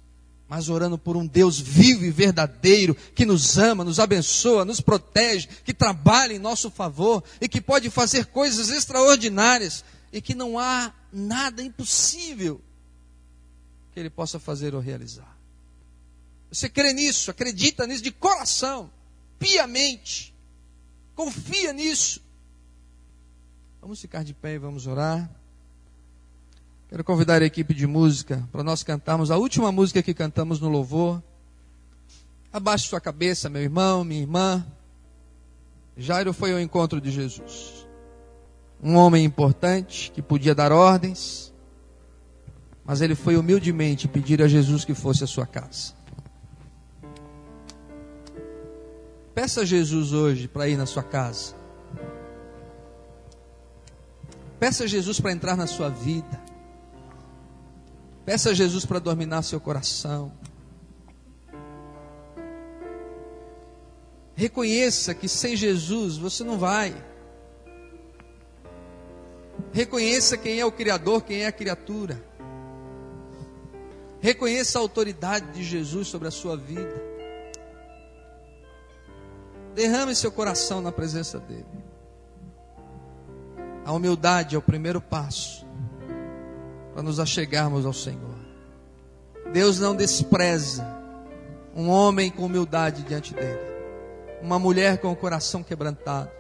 mas 0.49 0.69
orando 0.69 0.97
por 0.97 1.17
um 1.17 1.27
Deus 1.27 1.59
vivo 1.59 2.05
e 2.05 2.11
verdadeiro, 2.11 2.95
que 2.95 3.27
nos 3.27 3.59
ama, 3.59 3.83
nos 3.83 3.99
abençoa, 3.99 4.65
nos 4.65 4.81
protege, 4.81 5.49
que 5.65 5.75
trabalha 5.75 6.33
em 6.33 6.39
nosso 6.39 6.71
favor 6.71 7.25
e 7.41 7.49
que 7.49 7.61
pode 7.61 7.91
fazer 7.91 8.27
coisas 8.27 8.71
extraordinárias 8.71 9.85
e 10.13 10.21
que 10.21 10.35
não 10.35 10.57
há 10.57 10.93
nada 11.13 11.61
impossível 11.61 12.61
que 13.97 14.01
Ele 14.01 14.11
possa 14.11 14.39
fazer 14.39 14.75
ou 14.75 14.81
realizar. 14.83 15.39
Você 16.53 16.69
crê 16.69 16.93
nisso, 16.93 17.31
acredita 17.31 17.87
nisso 17.87 18.03
de 18.03 18.13
coração, 18.13 18.91
piamente, 19.39 20.35
confia 21.15 21.73
nisso. 21.73 22.21
Vamos 23.81 23.99
ficar 23.99 24.23
de 24.23 24.35
pé 24.35 24.53
e 24.53 24.59
vamos 24.59 24.87
orar. 24.87 25.31
Quero 26.91 27.03
convidar 27.03 27.41
a 27.41 27.47
equipe 27.47 27.73
de 27.73 27.87
música 27.87 28.47
para 28.53 28.63
nós 28.63 28.83
cantarmos 28.83 29.31
a 29.31 29.39
última 29.39 29.73
música 29.73 30.03
que 30.03 30.13
cantamos 30.13 30.61
no 30.61 30.69
louvor. 30.69 31.23
Abaixe 32.53 32.89
sua 32.89 33.01
cabeça, 33.01 33.49
meu 33.49 33.63
irmão, 33.63 34.05
minha 34.05 34.21
irmã. 34.21 34.67
Jairo 35.97 36.35
foi 36.35 36.53
ao 36.53 36.61
encontro 36.61 37.01
de 37.01 37.11
Jesus. 37.11 37.87
Um 38.83 38.95
homem 38.95 39.25
importante 39.25 40.11
que 40.11 40.21
podia 40.21 40.55
dar 40.55 40.71
ordens, 40.71 41.51
mas 42.87 43.01
ele 43.01 43.15
foi 43.15 43.37
humildemente 43.37 44.07
pedir 44.07 44.41
a 44.41 44.47
Jesus 44.47 44.85
que 44.85 44.95
fosse 44.95 45.25
à 45.25 45.27
sua 45.27 45.45
casa. 45.45 45.93
Peça 49.35 49.63
a 49.63 49.65
Jesus 49.65 50.13
hoje 50.13 50.47
para 50.47 50.69
ir 50.69 50.77
na 50.77 50.87
sua 50.87 51.03
casa. 51.03 51.55
Peça 54.59 54.85
a 54.85 54.87
Jesus 54.87 55.21
para 55.21 55.33
entrar 55.33 55.57
na 55.57 55.67
sua 55.67 55.91
vida. 55.91 56.41
Peça 58.25 58.51
a 58.51 58.55
Jesus 58.55 58.87
para 58.87 58.99
dominar 58.99 59.43
seu 59.43 59.61
coração. 59.61 60.33
Reconheça 64.35 65.15
que 65.15 65.29
sem 65.29 65.57
Jesus 65.57 66.17
você 66.17 66.45
não 66.45 66.59
vai. 66.59 66.95
Reconheça 69.73 70.37
quem 70.37 70.61
é 70.61 70.65
o 70.65 70.73
Criador, 70.73 71.23
quem 71.23 71.43
é 71.43 71.47
a 71.47 71.53
criatura. 71.53 72.36
Reconheça 74.27 74.77
a 74.77 74.83
autoridade 74.83 75.53
de 75.53 75.63
Jesus 75.63 76.09
sobre 76.09 76.27
a 76.27 76.33
sua 76.33 76.57
vida. 76.57 77.01
Derrame 79.73 80.17
seu 80.17 80.33
coração 80.33 80.81
na 80.81 80.91
presença 80.91 81.39
dEle. 81.39 81.65
A 83.85 83.93
humildade 83.93 84.57
é 84.57 84.59
o 84.59 84.63
primeiro 84.63 85.01
passo 85.01 85.65
para 86.93 87.05
nos 87.05 87.21
achegarmos 87.21 87.87
ao 87.87 87.93
Senhor. 87.93 88.35
Deus 89.53 89.79
não 89.79 89.95
despreza 89.95 90.85
um 91.73 91.89
homem 91.89 92.29
com 92.29 92.47
humildade 92.47 93.05
diante 93.05 93.33
dele, 93.33 93.61
uma 94.43 94.59
mulher 94.59 94.99
com 94.99 95.13
o 95.13 95.17
coração 95.17 95.63
quebrantado, 95.63 96.33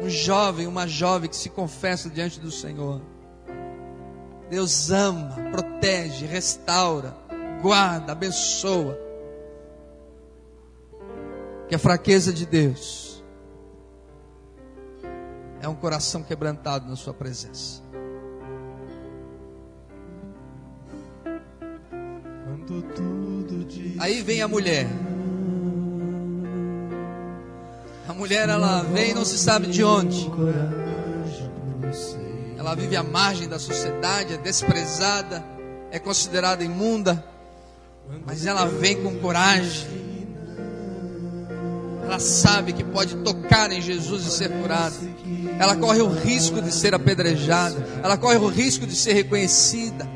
um 0.00 0.08
jovem, 0.08 0.66
uma 0.66 0.88
jovem 0.88 1.28
que 1.28 1.36
se 1.36 1.50
confessa 1.50 2.08
diante 2.08 2.40
do 2.40 2.50
Senhor. 2.50 3.11
Deus 4.52 4.90
ama, 4.90 5.34
protege, 5.50 6.26
restaura, 6.26 7.16
guarda, 7.62 8.12
abençoa. 8.12 8.98
Que 11.66 11.74
a 11.74 11.78
fraqueza 11.78 12.34
de 12.34 12.44
Deus 12.44 13.24
é 15.58 15.66
um 15.66 15.74
coração 15.74 16.22
quebrantado 16.22 16.86
na 16.86 16.96
Sua 16.96 17.14
presença. 17.14 17.80
Aí 23.98 24.20
vem 24.20 24.42
a 24.42 24.48
mulher. 24.48 24.86
A 28.06 28.12
mulher 28.12 28.50
ela 28.50 28.82
vem 28.82 29.14
não 29.14 29.24
se 29.24 29.38
sabe 29.38 29.68
de 29.68 29.82
onde. 29.82 30.30
Ela 32.62 32.76
vive 32.76 32.96
à 32.96 33.02
margem 33.02 33.48
da 33.48 33.58
sociedade, 33.58 34.34
é 34.34 34.36
desprezada, 34.36 35.44
é 35.90 35.98
considerada 35.98 36.62
imunda, 36.62 37.22
mas 38.24 38.46
ela 38.46 38.66
vem 38.66 39.02
com 39.02 39.18
coragem 39.18 40.12
ela 42.12 42.18
sabe 42.18 42.74
que 42.74 42.84
pode 42.84 43.16
tocar 43.16 43.72
em 43.72 43.80
Jesus 43.80 44.26
e 44.26 44.30
ser 44.30 44.50
curada. 44.50 44.94
Ela 45.58 45.74
corre 45.74 46.02
o 46.02 46.08
risco 46.08 46.60
de 46.60 46.70
ser 46.70 46.94
apedrejada. 46.94 47.74
Ela 48.02 48.18
corre 48.18 48.36
o 48.36 48.48
risco 48.48 48.86
de 48.86 48.94
ser 48.94 49.14
reconhecida. 49.14 50.06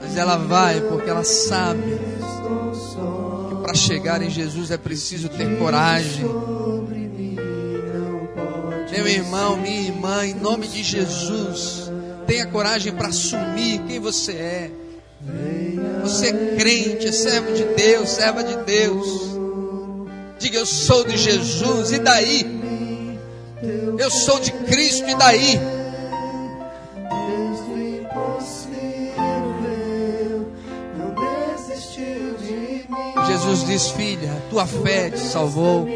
Mas 0.00 0.16
ela 0.16 0.36
vai 0.36 0.80
porque 0.80 1.08
ela 1.08 1.22
sabe 1.22 2.00
que 3.48 3.54
para 3.62 3.74
chegar 3.74 4.22
em 4.22 4.28
Jesus 4.28 4.72
é 4.72 4.76
preciso 4.76 5.28
ter 5.28 5.56
coragem. 5.56 6.26
Meu 8.98 9.06
irmão, 9.06 9.56
minha 9.56 9.80
irmã, 9.80 10.26
em 10.26 10.34
nome 10.34 10.66
de 10.66 10.82
Jesus, 10.82 11.88
tenha 12.26 12.44
coragem 12.46 12.92
para 12.92 13.06
assumir 13.06 13.78
quem 13.86 14.00
você 14.00 14.32
é. 14.32 14.70
Você 16.02 16.30
é 16.30 16.56
crente, 16.56 17.06
é 17.06 17.12
servo 17.12 17.52
de 17.52 17.62
Deus, 17.62 18.08
serva 18.08 18.42
de 18.42 18.56
Deus. 18.64 19.06
Diga, 20.40 20.58
eu 20.58 20.66
sou 20.66 21.04
de 21.04 21.16
Jesus, 21.16 21.92
e 21.92 22.00
daí? 22.00 22.44
Eu 23.96 24.10
sou 24.10 24.40
de 24.40 24.50
Cristo, 24.50 25.08
e 25.08 25.14
daí? 25.14 25.60
Jesus 33.28 33.64
diz, 33.64 33.90
filha, 33.90 34.42
tua 34.50 34.66
fé 34.66 35.08
te 35.08 35.20
salvou. 35.20 35.86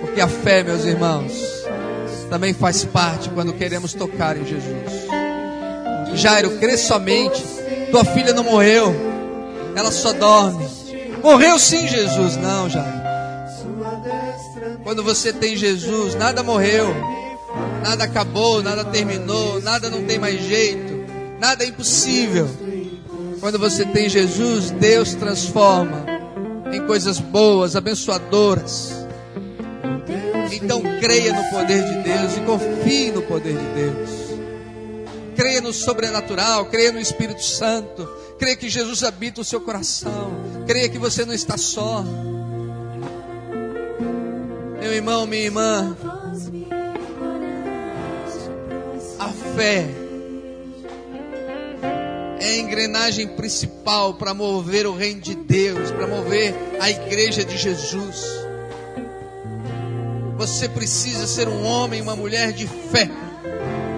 Porque 0.00 0.20
a 0.22 0.28
fé, 0.28 0.62
meus 0.62 0.86
irmãos, 0.86 1.59
também 2.30 2.54
faz 2.54 2.84
parte 2.84 3.28
quando 3.28 3.52
queremos 3.52 3.92
tocar 3.92 4.36
em 4.36 4.46
Jesus. 4.46 5.10
Jairo, 6.14 6.58
crê 6.58 6.76
somente. 6.78 7.44
Tua 7.90 8.04
filha 8.04 8.32
não 8.32 8.44
morreu, 8.44 8.94
ela 9.74 9.90
só 9.90 10.12
dorme. 10.12 10.64
Morreu 11.22 11.58
sim, 11.58 11.88
Jesus. 11.88 12.36
Não, 12.36 12.70
Jairo. 12.70 13.00
Quando 14.84 15.02
você 15.02 15.32
tem 15.32 15.56
Jesus, 15.56 16.14
nada 16.14 16.42
morreu, 16.42 16.94
nada 17.82 18.04
acabou, 18.04 18.62
nada 18.62 18.84
terminou, 18.84 19.60
nada 19.60 19.90
não 19.90 20.04
tem 20.04 20.18
mais 20.18 20.40
jeito, 20.40 21.04
nada 21.38 21.64
é 21.64 21.66
impossível. 21.66 22.48
Quando 23.40 23.58
você 23.58 23.84
tem 23.84 24.08
Jesus, 24.08 24.70
Deus 24.70 25.14
transforma 25.14 26.04
em 26.72 26.86
coisas 26.86 27.18
boas, 27.18 27.74
abençoadoras. 27.74 28.99
Então 30.52 30.82
creia 31.00 31.32
no 31.32 31.50
poder 31.50 31.82
de 31.84 32.02
Deus 32.02 32.36
e 32.36 32.40
confie 32.40 33.10
no 33.12 33.22
poder 33.22 33.56
de 33.56 33.66
Deus. 33.74 34.10
Creia 35.36 35.60
no 35.60 35.72
sobrenatural, 35.72 36.66
creia 36.66 36.92
no 36.92 37.00
Espírito 37.00 37.42
Santo, 37.42 38.06
creia 38.38 38.56
que 38.56 38.68
Jesus 38.68 39.02
habita 39.02 39.40
o 39.40 39.44
seu 39.44 39.60
coração, 39.60 40.32
creia 40.66 40.88
que 40.88 40.98
você 40.98 41.24
não 41.24 41.32
está 41.32 41.56
só. 41.56 42.04
Meu 44.80 44.92
irmão, 44.92 45.26
minha 45.26 45.44
irmã, 45.44 45.96
a 49.18 49.28
fé 49.54 49.86
é 52.40 52.46
a 52.46 52.58
engrenagem 52.58 53.28
principal 53.28 54.14
para 54.14 54.34
mover 54.34 54.86
o 54.86 54.94
reino 54.94 55.20
de 55.20 55.34
Deus, 55.34 55.90
para 55.90 56.06
mover 56.06 56.54
a 56.80 56.90
igreja 56.90 57.44
de 57.44 57.56
Jesus. 57.56 58.39
Você 60.40 60.70
precisa 60.70 61.26
ser 61.26 61.48
um 61.48 61.66
homem, 61.66 62.00
uma 62.00 62.16
mulher 62.16 62.50
de 62.50 62.66
fé 62.66 63.10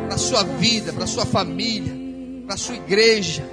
para 0.08 0.18
sua 0.18 0.42
vida, 0.42 0.92
para 0.92 1.06
sua 1.06 1.24
família, 1.24 1.94
para 2.44 2.56
sua 2.56 2.74
igreja. 2.74 3.44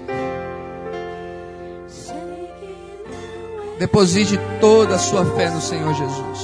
Deposite 3.77 4.39
toda 4.59 4.95
a 4.95 4.97
sua 4.97 5.23
fé 5.35 5.51
no 5.51 5.61
Senhor 5.61 5.93
Jesus. 5.93 6.39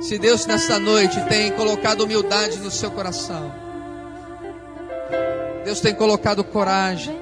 Se 0.00 0.18
Deus 0.18 0.44
nessa 0.44 0.80
noite 0.80 1.20
tem 1.28 1.52
colocado 1.52 2.00
humildade 2.00 2.58
no 2.58 2.70
seu 2.72 2.90
coração, 2.90 3.54
Deus 5.64 5.78
tem 5.78 5.94
colocado 5.94 6.42
coragem, 6.42 7.16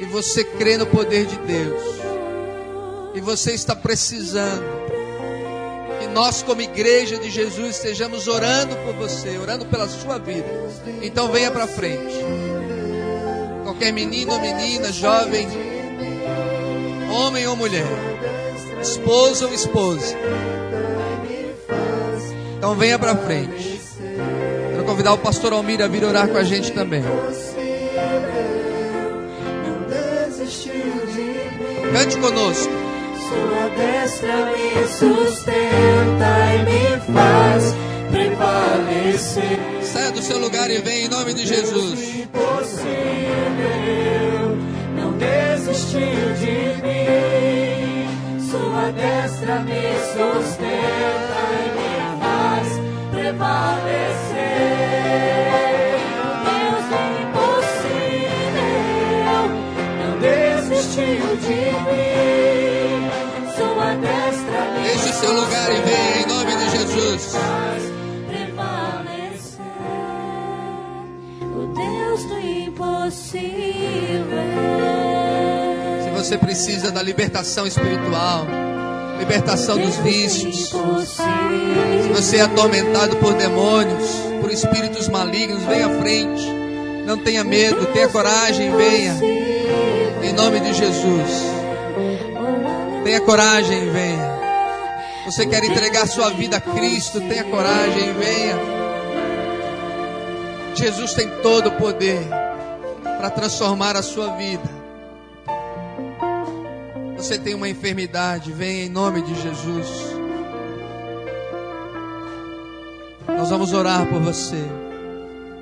e 0.00 0.04
você 0.06 0.42
crê 0.42 0.76
no 0.76 0.86
poder 0.86 1.26
de 1.26 1.36
Deus, 1.38 2.05
e 3.16 3.20
você 3.20 3.52
está 3.52 3.74
precisando 3.74 4.62
que 5.98 6.06
nós, 6.08 6.42
como 6.42 6.60
igreja 6.60 7.18
de 7.18 7.30
Jesus, 7.30 7.76
estejamos 7.76 8.28
orando 8.28 8.76
por 8.76 8.94
você, 8.94 9.36
orando 9.38 9.66
pela 9.66 9.88
sua 9.88 10.18
vida. 10.18 10.46
Então 11.02 11.32
venha 11.32 11.50
para 11.50 11.66
frente. 11.66 12.14
Qualquer 13.64 13.92
menino 13.92 14.32
ou 14.32 14.40
menina, 14.40 14.92
jovem, 14.92 15.48
homem 17.10 17.46
ou 17.48 17.56
mulher, 17.56 17.86
esposo 18.80 19.46
ou 19.46 19.52
esposa 19.52 20.14
então 22.66 22.74
venha 22.74 22.98
para 22.98 23.14
frente. 23.14 23.80
Quero 24.72 24.84
convidar 24.84 25.12
o 25.12 25.18
pastor 25.18 25.52
Almir 25.52 25.80
a 25.80 25.86
vir 25.86 26.02
orar 26.04 26.26
com 26.26 26.36
a 26.36 26.42
gente 26.42 26.72
também. 26.72 27.00
Cante 31.92 32.18
conosco. 32.18 32.85
Sua 33.28 33.68
destra 33.76 34.46
me 34.46 34.86
sustenta 34.86 36.30
e 36.54 36.58
me 36.62 37.00
faz 37.12 37.74
prevalecer. 38.12 39.58
Saia 39.82 40.12
do 40.12 40.22
seu 40.22 40.38
lugar 40.38 40.70
e 40.70 40.78
vem 40.78 41.06
em 41.06 41.08
nome 41.08 41.34
de 41.34 41.44
Jesus. 41.44 42.00
Impossível, 42.20 42.86
não 44.94 45.10
desistiu 45.18 46.34
de 46.38 46.76
mim. 46.82 48.06
Sua 48.48 48.92
destra 48.92 49.58
me 49.60 49.82
sustenta 50.12 51.42
e 51.64 51.68
me 51.74 51.98
faz 52.20 52.68
prevalecer. 53.10 54.06
Seu 65.16 65.32
lugar 65.32 65.70
e 65.72 65.80
venha 65.80 66.22
em 66.22 66.26
nome 66.26 66.56
de 66.56 66.70
Jesus. 66.76 67.32
O 71.40 71.66
Deus 71.74 72.24
do 72.24 72.38
impossível. 72.38 73.46
Se 76.04 76.10
você 76.10 76.36
precisa 76.36 76.90
da 76.90 77.02
libertação 77.02 77.66
espiritual, 77.66 78.46
libertação 79.18 79.78
dos 79.78 79.96
vícios, 79.96 80.68
se 80.68 82.08
você 82.12 82.36
é 82.36 82.42
atormentado 82.42 83.16
por 83.16 83.32
demônios, 83.34 84.10
por 84.42 84.50
espíritos 84.50 85.08
malignos, 85.08 85.62
venha 85.64 85.86
à 85.86 86.00
frente. 86.00 86.44
Não 87.06 87.16
tenha 87.16 87.42
medo, 87.42 87.86
tenha 87.86 88.08
coragem, 88.08 88.76
venha. 88.76 89.16
Em 90.22 90.32
nome 90.34 90.60
de 90.60 90.74
Jesus. 90.74 91.46
Tenha 93.04 93.20
coragem, 93.20 93.90
venha. 93.90 94.45
Você 95.26 95.44
quer 95.44 95.64
entregar 95.64 96.06
sua 96.06 96.30
vida 96.30 96.58
a 96.58 96.60
Cristo, 96.60 97.20
tenha 97.20 97.42
coragem, 97.42 98.12
venha. 98.12 98.56
Jesus 100.72 101.14
tem 101.14 101.28
todo 101.42 101.70
o 101.70 101.72
poder 101.72 102.20
para 103.02 103.28
transformar 103.30 103.96
a 103.96 104.02
sua 104.02 104.36
vida. 104.36 104.70
Você 107.16 107.38
tem 107.40 107.54
uma 107.54 107.68
enfermidade, 107.68 108.52
venha 108.52 108.84
em 108.84 108.88
nome 108.88 109.20
de 109.22 109.34
Jesus. 109.34 109.88
Nós 113.26 113.50
vamos 113.50 113.72
orar 113.72 114.06
por 114.06 114.20
você. 114.20 114.62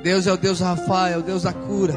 Deus 0.03 0.27
é 0.27 0.33
o 0.33 0.37
Deus 0.37 0.61
Rafael, 0.61 1.15
é 1.15 1.19
o 1.19 1.23
Deus 1.23 1.45
da 1.45 1.55
cura. 1.55 1.95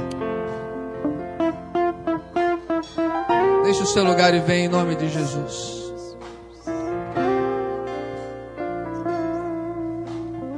Deixe 3.66 3.84
o 3.84 3.88
seu 3.88 4.06
lugar 4.06 4.34
e 4.34 4.40
venha 4.40 4.68
em 4.68 4.70
nome 4.70 4.96
de 4.96 5.10
Jesus. 5.10 5.77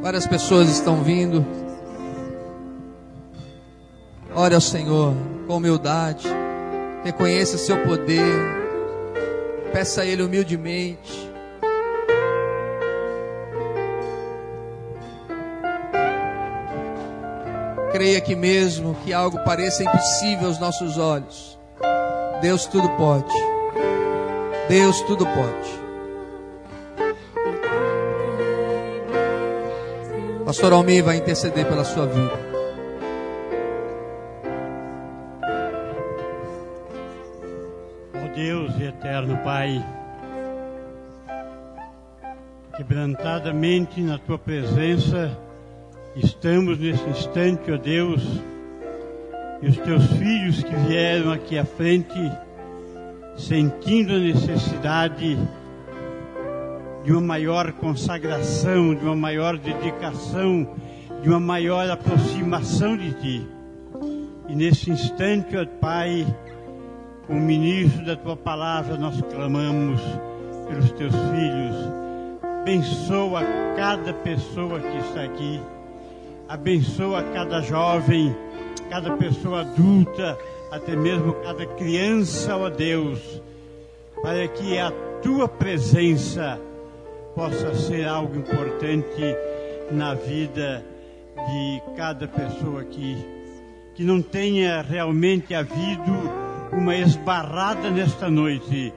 Várias 0.09 0.25
pessoas 0.25 0.67
estão 0.69 1.03
vindo. 1.03 1.45
Ore 4.33 4.55
ao 4.55 4.59
Senhor 4.59 5.13
com 5.45 5.57
humildade. 5.57 6.27
Reconheça 7.03 7.59
seu 7.59 7.77
poder. 7.83 8.35
Peça 9.71 10.01
a 10.01 10.05
Ele 10.07 10.23
humildemente. 10.23 11.29
Creia 17.91 18.19
que 18.19 18.35
mesmo 18.35 18.95
que 19.03 19.13
algo 19.13 19.37
pareça 19.43 19.83
impossível 19.83 20.47
aos 20.47 20.59
nossos 20.59 20.97
olhos, 20.97 21.59
Deus 22.41 22.65
tudo 22.65 22.89
pode. 22.97 23.35
Deus 24.67 25.01
tudo 25.01 25.23
pode. 25.23 25.78
Pastor 30.49 30.73
Almir 30.73 31.03
vai 31.03 31.17
interceder 31.17 31.63
pela 31.67 31.83
sua 31.83 32.07
vida. 32.07 32.33
Ó 38.15 38.35
Deus 38.35 38.73
e 38.79 38.85
eterno 38.85 39.37
Pai, 39.43 39.85
quebrantadamente 42.75 44.01
na 44.01 44.17
tua 44.17 44.39
presença, 44.39 45.37
estamos 46.15 46.79
nesse 46.79 47.07
instante, 47.07 47.71
ó 47.71 47.77
Deus, 47.77 48.23
e 49.61 49.67
os 49.67 49.77
teus 49.77 50.03
filhos 50.13 50.63
que 50.63 50.75
vieram 50.87 51.31
aqui 51.31 51.59
à 51.59 51.63
frente, 51.63 52.19
sentindo 53.37 54.13
a 54.13 54.17
necessidade 54.17 55.35
de 55.35 55.58
uma 57.07 57.21
maior 57.21 57.71
consagração, 57.73 58.93
de 58.93 59.03
uma 59.03 59.15
maior 59.15 59.57
dedicação, 59.57 60.75
de 61.21 61.29
uma 61.29 61.39
maior 61.39 61.89
aproximação 61.89 62.95
de 62.95 63.13
Ti. 63.13 63.47
E 64.47 64.55
nesse 64.55 64.91
instante, 64.91 65.55
ó 65.55 65.65
Pai, 65.79 66.25
com 67.27 67.33
o 67.33 67.39
ministro 67.39 68.05
da 68.05 68.15
tua 68.15 68.35
palavra, 68.35 68.97
nós 68.97 69.21
clamamos 69.21 70.01
pelos 70.67 70.91
teus 70.91 71.13
filhos. 71.13 71.75
Abençoa 72.61 73.41
cada 73.75 74.13
pessoa 74.13 74.79
que 74.79 74.97
está 74.97 75.23
aqui. 75.23 75.61
Abençoa 76.47 77.23
cada 77.33 77.61
jovem, 77.61 78.35
cada 78.89 79.15
pessoa 79.17 79.61
adulta, 79.61 80.37
até 80.71 80.95
mesmo 80.95 81.33
cada 81.33 81.65
criança, 81.65 82.57
ó 82.57 82.69
Deus, 82.69 83.19
para 84.21 84.47
que 84.47 84.77
a 84.77 84.91
tua 85.21 85.47
presença 85.47 86.59
possa 87.35 87.73
ser 87.75 88.07
algo 88.07 88.35
importante 88.37 89.35
na 89.91 90.13
vida 90.13 90.83
de 91.35 91.81
cada 91.95 92.27
pessoa 92.27 92.81
aqui. 92.81 93.17
Que 93.95 94.03
não 94.03 94.21
tenha 94.21 94.81
realmente 94.81 95.53
havido 95.53 96.13
uma 96.71 96.95
esbarrada 96.95 97.89
nesta 97.89 98.29
noite, 98.29 98.93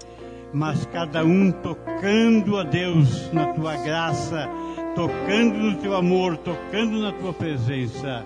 mas 0.52 0.84
cada 0.86 1.24
um 1.24 1.50
tocando 1.50 2.58
a 2.58 2.62
Deus 2.62 3.32
na 3.32 3.52
tua 3.52 3.76
graça, 3.76 4.48
tocando 4.94 5.58
no 5.58 5.76
teu 5.76 5.96
amor, 5.96 6.36
tocando 6.36 7.00
na 7.00 7.12
tua 7.12 7.32
presença. 7.32 8.24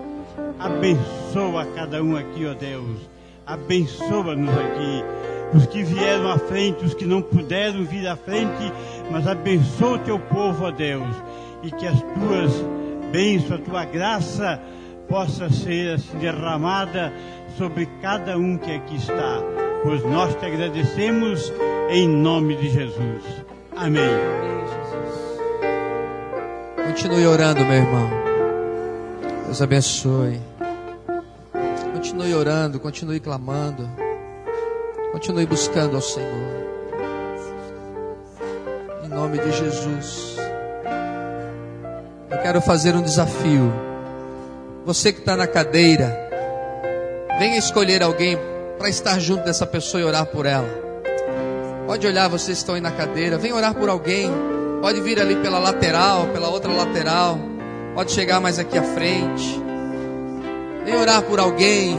Abençoa 0.58 1.66
cada 1.74 2.02
um 2.02 2.16
aqui, 2.16 2.46
ó 2.46 2.54
Deus. 2.54 2.98
Abençoa-nos 3.46 4.50
aqui. 4.50 5.25
Os 5.54 5.66
que 5.66 5.82
vieram 5.82 6.30
à 6.30 6.38
frente, 6.38 6.84
os 6.84 6.94
que 6.94 7.04
não 7.04 7.22
puderam 7.22 7.84
vir 7.84 8.06
à 8.06 8.16
frente, 8.16 8.72
mas 9.10 9.26
abençoa 9.26 9.92
o 9.92 9.98
teu 9.98 10.18
povo, 10.18 10.64
ó 10.64 10.70
Deus. 10.70 11.08
E 11.62 11.70
que 11.70 11.86
as 11.86 12.00
tuas 12.00 12.52
bênçãos, 13.10 13.60
a 13.60 13.62
tua 13.62 13.84
graça 13.84 14.60
possa 15.08 15.48
ser 15.50 15.94
assim, 15.94 16.18
derramada 16.18 17.12
sobre 17.56 17.86
cada 18.02 18.36
um 18.36 18.58
que 18.58 18.72
aqui 18.72 18.96
está. 18.96 19.40
Pois 19.82 20.04
nós 20.04 20.34
te 20.34 20.44
agradecemos 20.44 21.52
em 21.90 22.08
nome 22.08 22.56
de 22.56 22.70
Jesus. 22.70 23.22
Amém. 23.76 24.02
Continue 26.86 27.26
orando, 27.26 27.64
meu 27.64 27.74
irmão. 27.74 28.10
Deus 29.44 29.62
abençoe. 29.62 30.40
Continue 31.92 32.34
orando, 32.34 32.80
continue 32.80 33.20
clamando. 33.20 33.88
Continue 35.16 35.46
buscando 35.46 35.96
ao 35.96 36.02
Senhor. 36.02 36.28
Em 39.02 39.08
nome 39.08 39.38
de 39.38 39.50
Jesus. 39.50 40.36
Eu 42.30 42.36
quero 42.42 42.60
fazer 42.60 42.94
um 42.94 43.00
desafio. 43.00 43.72
Você 44.84 45.14
que 45.14 45.20
está 45.20 45.34
na 45.34 45.46
cadeira, 45.46 46.14
venha 47.38 47.56
escolher 47.56 48.02
alguém 48.02 48.36
para 48.76 48.90
estar 48.90 49.18
junto 49.18 49.42
dessa 49.42 49.66
pessoa 49.66 50.02
e 50.02 50.04
orar 50.04 50.26
por 50.26 50.44
ela. 50.44 50.68
Pode 51.86 52.06
olhar, 52.06 52.28
vocês 52.28 52.58
estão 52.58 52.74
aí 52.74 52.82
na 52.82 52.90
cadeira, 52.90 53.38
venha 53.38 53.54
orar 53.54 53.74
por 53.74 53.88
alguém. 53.88 54.30
Pode 54.82 55.00
vir 55.00 55.18
ali 55.18 55.36
pela 55.36 55.58
lateral, 55.58 56.26
pela 56.26 56.50
outra 56.50 56.70
lateral. 56.70 57.38
Pode 57.94 58.12
chegar 58.12 58.38
mais 58.38 58.58
aqui 58.58 58.76
à 58.76 58.82
frente. 58.82 59.62
Venha 60.84 60.98
orar 60.98 61.22
por 61.22 61.40
alguém. 61.40 61.98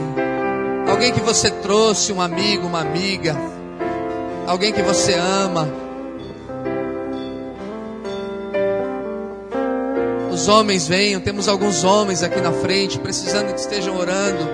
Alguém 0.88 1.12
que 1.12 1.20
você 1.20 1.50
trouxe, 1.50 2.12
um 2.12 2.20
amigo, 2.20 2.66
uma 2.66 2.80
amiga. 2.80 3.36
Alguém 4.46 4.72
que 4.72 4.80
você 4.80 5.14
ama. 5.14 5.68
Os 10.32 10.48
homens 10.48 10.88
venham, 10.88 11.20
temos 11.20 11.46
alguns 11.46 11.84
homens 11.84 12.22
aqui 12.22 12.40
na 12.40 12.52
frente, 12.52 12.98
precisando 12.98 13.52
que 13.52 13.60
estejam 13.60 13.98
orando. 13.98 14.48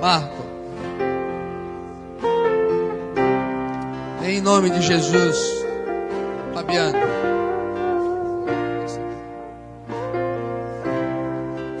Marco. 0.00 0.44
Em 4.26 4.40
nome 4.40 4.70
de 4.70 4.82
Jesus. 4.82 5.64
Fabiano. 6.52 6.98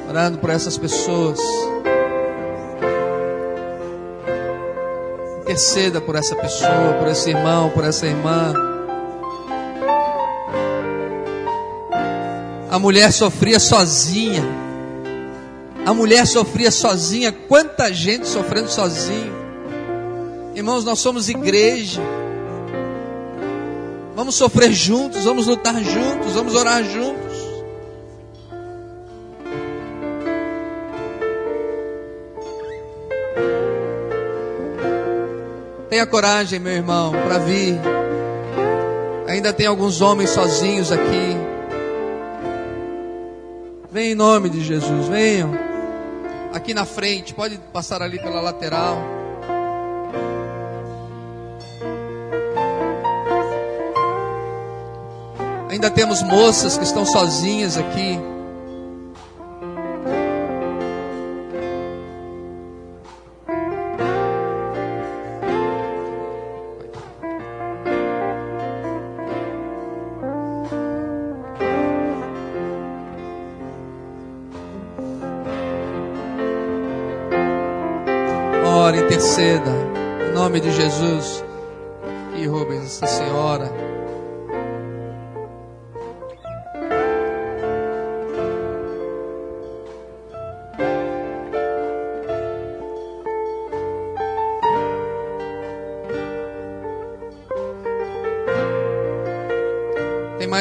Orando 0.08 0.38
por 0.38 0.50
essas 0.50 0.78
pessoas. 0.78 1.40
Interceda 5.44 6.00
por 6.00 6.16
essa 6.16 6.34
pessoa, 6.34 6.94
por 6.98 7.06
esse 7.06 7.28
irmão, 7.28 7.68
por 7.68 7.84
essa 7.84 8.06
irmã. 8.06 8.54
A 12.70 12.78
mulher 12.78 13.12
sofria 13.12 13.60
sozinha. 13.60 14.42
A 15.84 15.92
mulher 15.92 16.26
sofria 16.26 16.70
sozinha. 16.70 17.30
Quanta 17.30 17.92
gente 17.92 18.26
sofrendo 18.26 18.70
sozinho. 18.70 19.34
Irmãos, 20.54 20.82
nós 20.82 21.00
somos 21.00 21.28
igreja. 21.28 22.00
Vamos 24.16 24.36
sofrer 24.36 24.72
juntos, 24.72 25.24
vamos 25.24 25.46
lutar 25.46 25.74
juntos, 25.84 26.32
vamos 26.32 26.54
orar 26.54 26.82
juntos. 26.82 27.23
Tenha 35.94 36.06
coragem, 36.06 36.58
meu 36.58 36.72
irmão, 36.72 37.12
para 37.12 37.38
vir. 37.38 37.78
Ainda 39.28 39.52
tem 39.52 39.64
alguns 39.64 40.00
homens 40.00 40.30
sozinhos 40.30 40.90
aqui. 40.90 41.36
Vem 43.92 44.10
em 44.10 44.14
nome 44.16 44.50
de 44.50 44.60
Jesus, 44.60 45.06
venham. 45.06 45.52
Aqui 46.52 46.74
na 46.74 46.84
frente, 46.84 47.32
pode 47.32 47.58
passar 47.72 48.02
ali 48.02 48.18
pela 48.18 48.40
lateral. 48.40 48.98
Ainda 55.70 55.92
temos 55.92 56.24
moças 56.24 56.76
que 56.76 56.82
estão 56.82 57.06
sozinhas 57.06 57.78
aqui. 57.78 58.18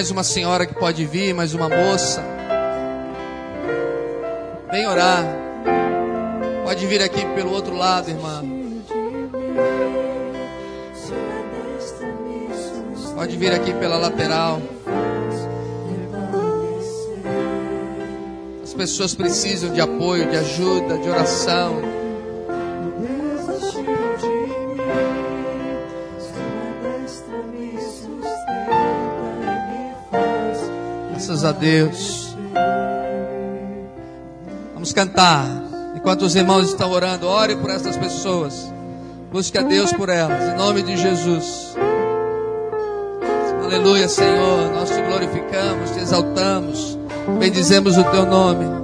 Mais 0.04 0.12
uma 0.12 0.24
senhora 0.26 0.66
que 0.66 0.74
pode 0.76 1.06
vir, 1.06 1.34
mais 1.34 1.54
uma 1.54 1.70
moça. 1.70 2.22
Vem 4.70 4.86
orar. 4.86 5.24
Pode 6.66 6.86
vir 6.88 7.02
aqui 7.02 7.26
pelo 7.28 7.54
outro 7.54 7.74
lado, 7.74 8.10
irmã. 8.10 8.44
Pode 13.16 13.38
vir 13.38 13.54
aqui 13.54 13.74
pela 13.76 13.96
lateral. 13.96 14.62
As 18.62 18.74
pessoas 18.74 19.16
precisam 19.16 19.72
de 19.72 19.80
apoio, 19.80 20.30
de 20.30 20.36
ajuda, 20.36 20.98
de 20.98 21.10
oração. 21.10 22.03
A 31.44 31.52
Deus. 31.52 32.38
Vamos 34.74 34.94
cantar. 34.94 35.46
Enquanto 35.94 36.22
os 36.22 36.36
irmãos 36.36 36.70
estão 36.70 36.90
orando, 36.92 37.28
ore 37.28 37.56
por 37.58 37.70
essas 37.70 37.98
pessoas. 37.98 38.72
Busque 39.30 39.58
a 39.58 39.62
Deus 39.62 39.92
por 39.92 40.08
elas. 40.08 40.54
Em 40.54 40.58
nome 40.58 40.82
de 40.84 40.96
Jesus. 40.96 41.76
Aleluia, 43.62 44.08
Senhor. 44.08 44.72
Nós 44.72 44.90
te 44.90 45.02
glorificamos, 45.02 45.92
te 45.92 46.00
exaltamos. 46.00 46.98
Bendizemos 47.40 47.98
o 47.98 48.04
teu 48.06 48.26
nome. 48.26 48.83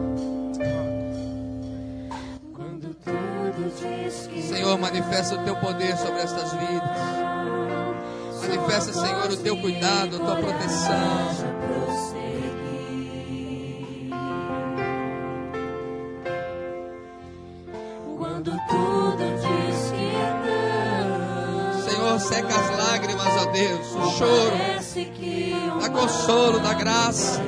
Graça. 26.80 27.44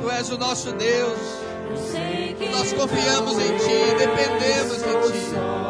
Tu 0.00 0.10
és 0.10 0.30
o 0.30 0.38
nosso 0.38 0.72
Deus. 0.72 1.18
Nós 2.52 2.72
confiamos 2.72 3.38
em 3.38 3.56
Ti, 3.58 3.94
dependemos 3.98 4.76
de 4.78 5.12
Ti. 5.12 5.65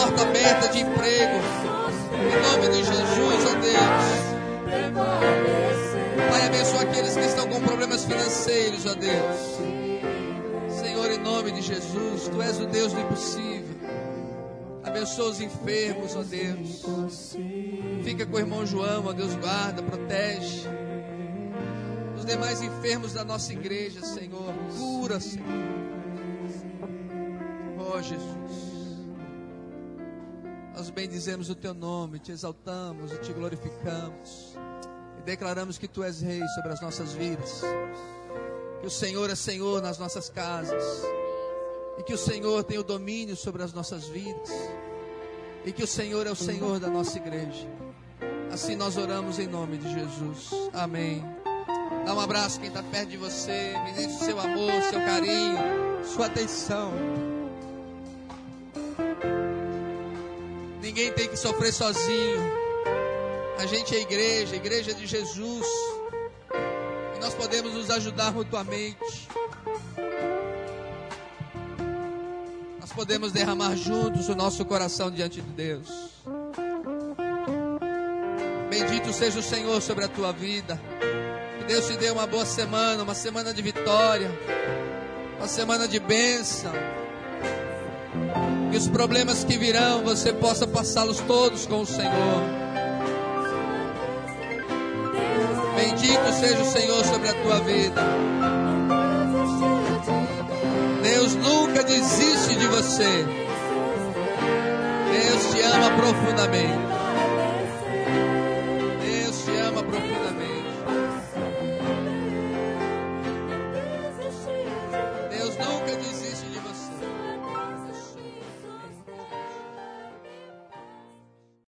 Porta 0.00 0.22
aberta 0.22 0.68
de 0.68 0.80
emprego. 0.80 1.40
Em 2.14 2.42
nome 2.42 2.68
de 2.68 2.84
Jesus, 2.84 3.44
ó 3.46 3.54
Deus. 3.60 4.30
Pai, 6.30 6.46
abençoa 6.46 6.82
aqueles 6.82 7.14
que 7.14 7.24
estão 7.24 7.46
com 7.48 7.60
problemas 7.60 8.04
financeiros, 8.04 8.86
ó 8.86 8.94
Deus. 8.94 10.78
Senhor, 10.80 11.10
em 11.10 11.18
nome 11.18 11.52
de 11.52 11.60
Jesus, 11.60 12.28
Tu 12.28 12.40
és 12.42 12.60
o 12.60 12.66
Deus 12.66 12.92
do 12.92 13.00
impossível. 13.00 13.76
Abençoa 14.84 15.30
os 15.30 15.40
enfermos, 15.40 16.16
ó 16.16 16.22
Deus. 16.22 17.36
Fica 18.02 18.24
com 18.24 18.36
o 18.36 18.40
irmão 18.40 18.64
João, 18.64 19.04
ó 19.06 19.12
Deus, 19.12 19.34
guarda, 19.34 19.82
protege. 19.82 20.66
Os 22.16 22.24
demais 22.24 22.62
enfermos 22.62 23.12
da 23.12 23.24
nossa 23.24 23.52
igreja, 23.52 24.02
Senhor. 24.02 24.54
Cura, 24.78 25.20
Senhor. 25.20 25.46
Ó 27.78 28.00
Jesus. 28.00 28.69
Nós 30.80 30.88
bendizemos 30.88 31.50
o 31.50 31.54
teu 31.54 31.74
nome, 31.74 32.18
te 32.18 32.32
exaltamos 32.32 33.12
e 33.12 33.18
te 33.18 33.34
glorificamos. 33.34 34.56
E 35.18 35.22
declaramos 35.22 35.76
que 35.76 35.86
tu 35.86 36.02
és 36.02 36.22
rei 36.22 36.40
sobre 36.54 36.72
as 36.72 36.80
nossas 36.80 37.12
vidas. 37.12 37.60
Que 38.80 38.86
o 38.86 38.90
Senhor 38.90 39.28
é 39.28 39.34
Senhor 39.34 39.82
nas 39.82 39.98
nossas 39.98 40.30
casas. 40.30 40.82
E 41.98 42.02
que 42.02 42.14
o 42.14 42.16
Senhor 42.16 42.64
tem 42.64 42.78
o 42.78 42.82
domínio 42.82 43.36
sobre 43.36 43.62
as 43.62 43.74
nossas 43.74 44.08
vidas. 44.08 44.50
E 45.66 45.70
que 45.70 45.84
o 45.84 45.86
Senhor 45.86 46.26
é 46.26 46.30
o 46.30 46.34
Senhor 46.34 46.80
da 46.80 46.88
nossa 46.88 47.18
igreja. 47.18 47.68
Assim 48.50 48.74
nós 48.74 48.96
oramos 48.96 49.38
em 49.38 49.48
nome 49.48 49.76
de 49.76 49.92
Jesus. 49.92 50.48
Amém. 50.72 51.22
Dá 52.06 52.14
um 52.14 52.20
abraço 52.20 52.58
quem 52.58 52.70
está 52.70 52.82
perto 52.82 53.10
de 53.10 53.18
você. 53.18 53.74
Ministre 53.84 54.24
seu 54.24 54.40
amor, 54.40 54.82
seu 54.84 55.00
carinho, 55.00 55.58
sua 56.06 56.24
atenção. 56.24 56.90
Ninguém 60.90 61.12
tem 61.12 61.28
que 61.28 61.36
sofrer 61.36 61.72
sozinho. 61.72 62.52
A 63.58 63.64
gente 63.64 63.94
é 63.94 64.00
igreja, 64.00 64.56
igreja 64.56 64.92
de 64.92 65.06
Jesus. 65.06 65.64
E 67.14 67.20
nós 67.20 67.32
podemos 67.32 67.72
nos 67.74 67.88
ajudar 67.90 68.32
mutuamente. 68.32 69.28
Nós 72.80 72.92
podemos 72.92 73.30
derramar 73.30 73.76
juntos 73.76 74.28
o 74.28 74.34
nosso 74.34 74.64
coração 74.64 75.12
diante 75.12 75.40
de 75.40 75.52
Deus. 75.52 76.10
Bendito 78.68 79.12
seja 79.12 79.38
o 79.38 79.44
Senhor 79.44 79.80
sobre 79.80 80.06
a 80.06 80.08
tua 80.08 80.32
vida. 80.32 80.76
Que 81.60 81.66
Deus 81.66 81.86
te 81.86 81.96
dê 81.98 82.10
uma 82.10 82.26
boa 82.26 82.44
semana, 82.44 83.04
uma 83.04 83.14
semana 83.14 83.54
de 83.54 83.62
vitória, 83.62 84.28
uma 85.38 85.46
semana 85.46 85.86
de 85.86 86.00
bênção. 86.00 86.72
Que 88.70 88.76
os 88.76 88.88
problemas 88.88 89.42
que 89.42 89.58
virão 89.58 90.04
você 90.04 90.32
possa 90.32 90.66
passá-los 90.66 91.18
todos 91.20 91.66
com 91.66 91.80
o 91.80 91.86
Senhor. 91.86 92.42
Bendito 95.76 96.32
seja 96.38 96.62
o 96.62 96.66
Senhor 96.66 97.04
sobre 97.04 97.28
a 97.28 97.34
tua 97.42 97.60
vida. 97.60 98.02
Deus 101.02 101.34
nunca 101.34 101.82
desiste 101.82 102.54
de 102.54 102.66
você. 102.68 103.24
Deus 105.12 105.50
te 105.52 105.60
ama 105.62 105.90
profundamente. 105.96 106.99